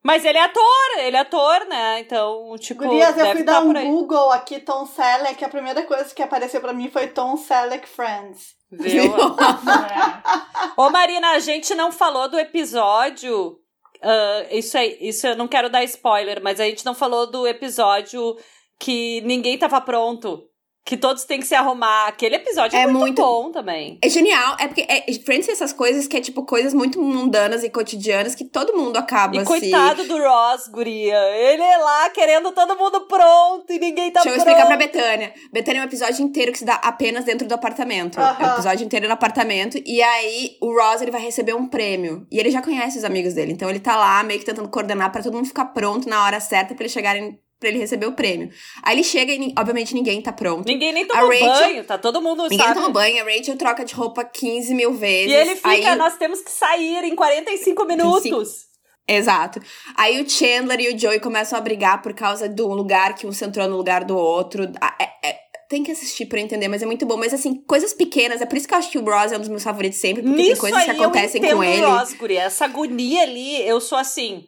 Mas 0.03 0.25
ele 0.25 0.37
é 0.37 0.43
ator, 0.43 0.97
ele 0.97 1.15
é 1.15 1.19
ator, 1.21 1.65
né? 1.65 2.01
Então, 2.01 2.53
tipo, 2.59 2.83
Gurias, 2.83 3.17
eu 3.17 3.31
fui 3.31 3.43
tá 3.43 3.53
dar 3.53 3.61
um. 3.61 3.73
Google 3.73 4.31
aqui, 4.31 4.59
Tom 4.59 4.85
Selleck. 4.85 5.43
A 5.43 5.47
primeira 5.47 5.81
coisa 5.83 6.13
que 6.13 6.21
apareceu 6.21 6.59
pra 6.59 6.73
mim 6.73 6.89
foi 6.89 7.07
Tom 7.07 7.37
Selleck 7.37 7.87
Friends. 7.87 8.53
Viu? 8.69 9.15
É. 9.15 10.73
Ô, 10.75 10.89
Marina, 10.89 11.31
a 11.31 11.39
gente 11.39 11.73
não 11.73 11.89
falou 11.89 12.27
do 12.27 12.37
episódio. 12.37 13.57
ah, 14.01 14.45
isso 14.51 14.77
aí, 14.77 14.97
isso 14.99 15.25
eu 15.25 15.37
não 15.37 15.47
quero 15.47 15.69
dar 15.69 15.85
spoiler, 15.85 16.43
mas 16.43 16.59
a 16.59 16.65
gente 16.65 16.85
não 16.85 16.93
falou 16.93 17.25
do 17.25 17.47
episódio 17.47 18.37
que 18.77 19.21
ninguém 19.21 19.57
tava 19.57 19.79
pronto. 19.79 20.49
Que 20.85 20.97
todos 20.97 21.23
têm 21.23 21.39
que 21.39 21.45
se 21.47 21.55
arrumar. 21.55 22.07
Aquele 22.07 22.35
episódio 22.35 22.75
é, 22.77 22.81
É 22.81 22.87
muito, 22.87 22.99
muito- 22.99 23.21
bom 23.21 23.51
também. 23.53 23.97
É 24.03 24.09
genial, 24.09 24.57
é 24.59 24.67
porque 24.67 24.81
é, 24.81 25.05
Friends 25.23 25.45
tem 25.45 25.53
essas 25.53 25.71
coisas 25.71 26.07
que 26.07 26.17
é 26.17 26.19
tipo 26.21 26.43
coisas 26.45 26.73
muito 26.73 27.01
mundanas 27.01 27.63
e 27.63 27.69
cotidianas 27.69 28.35
que 28.35 28.43
todo 28.43 28.75
mundo 28.75 28.97
acaba 28.97 29.37
E 29.37 29.39
se... 29.39 29.45
coitado 29.45 30.03
do 30.05 30.17
Ross, 30.17 30.67
guria. 30.67 31.17
Ele 31.37 31.61
é 31.63 31.77
lá 31.77 32.09
querendo 32.09 32.51
todo 32.51 32.75
mundo 32.77 33.07
pronto 33.07 33.71
e 33.71 33.79
ninguém 33.79 34.11
tá 34.11 34.21
Deixa 34.23 34.37
eu 34.37 34.43
pronto. 34.43 34.47
explicar 34.49 34.67
pra 34.67 34.75
Betânia. 34.75 35.33
Betânia 35.53 35.79
é 35.79 35.81
um 35.83 35.85
episódio 35.85 36.21
inteiro 36.21 36.51
que 36.51 36.59
se 36.59 36.65
dá 36.65 36.75
apenas 36.75 37.23
dentro 37.23 37.47
do 37.47 37.53
apartamento. 37.53 38.19
É 38.19 38.45
um 38.45 38.51
episódio 38.53 38.85
inteiro 38.85 39.07
no 39.07 39.13
apartamento. 39.13 39.79
E 39.85 40.01
aí, 40.01 40.57
o 40.61 40.73
Ross, 40.77 41.01
ele 41.01 41.11
vai 41.11 41.21
receber 41.21 41.53
um 41.55 41.65
prêmio. 41.65 42.27
E 42.29 42.37
ele 42.37 42.51
já 42.51 42.61
conhece 42.61 42.97
os 42.97 43.05
amigos 43.05 43.33
dele. 43.35 43.53
Então, 43.53 43.69
ele 43.69 43.79
tá 43.79 43.95
lá 43.95 44.21
meio 44.23 44.37
que 44.39 44.45
tentando 44.45 44.67
coordenar 44.67 45.11
pra 45.13 45.23
todo 45.23 45.33
mundo 45.33 45.47
ficar 45.47 45.65
pronto 45.65 46.09
na 46.09 46.25
hora 46.25 46.41
certa 46.41 46.75
pra 46.75 46.83
eles 46.83 46.91
chegarem... 46.91 47.39
Pra 47.63 47.69
ele 47.69 47.79
receber 47.79 48.05
o 48.07 48.11
prêmio. 48.11 48.49
Aí 48.83 48.93
ele 48.93 49.05
chega 49.05 49.31
e, 49.31 49.53
obviamente, 49.57 49.93
ninguém 49.93 50.21
tá 50.21 50.33
pronto. 50.33 50.67
Ninguém 50.67 50.91
nem 50.91 51.03
A 51.03 51.07
tomou 51.07 51.29
Rachel- 51.29 51.47
banho, 51.47 51.83
tá 51.85 51.97
todo 51.97 52.21
mundo, 52.21 52.43
Ninguém 52.43 52.59
sabe? 52.59 52.73
toma 52.73 52.89
banho. 52.89 53.21
A 53.23 53.25
Rachel 53.25 53.55
troca 53.55 53.85
de 53.85 53.93
roupa 53.93 54.25
15 54.25 54.73
mil 54.75 54.91
vezes. 54.93 55.31
E 55.31 55.33
ele 55.35 55.55
fica, 55.55 55.69
Aí- 55.69 55.95
nós 55.95 56.17
temos 56.17 56.41
que 56.41 56.51
sair 56.51 57.05
em 57.05 57.15
45 57.15 57.85
minutos. 57.85 58.65
Exato. 59.07 59.61
Aí 59.95 60.21
o 60.21 60.29
Chandler 60.29 60.79
e 60.81 60.93
o 60.93 60.99
Joey 60.99 61.21
começam 61.21 61.57
a 61.57 61.61
brigar 61.61 62.01
por 62.01 62.13
causa 62.13 62.49
do 62.49 62.67
lugar 62.67 63.15
que 63.15 63.25
um 63.25 63.31
se 63.31 63.45
entrou 63.45 63.65
no 63.69 63.77
lugar 63.77 64.03
do 64.03 64.17
outro. 64.17 64.63
É- 64.99 65.29
é- 65.29 65.37
tem 65.69 65.83
que 65.83 65.91
assistir 65.91 66.25
pra 66.25 66.39
entender, 66.41 66.67
mas 66.67 66.83
é 66.83 66.85
muito 66.85 67.05
bom. 67.05 67.15
Mas 67.17 67.33
assim, 67.33 67.55
coisas 67.65 67.93
pequenas. 67.93 68.41
É 68.41 68.45
por 68.45 68.57
isso 68.57 68.67
que 68.67 68.73
eu 68.73 68.77
acho 68.77 68.91
que 68.91 68.97
o 68.97 69.05
Ross 69.05 69.31
é 69.31 69.37
um 69.37 69.39
dos 69.39 69.49
meus 69.49 69.63
favoritos 69.63 69.99
sempre, 69.99 70.21
porque 70.21 70.35
tem 70.37 70.49
Nisso 70.49 70.61
coisas 70.61 70.79
aí 70.79 70.85
que 70.85 70.91
acontecem 71.01 71.41
com 71.41 71.63
ele. 71.63 71.85
o 71.85 71.89
Ross, 71.97 72.13
guria. 72.13 72.41
Essa 72.43 72.65
agonia 72.65 73.23
ali, 73.23 73.65
eu 73.67 73.79
sou 73.81 73.97
assim. 73.97 74.43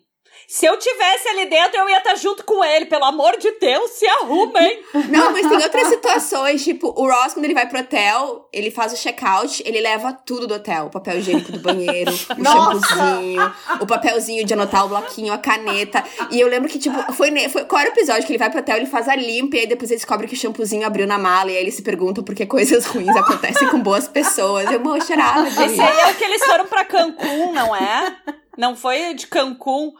Se 0.47 0.65
eu 0.65 0.77
tivesse 0.77 1.27
ali 1.29 1.45
dentro, 1.49 1.79
eu 1.79 1.89
ia 1.89 1.97
estar 1.97 2.15
junto 2.15 2.43
com 2.43 2.63
ele. 2.63 2.85
Pelo 2.85 3.05
amor 3.05 3.37
de 3.37 3.51
Deus, 3.59 3.91
se 3.91 4.05
arrumem. 4.07 4.83
Não, 5.09 5.31
mas 5.31 5.47
tem 5.47 5.57
outras 5.57 5.87
situações, 5.87 6.63
tipo, 6.63 6.87
o 6.95 7.07
Ross, 7.09 7.33
quando 7.33 7.45
ele 7.45 7.53
vai 7.53 7.67
pro 7.67 7.79
hotel, 7.79 8.47
ele 8.53 8.69
faz 8.69 8.93
o 8.93 8.97
check-out, 8.97 9.63
ele 9.65 9.81
leva 9.81 10.13
tudo 10.13 10.45
do 10.47 10.53
hotel. 10.55 10.85
O 10.85 10.89
papel 10.89 11.17
higiênico 11.17 11.51
do 11.51 11.59
banheiro, 11.59 12.11
o 12.11 12.35
Nossa! 12.41 12.87
shampoozinho, 12.87 13.53
o 13.81 13.87
papelzinho 13.87 14.45
de 14.45 14.53
anotar 14.53 14.85
o 14.85 14.89
bloquinho, 14.89 15.33
a 15.33 15.37
caneta. 15.37 16.03
E 16.29 16.39
eu 16.39 16.47
lembro 16.47 16.69
que, 16.69 16.77
tipo, 16.77 17.13
foi, 17.13 17.31
foi 17.49 17.65
qual 17.65 17.81
era 17.81 17.89
o 17.89 17.93
episódio 17.93 18.25
que 18.25 18.31
ele 18.31 18.39
vai 18.39 18.49
pro 18.49 18.59
hotel, 18.59 18.77
ele 18.77 18.85
faz 18.85 19.07
a 19.07 19.15
limpa, 19.15 19.57
e 19.57 19.61
aí 19.61 19.67
depois 19.67 19.89
ele 19.89 19.97
descobre 19.97 20.27
que 20.27 20.35
o 20.35 20.37
shampoozinho 20.37 20.85
abriu 20.85 21.07
na 21.07 21.17
mala, 21.17 21.51
e 21.51 21.57
aí 21.57 21.61
ele 21.61 21.71
se 21.71 21.81
pergunta 21.81 22.21
por 22.21 22.35
que 22.35 22.45
coisas 22.45 22.85
ruins 22.87 23.15
acontecem 23.15 23.67
com 23.69 23.79
boas 23.79 24.07
pessoas. 24.07 24.69
Eu 24.71 24.79
morro 24.79 25.03
chorava 25.03 25.49
de 25.49 25.63
Esse 25.63 25.81
aí 25.81 25.99
é 26.01 26.11
o 26.11 26.15
que 26.15 26.23
eles 26.23 26.45
foram 26.45 26.65
pra 26.67 26.85
Cancún, 26.85 27.51
não 27.51 27.75
é? 27.75 28.15
Não 28.57 28.75
foi 28.75 29.13
de 29.13 29.27
Cancún. 29.27 29.93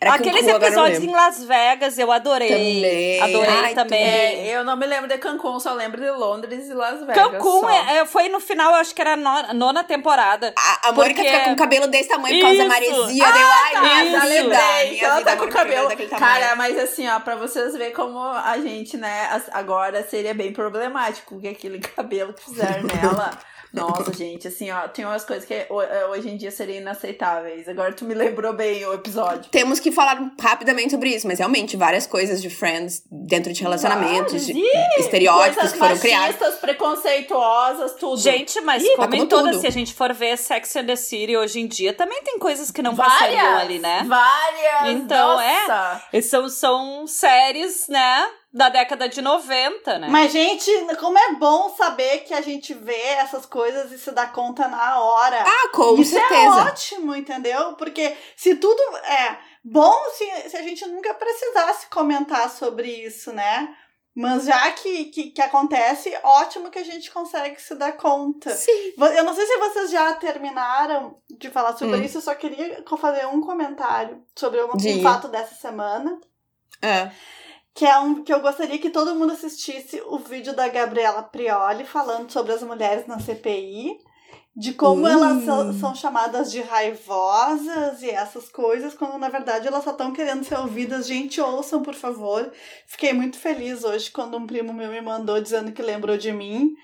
Era 0.00 0.14
Aqueles 0.14 0.46
não 0.46 0.56
episódios 0.56 1.02
em. 1.02 1.10
Las 1.10 1.42
Vegas, 1.42 1.98
eu 1.98 2.12
adorei. 2.12 2.48
Também. 2.48 3.20
Adorei 3.20 3.64
Ai, 3.64 3.74
também. 3.74 4.00
É, 4.00 4.56
eu 4.56 4.62
não 4.62 4.76
me 4.76 4.86
lembro 4.86 5.08
de 5.08 5.18
Cancún, 5.18 5.58
só 5.58 5.72
lembro 5.74 6.00
de 6.00 6.08
Londres 6.08 6.68
e 6.68 6.72
Las 6.72 7.00
Vegas. 7.00 7.16
Cancún 7.16 7.68
é- 7.68 7.96
é- 7.98 8.06
foi 8.06 8.28
no 8.28 8.38
final, 8.38 8.70
eu 8.74 8.76
acho 8.76 8.94
que 8.94 9.00
era 9.00 9.14
a 9.14 9.16
no- 9.16 9.54
nona 9.54 9.82
temporada. 9.82 10.54
A, 10.56 10.88
a 10.90 10.92
Mônica 10.92 11.20
Porque- 11.20 11.28
fica 11.36 11.44
com 11.46 11.50
o 11.52 11.56
cabelo 11.56 11.88
desse 11.88 12.08
tamanho 12.10 12.36
por 12.36 12.42
causa 12.42 12.58
da 12.58 12.64
Isso. 12.80 12.92
maresia. 12.92 13.24
Ah, 13.26 13.32
deu, 13.32 13.48
tá, 13.48 13.88
vida, 13.92 14.24
lembrei 14.24 15.00
ela 15.00 15.20
tá 15.22 15.30
com 15.32 15.36
o 15.36 15.46
Mônica 15.46 15.58
cabelo. 15.58 15.88
Cara, 16.16 16.54
mas 16.54 16.78
assim, 16.78 17.08
ó, 17.08 17.18
pra 17.18 17.34
vocês 17.34 17.72
verem 17.76 17.92
como 17.92 18.20
a 18.20 18.56
gente, 18.58 18.96
né, 18.96 19.42
agora 19.50 20.06
seria 20.08 20.32
bem 20.32 20.52
problemático 20.52 21.40
que 21.40 21.48
aquele 21.48 21.80
cabelo 21.96 22.32
que 22.32 22.44
fizeram 22.44 22.84
nela. 22.84 23.30
Nossa, 23.72 24.12
gente, 24.12 24.48
assim, 24.48 24.70
ó, 24.70 24.88
tem 24.88 25.04
umas 25.04 25.24
coisas 25.24 25.44
que 25.44 25.54
eh, 25.54 25.68
hoje 26.10 26.30
em 26.30 26.36
dia 26.36 26.50
seriam 26.50 26.78
inaceitáveis. 26.78 27.68
Agora 27.68 27.92
tu 27.92 28.04
me 28.04 28.14
lembrou 28.14 28.52
bem 28.52 28.84
o 28.86 28.94
episódio. 28.94 29.50
Temos 29.50 29.78
que 29.78 29.92
falar 29.92 30.32
rapidamente 30.40 30.90
sobre 30.90 31.10
isso, 31.10 31.26
mas 31.26 31.38
realmente 31.38 31.76
várias 31.76 32.06
coisas 32.06 32.40
de 32.40 32.48
Friends 32.50 33.02
dentro 33.10 33.52
de 33.52 33.62
relacionamentos, 33.62 34.46
de 34.46 34.58
estereótipos 34.98 35.54
Coisas 35.56 35.72
que 35.72 35.78
foram 35.78 35.98
criados. 35.98 36.36
preconceituosas, 36.60 37.94
tudo. 37.94 38.20
Gente, 38.20 38.60
mas 38.62 38.82
Ih, 38.82 38.88
tá 38.96 39.02
como 39.02 39.14
em 39.14 39.18
como 39.18 39.28
todas, 39.28 39.50
tudo. 39.52 39.60
se 39.60 39.66
a 39.66 39.70
gente 39.72 39.94
for 39.94 40.12
ver 40.12 40.36
Sex 40.36 40.76
and 40.76 40.86
the 40.86 40.96
City 40.96 41.36
hoje 41.36 41.60
em 41.60 41.66
dia, 41.66 41.92
também 41.92 42.22
tem 42.22 42.38
coisas 42.38 42.70
que 42.70 42.82
não 42.82 42.94
várias, 42.94 43.18
passariam 43.18 43.58
ali, 43.58 43.78
né? 43.78 44.04
Várias. 44.06 44.96
Então, 44.96 45.40
é. 45.40 45.60
nossa. 45.68 46.02
E 46.12 46.22
São, 46.22 46.48
são 46.48 47.06
séries, 47.06 47.88
né, 47.88 48.26
da 48.58 48.68
década 48.68 49.08
de 49.08 49.22
90, 49.22 50.00
né? 50.00 50.08
Mas, 50.10 50.32
gente, 50.32 50.68
como 50.96 51.16
é 51.16 51.34
bom 51.34 51.72
saber 51.76 52.24
que 52.24 52.34
a 52.34 52.40
gente 52.40 52.74
vê 52.74 53.00
essas 53.12 53.46
coisas 53.46 53.92
e 53.92 53.98
se 53.98 54.10
dá 54.10 54.26
conta 54.26 54.66
na 54.66 55.00
hora. 55.00 55.44
Ah, 55.46 55.68
com 55.72 55.94
Isso 55.96 56.18
é 56.18 56.20
certeza. 56.20 56.64
ótimo, 56.64 57.14
entendeu? 57.14 57.74
Porque 57.74 58.16
se 58.34 58.56
tudo 58.56 58.82
é 58.96 59.38
bom 59.62 59.94
se, 60.10 60.50
se 60.50 60.56
a 60.56 60.62
gente 60.62 60.84
nunca 60.86 61.14
precisasse 61.14 61.86
comentar 61.86 62.50
sobre 62.50 62.90
isso, 62.90 63.32
né? 63.32 63.72
Mas 64.12 64.46
já 64.46 64.72
que, 64.72 65.04
que, 65.04 65.30
que, 65.30 65.40
acontece, 65.40 66.12
ótimo 66.24 66.68
que 66.68 66.80
a 66.80 66.84
gente 66.84 67.12
consegue 67.12 67.62
se 67.62 67.76
dar 67.76 67.92
conta. 67.92 68.50
Sim. 68.50 68.92
Eu 68.98 69.22
não 69.22 69.32
sei 69.32 69.46
se 69.46 69.56
vocês 69.56 69.90
já 69.92 70.12
terminaram 70.14 71.16
de 71.30 71.48
falar 71.48 71.76
sobre 71.76 71.98
hum. 71.98 72.02
isso, 72.02 72.18
eu 72.18 72.22
só 72.22 72.34
queria 72.34 72.82
fazer 72.98 73.24
um 73.26 73.40
comentário 73.40 74.20
sobre 74.34 74.60
um, 74.64 74.70
um 74.74 75.02
fato 75.02 75.28
dessa 75.28 75.54
semana. 75.54 76.18
É. 76.82 77.12
Que 77.78 77.86
é 77.86 77.96
um 78.00 78.24
que 78.24 78.34
eu 78.34 78.40
gostaria 78.40 78.76
que 78.80 78.90
todo 78.90 79.14
mundo 79.14 79.34
assistisse 79.34 80.02
o 80.08 80.18
vídeo 80.18 80.52
da 80.52 80.66
Gabriela 80.66 81.22
Prioli 81.22 81.84
falando 81.84 82.28
sobre 82.28 82.52
as 82.52 82.60
mulheres 82.60 83.06
na 83.06 83.20
CPI 83.20 83.96
de 84.56 84.74
como 84.74 85.04
uh. 85.04 85.06
elas 85.06 85.44
são, 85.44 85.72
são, 85.72 85.94
chamadas 85.94 86.50
de 86.50 86.60
raivosas 86.60 88.02
e 88.02 88.10
essas 88.10 88.48
coisas, 88.48 88.94
quando 88.94 89.16
na 89.16 89.28
verdade 89.28 89.68
elas 89.68 89.84
só 89.84 89.92
estão 89.92 90.12
querendo 90.12 90.42
ser 90.42 90.58
ouvidas. 90.58 91.06
Gente, 91.06 91.40
ouçam, 91.40 91.80
por 91.80 91.94
favor. 91.94 92.52
Fiquei 92.88 93.12
muito 93.12 93.38
feliz 93.38 93.84
hoje 93.84 94.10
quando 94.10 94.36
um 94.36 94.44
primo 94.44 94.72
meu 94.74 94.90
me 94.90 95.00
mandou 95.00 95.40
dizendo 95.40 95.70
que 95.70 95.80
lembrou 95.80 96.18
de 96.18 96.32
mim. 96.32 96.74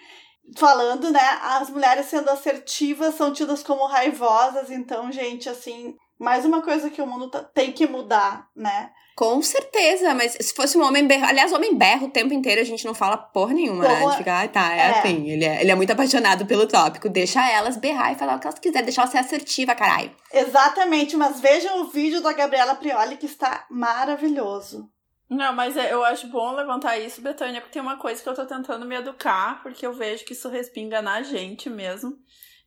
Falando, 0.56 1.10
né, 1.10 1.40
as 1.42 1.70
mulheres 1.70 2.06
sendo 2.06 2.30
assertivas 2.30 3.16
são 3.16 3.32
tidas 3.32 3.64
como 3.64 3.88
raivosas, 3.88 4.70
então, 4.70 5.10
gente, 5.10 5.48
assim, 5.48 5.96
mais 6.20 6.44
uma 6.44 6.62
coisa 6.62 6.88
que 6.88 7.02
o 7.02 7.06
mundo 7.06 7.30
tá, 7.30 7.42
tem 7.42 7.72
que 7.72 7.84
mudar, 7.88 8.48
né? 8.54 8.92
Com 9.16 9.40
certeza, 9.40 10.12
mas 10.12 10.36
se 10.40 10.52
fosse 10.52 10.76
um 10.76 10.82
homem 10.82 11.06
berro. 11.06 11.24
Aliás, 11.26 11.52
o 11.52 11.54
homem 11.54 11.76
berra 11.76 12.06
o 12.06 12.10
tempo 12.10 12.34
inteiro, 12.34 12.60
a 12.60 12.64
gente 12.64 12.84
não 12.84 12.94
fala 12.94 13.16
porra 13.16 13.54
nenhuma, 13.54 13.84
porra, 13.84 13.94
né? 13.94 14.04
A 14.04 14.08
gente 14.08 14.18
fica, 14.18 14.42
ah, 14.42 14.48
tá, 14.48 14.74
é, 14.74 14.78
é, 14.78 14.90
assim. 14.90 15.30
Ele 15.30 15.44
é, 15.44 15.60
ele 15.60 15.70
é 15.70 15.74
muito 15.74 15.92
apaixonado 15.92 16.46
pelo 16.46 16.66
tópico. 16.66 17.08
Deixa 17.08 17.48
elas 17.48 17.76
berrar 17.76 18.12
e 18.12 18.16
falar 18.16 18.36
o 18.36 18.40
que 18.40 18.46
elas 18.46 18.58
quiserem, 18.58 18.84
deixar 18.84 19.02
ela 19.02 19.10
ser 19.10 19.18
assertiva, 19.18 19.74
caralho. 19.74 20.10
Exatamente, 20.32 21.16
mas 21.16 21.40
vejam 21.40 21.82
o 21.82 21.84
vídeo 21.90 22.20
da 22.20 22.32
Gabriela 22.32 22.74
Prioli 22.74 23.16
que 23.16 23.26
está 23.26 23.66
maravilhoso. 23.70 24.90
Não, 25.30 25.52
mas 25.52 25.76
é, 25.76 25.92
eu 25.92 26.04
acho 26.04 26.26
bom 26.28 26.52
levantar 26.52 26.98
isso, 26.98 27.22
Betânia, 27.22 27.60
porque 27.60 27.72
tem 27.72 27.82
uma 27.82 27.96
coisa 27.96 28.22
que 28.22 28.28
eu 28.28 28.34
tô 28.34 28.44
tentando 28.44 28.84
me 28.84 28.96
educar, 28.96 29.62
porque 29.62 29.86
eu 29.86 29.92
vejo 29.92 30.24
que 30.24 30.32
isso 30.32 30.48
respinga 30.48 31.00
na 31.00 31.22
gente 31.22 31.70
mesmo. 31.70 32.18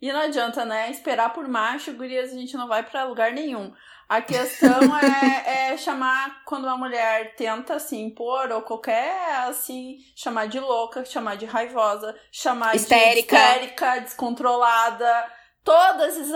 E 0.01 0.11
não 0.11 0.21
adianta, 0.21 0.63
né? 0.63 0.91
Esperar 0.91 1.33
por 1.33 1.47
macho, 1.47 1.93
gurias, 1.93 2.31
a 2.31 2.35
gente 2.35 2.55
não 2.55 2.67
vai 2.67 2.83
para 2.83 3.03
lugar 3.05 3.33
nenhum. 3.33 3.73
A 4.09 4.21
questão 4.21 4.79
é, 4.97 5.71
é, 5.73 5.77
chamar 5.77 6.43
quando 6.45 6.63
uma 6.63 6.77
mulher 6.77 7.35
tenta 7.35 7.77
se 7.77 7.97
impor, 7.97 8.51
ou 8.51 8.61
qualquer 8.61 9.47
assim, 9.47 9.97
chamar 10.15 10.47
de 10.47 10.59
louca, 10.59 11.03
chamar 11.03 11.35
de 11.35 11.45
raivosa, 11.45 12.15
chamar 12.31 12.75
histérica. 12.75 13.35
de 13.35 13.41
histérica, 13.41 13.99
descontrolada. 13.99 15.31
Todos 15.61 16.15
esses 16.15 16.33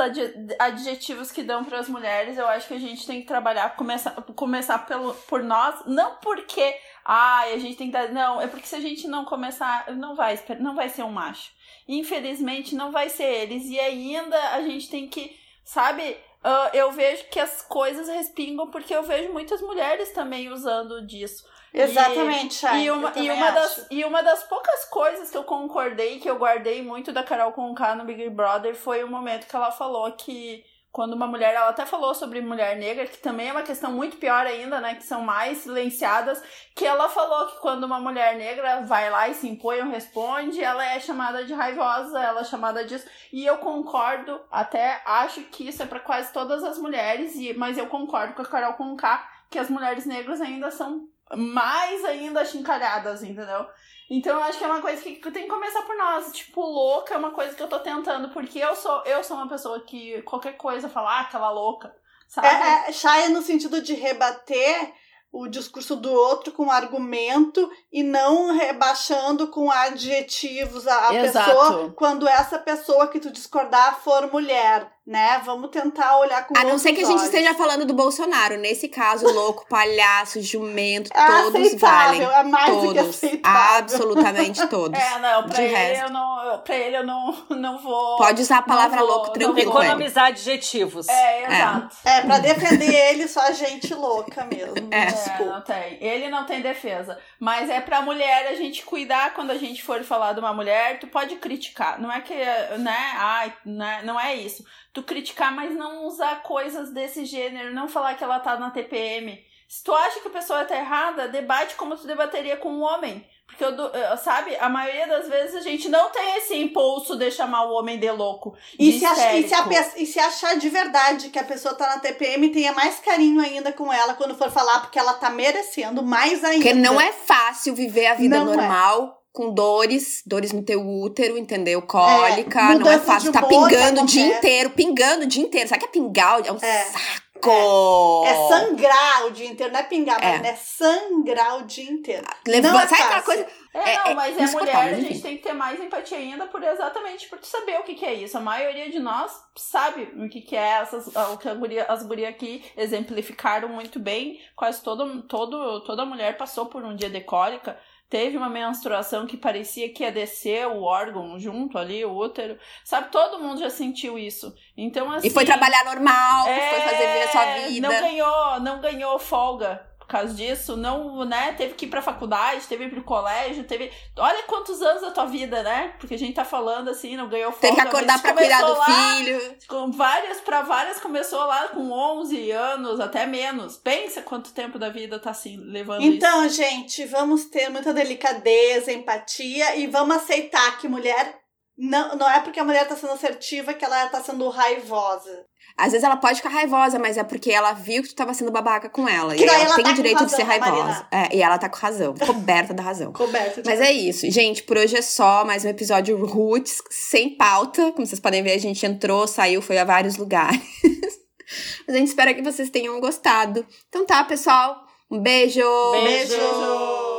adjetivos 0.60 1.32
que 1.32 1.42
dão 1.42 1.64
para 1.64 1.80
as 1.80 1.88
mulheres, 1.88 2.38
eu 2.38 2.46
acho 2.50 2.68
que 2.68 2.74
a 2.74 2.80
gente 2.80 3.08
tem 3.08 3.22
que 3.22 3.28
trabalhar, 3.28 3.78
começar, 3.78 4.12
começar 4.36 4.80
pelo, 4.80 5.14
por 5.14 5.42
nós, 5.42 5.86
não 5.86 6.16
porque 6.18 6.76
ah, 7.06 7.44
a 7.44 7.58
gente 7.58 7.78
tem 7.78 7.88
que 7.88 7.94
dar. 7.94 8.10
Não, 8.10 8.42
é 8.42 8.48
porque 8.48 8.68
se 8.68 8.76
a 8.76 8.82
gente 8.82 9.08
não 9.08 9.24
começar, 9.24 9.90
não 9.96 10.14
vai, 10.14 10.38
não 10.60 10.76
vai 10.76 10.90
ser 10.90 11.04
um 11.04 11.12
macho. 11.12 11.50
Infelizmente, 11.88 12.76
não 12.76 12.92
vai 12.92 13.08
ser 13.08 13.24
eles. 13.24 13.70
E 13.70 13.80
ainda 13.80 14.38
a 14.50 14.62
gente 14.64 14.90
tem 14.90 15.08
que, 15.08 15.34
sabe, 15.64 16.18
Uh, 16.44 16.76
eu 16.76 16.92
vejo 16.92 17.26
que 17.30 17.40
as 17.40 17.62
coisas 17.62 18.08
respingam 18.08 18.72
porque 18.72 18.96
eu 18.96 19.04
vejo 19.04 19.32
muitas 19.32 19.62
mulheres 19.62 20.12
também 20.12 20.52
usando 20.52 21.06
disso. 21.06 21.46
Exatamente, 21.74 22.56
Chay, 22.56 22.86
e, 22.86 22.92
uma, 22.92 23.14
e, 23.16 23.30
uma 23.30 23.52
das, 23.52 23.88
e 23.90 24.04
uma 24.04 24.22
das 24.22 24.44
poucas 24.44 24.86
coisas 24.86 25.30
que 25.30 25.38
eu 25.38 25.44
concordei, 25.44 26.20
que 26.20 26.30
eu 26.30 26.38
guardei 26.38 26.82
muito 26.82 27.14
da 27.14 27.24
Carol 27.24 27.54
Conká 27.54 27.96
no 27.96 28.04
Big 28.04 28.30
Brother, 28.30 28.76
foi 28.76 29.04
o 29.04 29.08
momento 29.08 29.48
que 29.48 29.56
ela 29.56 29.72
falou 29.72 30.12
que 30.12 30.66
quando 30.92 31.14
uma 31.14 31.26
mulher, 31.26 31.54
ela 31.54 31.70
até 31.70 31.86
falou 31.86 32.14
sobre 32.14 32.42
mulher 32.42 32.76
negra, 32.78 33.06
que 33.06 33.18
também 33.18 33.48
é 33.48 33.52
uma 33.52 33.62
questão 33.62 33.92
muito 33.92 34.18
pior 34.18 34.46
ainda, 34.46 34.82
né, 34.82 34.96
que 34.96 35.04
são 35.04 35.22
mais 35.22 35.60
silenciadas, 35.60 36.44
que 36.76 36.86
ela 36.86 37.08
falou 37.08 37.48
que 37.48 37.60
quando 37.60 37.86
uma 37.86 38.00
mulher 38.00 38.36
negra 38.36 38.82
vai 38.82 39.10
lá 39.10 39.30
e 39.30 39.34
se 39.34 39.48
impõe 39.48 39.80
ou 39.80 39.90
responde, 39.90 40.62
ela 40.62 40.86
é 40.86 41.00
chamada 41.00 41.46
de 41.46 41.54
raivosa, 41.54 42.20
ela 42.20 42.42
é 42.42 42.44
chamada 42.44 42.84
disso, 42.84 43.08
e 43.32 43.46
eu 43.46 43.58
concordo, 43.60 44.42
até 44.52 45.02
acho 45.06 45.42
que 45.44 45.68
isso 45.68 45.82
é 45.82 45.86
para 45.86 46.00
quase 46.00 46.34
todas 46.34 46.64
as 46.64 46.78
mulheres, 46.78 47.36
e 47.36 47.54
mas 47.54 47.78
eu 47.78 47.88
concordo 47.88 48.34
com 48.34 48.42
a 48.42 48.46
Carol 48.46 48.74
Conká 48.74 49.30
que 49.50 49.60
as 49.60 49.70
mulheres 49.70 50.06
negras 50.06 50.42
ainda 50.42 50.72
são 50.72 51.08
mais 51.36 52.04
ainda 52.06 52.46
chincalhadas, 52.46 53.24
entendeu? 53.24 53.66
Então 54.10 54.36
eu 54.38 54.44
acho 54.44 54.58
que 54.58 54.64
é 54.66 54.68
uma 54.68 54.82
coisa 54.82 55.02
que, 55.02 55.16
tem 55.32 55.44
que 55.44 55.50
começar 55.50 55.84
por 55.84 55.96
nós. 55.96 56.34
Tipo, 56.34 56.62
louca 56.62 57.14
é 57.14 57.18
uma 57.18 57.32
coisa 57.32 57.56
que 57.56 57.64
eu 57.64 57.70
tô 57.70 57.80
tentando, 57.80 58.30
porque 58.30 58.60
eu 58.60 58.76
sou, 58.76 59.04
eu 59.06 59.24
sou 59.24 59.38
uma 59.38 59.48
pessoa 59.48 59.80
que 59.82 60.22
qualquer 60.24 60.58
coisa 60.58 60.90
falar, 60.90 61.20
ah, 61.20 61.22
aquela 61.22 61.50
louca, 61.50 61.96
sabe? 62.28 62.48
É, 62.48 62.90
é, 62.90 62.92
chá 62.92 63.20
é 63.20 63.30
no 63.30 63.42
sentido 63.42 63.82
de 63.82 63.94
rebater 63.94 64.94
o 65.32 65.48
discurso 65.48 65.96
do 65.96 66.12
outro 66.12 66.52
com 66.52 66.70
argumento 66.70 67.72
e 67.92 68.04
não 68.04 68.54
rebaixando 68.54 69.48
com 69.48 69.72
adjetivos 69.72 70.86
a, 70.86 71.08
a 71.08 71.10
pessoa 71.12 71.94
quando 71.96 72.28
essa 72.28 72.60
pessoa 72.60 73.08
que 73.08 73.20
tu 73.20 73.32
discordar 73.32 74.02
for 74.02 74.30
mulher 74.30 74.92
né? 75.06 75.42
Vamos 75.44 75.72
tentar 75.72 76.20
olhar 76.20 76.46
com 76.46 76.58
A 76.58 76.64
não 76.64 76.78
ser 76.78 76.94
que 76.94 77.04
a 77.04 77.08
gente 77.08 77.24
esteja 77.24 77.54
falando 77.56 77.86
do 77.86 77.94
Bolsonaro. 77.94 78.58
Nesse 78.58 78.88
caso, 78.88 79.26
louco, 79.26 79.66
palhaço, 79.68 80.42
jumento, 80.42 81.10
é 81.14 81.28
todos 81.28 81.74
valem. 81.76 82.22
É 82.22 82.44
mais 82.44 82.66
todos. 82.66 82.88
Do 82.88 82.94
que 82.94 83.00
aceitável. 83.00 83.78
Absolutamente 83.78 84.68
todos. 84.68 84.92
É, 85.02 85.20
não, 85.20 85.44
pra 85.44 85.56
De 85.56 85.62
ele 85.64 85.74
resto. 85.76 86.04
eu 86.06 86.10
não. 86.12 86.62
Pra 86.64 86.76
ele 86.76 86.98
eu 86.98 87.06
não, 87.06 87.46
não 87.50 87.78
vou. 87.80 88.18
Pode 88.18 88.42
usar 88.42 88.60
a 88.60 88.62
palavra 88.62 89.00
vou, 89.00 89.08
louco 89.08 89.32
tranquilo. 89.32 89.72
Economizar 89.72 90.26
adjetivos. 90.26 91.08
É, 91.10 91.46
exato. 91.46 91.98
É, 92.06 92.18
é 92.18 92.22
pra 92.22 92.38
defender 92.40 92.94
ele, 92.94 93.28
só 93.28 93.52
gente 93.52 93.94
louca 93.94 94.46
mesmo. 94.46 94.88
É. 94.92 95.06
Desculpa. 95.06 95.44
É, 95.44 95.48
não 95.48 95.62
tem. 95.62 95.98
Ele 96.00 96.30
não 96.30 96.46
tem 96.46 96.62
defesa. 96.62 97.18
Mas 97.40 97.70
é 97.70 97.82
pra 97.82 98.02
mulher 98.02 98.48
a 98.48 98.56
gente 98.56 98.84
cuidar 98.84 99.34
quando 99.34 99.52
a 99.52 99.58
gente 99.58 99.82
for 99.82 100.04
falar 100.04 100.34
de 100.34 100.40
uma 100.40 100.54
mulher, 100.54 101.00
tu 101.00 101.08
pode 101.08 101.36
criticar. 101.38 102.00
Não 102.00 102.12
é 102.12 102.22
que, 102.22 102.36
né? 102.36 103.12
Ai, 103.16 103.54
né, 103.66 104.02
não 104.04 104.20
é 104.20 104.36
isso 104.36 104.64
tu 104.94 105.04
criticar, 105.04 105.56
mas 105.56 105.76
não 105.76 106.06
usar 106.06 106.44
coisas 106.44 106.92
desse 106.92 107.26
gênero, 107.26 107.74
não 107.74 107.88
falar 107.88 108.16
que 108.16 108.24
ela 108.24 108.40
tá 108.40 108.58
na 108.58 108.72
TPM. 108.72 109.40
Se 109.68 109.84
tu 109.84 109.94
acha 109.94 110.20
que 110.20 110.28
a 110.28 110.32
pessoa 110.32 110.66
tá 110.66 110.76
errada, 110.76 111.30
debate 111.30 111.76
como 111.76 111.96
tu 111.96 112.06
debateria 112.06 112.58
com 112.58 112.70
um 112.70 112.82
homem. 112.82 113.26
Porque, 113.48 113.64
eu, 113.64 113.72
eu, 113.72 114.18
sabe, 114.18 114.56
a 114.58 114.70
maioria 114.70 115.08
das 115.08 115.28
vezes 115.28 115.56
a 115.56 115.62
gente 115.62 115.90
não 115.90 116.10
tem 116.10 116.38
esse 116.38 116.58
impulso 116.58 117.18
de 117.18 117.30
chamar 117.32 117.66
o 117.66 117.74
homem 117.74 118.00
de 118.00 118.10
louco. 118.12 118.56
De 118.78 118.90
e, 118.90 119.00
se 119.00 119.06
ach, 119.06 119.18
e, 119.36 119.48
se 119.48 119.54
a, 119.54 119.68
e 119.98 120.06
se 120.06 120.20
achar 120.20 120.58
de 120.58 120.70
verdade 120.70 121.30
que 121.30 121.40
a 121.40 121.44
pessoa 121.44 121.74
tá 121.74 121.88
na 121.88 122.00
TPM, 122.00 122.50
tenha 122.50 122.74
mais 122.74 123.00
carinho 123.00 123.42
ainda 123.42 123.72
com 123.74 123.92
ela 123.92 124.14
quando 124.14 124.36
for 124.36 124.50
falar, 124.50 124.80
porque 124.82 125.00
ela 125.00 125.14
tá 125.14 125.30
merecendo 125.30 126.02
mais 126.02 126.44
ainda. 126.44 126.66
Porque 126.66 126.74
não 126.74 127.00
é 127.00 127.12
fácil 127.12 127.76
viver 127.76 128.08
a 128.08 128.16
vida 128.16 128.40
não 128.40 128.54
é. 128.54 128.56
normal. 128.58 129.18
É 129.18 129.21
com 129.32 129.54
dores, 129.54 130.22
dores 130.26 130.52
no 130.52 130.64
teu 130.64 130.82
útero, 130.82 131.38
entendeu? 131.38 131.82
Cólica, 131.82 132.74
é, 132.74 132.76
não 132.76 132.92
é 132.92 133.00
fácil. 133.00 133.32
Tá 133.32 133.44
pingando 133.44 134.02
o 134.02 134.06
dia 134.06 134.38
inteiro, 134.38 134.72
pingando 134.72 135.24
o 135.24 135.28
dia 135.28 135.44
inteiro. 135.44 135.70
Sabe 135.70 135.82
que 135.82 135.88
é 135.88 135.92
pingar? 135.92 136.46
É 136.46 136.52
um 136.52 136.58
é. 136.58 136.84
saco. 136.86 137.32
É, 137.50 138.30
é, 138.30 138.48
sangrar 138.48 139.26
o 139.26 139.32
dia 139.32 139.48
inteiro, 139.48 139.74
não 139.74 139.80
é 139.80 139.84
pingar, 139.84 140.24
é. 140.24 140.38
mas 140.38 140.46
é 140.46 140.56
sangrar 140.56 141.58
o 141.58 141.64
dia 141.66 141.90
inteiro. 141.90 142.28
Leva, 142.46 142.72
não 142.72 142.80
é 142.80 142.88
sabe 142.88 143.02
aquela 143.02 143.22
coisa? 143.24 143.48
É, 143.74 143.96
não, 143.98 144.16
mas 144.16 144.38
é 144.38 144.56
mulher, 144.56 144.76
a 144.76 144.94
gente 144.94 145.22
tem 145.22 145.38
que 145.38 145.44
ter 145.44 145.54
mais 145.54 145.80
empatia 145.80 146.18
ainda 146.18 146.46
por 146.46 146.62
exatamente 146.62 147.28
por 147.30 147.40
saber 147.44 147.80
o 147.80 147.84
que, 147.84 147.96
que 147.96 148.06
é 148.06 148.14
isso. 148.14 148.38
A 148.38 148.42
maioria 148.42 148.92
de 148.92 149.00
nós 149.00 149.32
sabe 149.56 150.04
o 150.18 150.30
que, 150.30 150.42
que 150.42 150.56
é 150.56 150.82
essas, 150.82 151.08
o 151.08 151.38
que 151.38 151.52
guria, 151.56 151.86
as 151.86 152.04
gurias 152.04 152.30
aqui 152.30 152.64
exemplificaram 152.78 153.70
muito 153.70 154.00
bem. 154.00 154.40
Quase 154.56 154.84
todo, 154.84 155.24
todo, 155.24 155.84
toda 155.84 156.06
mulher 156.06 156.38
passou 156.38 156.68
por 156.68 156.84
um 156.84 156.96
dia 156.96 157.10
de 157.10 157.22
cólica 157.22 157.80
teve 158.12 158.36
uma 158.36 158.50
menstruação 158.50 159.26
que 159.26 159.38
parecia 159.38 159.88
que 159.88 160.04
ia 160.04 160.12
descer 160.12 160.68
o 160.68 160.84
órgão 160.84 161.40
junto 161.40 161.78
ali, 161.78 162.04
o 162.04 162.14
útero. 162.14 162.60
Sabe, 162.84 163.10
todo 163.10 163.40
mundo 163.40 163.62
já 163.62 163.70
sentiu 163.70 164.20
isso. 164.20 164.54
Então, 164.76 165.10
assim. 165.10 165.28
E 165.28 165.32
foi 165.32 165.44
assim, 165.44 165.52
trabalhar 165.54 165.86
normal, 165.86 166.48
é... 166.48 166.70
foi 166.70 166.82
fazer 166.82 167.08
ver 167.08 167.24
a 167.24 167.28
sua 167.30 167.46
vida. 167.68 167.88
Não 167.88 168.02
ganhou, 168.02 168.60
não 168.60 168.82
ganhou 168.82 169.18
folga 169.18 169.91
causa 170.12 170.34
disso, 170.34 170.76
não, 170.76 171.24
né, 171.26 171.54
teve 171.54 171.74
que 171.74 171.86
ir 171.86 171.90
pra 171.90 172.02
faculdade, 172.02 172.68
teve 172.68 172.86
que 172.86 172.92
ir 172.92 172.94
pro 172.94 173.04
colégio, 173.04 173.64
teve... 173.64 173.92
Olha 174.18 174.44
quantos 174.44 174.82
anos 174.82 175.02
da 175.02 175.12
tua 175.12 175.26
vida, 175.26 175.64
né? 175.64 175.94
Porque 176.00 176.16
a 176.16 176.20
gente 176.20 176.36
tá 176.36 176.46
falando 176.46 176.90
assim, 176.90 177.16
não 177.16 177.30
ganhou 177.30 177.52
folga. 177.52 177.68
Teve 177.68 177.76
que 177.76 177.88
acordar 177.88 178.22
pra 178.22 178.34
cuidar 178.34 178.62
do 178.64 178.78
lá, 178.78 178.86
filho. 178.86 179.58
Com 179.68 179.92
várias, 179.92 180.42
pra 180.42 180.62
várias 180.62 181.00
começou 181.00 181.40
lá 181.46 181.70
com 181.70 181.92
11 181.92 182.52
anos, 182.52 183.00
até 183.00 183.26
menos. 183.26 183.78
Pensa 183.78 184.22
quanto 184.22 184.54
tempo 184.54 184.78
da 184.78 184.90
vida 184.90 185.20
tá 185.20 185.32
assim, 185.32 185.58
levando 185.58 186.04
Então, 186.04 186.46
isso. 186.46 186.58
gente, 186.58 187.06
vamos 187.06 187.46
ter 187.46 187.70
muita 187.70 187.94
delicadeza, 187.94 188.92
empatia 188.92 189.76
e 189.76 189.88
vamos 189.88 190.18
aceitar 190.18 190.78
que 190.78 190.88
mulher 190.88 191.42
não, 191.78 192.16
não 192.16 192.30
é 192.30 192.40
porque 192.42 192.60
a 192.60 192.64
mulher 192.64 192.88
tá 192.88 192.96
sendo 192.96 193.14
assertiva 193.14 193.74
que 193.74 193.84
ela 193.84 194.08
tá 194.10 194.22
sendo 194.22 194.48
raivosa. 194.50 195.46
Às 195.78 195.92
vezes 195.92 196.04
ela 196.04 196.18
pode 196.18 196.38
ficar 196.38 196.50
raivosa, 196.50 197.00
mas 197.00 197.18
é 197.18 197.24
porque 197.24 197.52
ela 197.52 197.74
viu 197.74 198.04
que 198.04 198.10
tu 198.10 198.16
tava 198.16 198.34
sendo 198.34 198.52
babaca 198.52 198.90
com 198.90 199.08
ela. 199.08 199.36
Que 199.36 199.44
e 199.44 199.48
ela, 199.48 199.64
ela 199.64 199.76
tem 199.76 199.84
tá 199.84 199.92
o 199.92 199.94
direito 199.94 200.20
razão, 200.20 200.28
de 200.28 200.36
ser 200.36 200.44
raivosa. 200.44 201.08
É, 201.12 201.36
e 201.36 201.42
ela 201.42 201.58
tá 201.58 201.70
com 201.70 201.78
razão. 201.78 202.14
Coberta 202.16 202.74
da 202.74 202.84
razão. 202.84 203.12
Coberta. 203.14 203.62
Mas 203.66 203.82
é 203.82 203.92
isso. 203.92 204.30
Gente, 204.30 204.64
por 204.64 204.78
hoje 204.78 204.98
é 204.98 205.02
só. 205.02 205.44
Mais 205.46 205.66
um 205.66 205.70
episódio 205.70 206.24
Roots, 206.26 206.82
sem 206.90 207.36
pauta. 207.36 207.92
Como 207.92 208.06
vocês 208.06 208.20
podem 208.20 208.44
ver, 208.44 208.54
a 208.54 208.60
gente 208.60 208.86
entrou, 208.86 209.28
saiu, 209.28 209.62
foi 209.62 209.78
a 209.78 209.84
vários 209.84 210.18
lugares. 210.18 210.62
Mas 211.88 211.96
a 211.96 212.00
gente 212.00 212.08
espera 212.08 212.34
que 212.34 212.42
vocês 212.42 212.70
tenham 212.70 213.00
gostado. 213.00 213.66
Então 213.90 214.06
tá, 214.06 214.24
pessoal. 214.24 214.84
Um 215.10 215.20
beijo! 215.20 215.62
Beijo. 216.04 216.38
Beijo. 216.38 217.11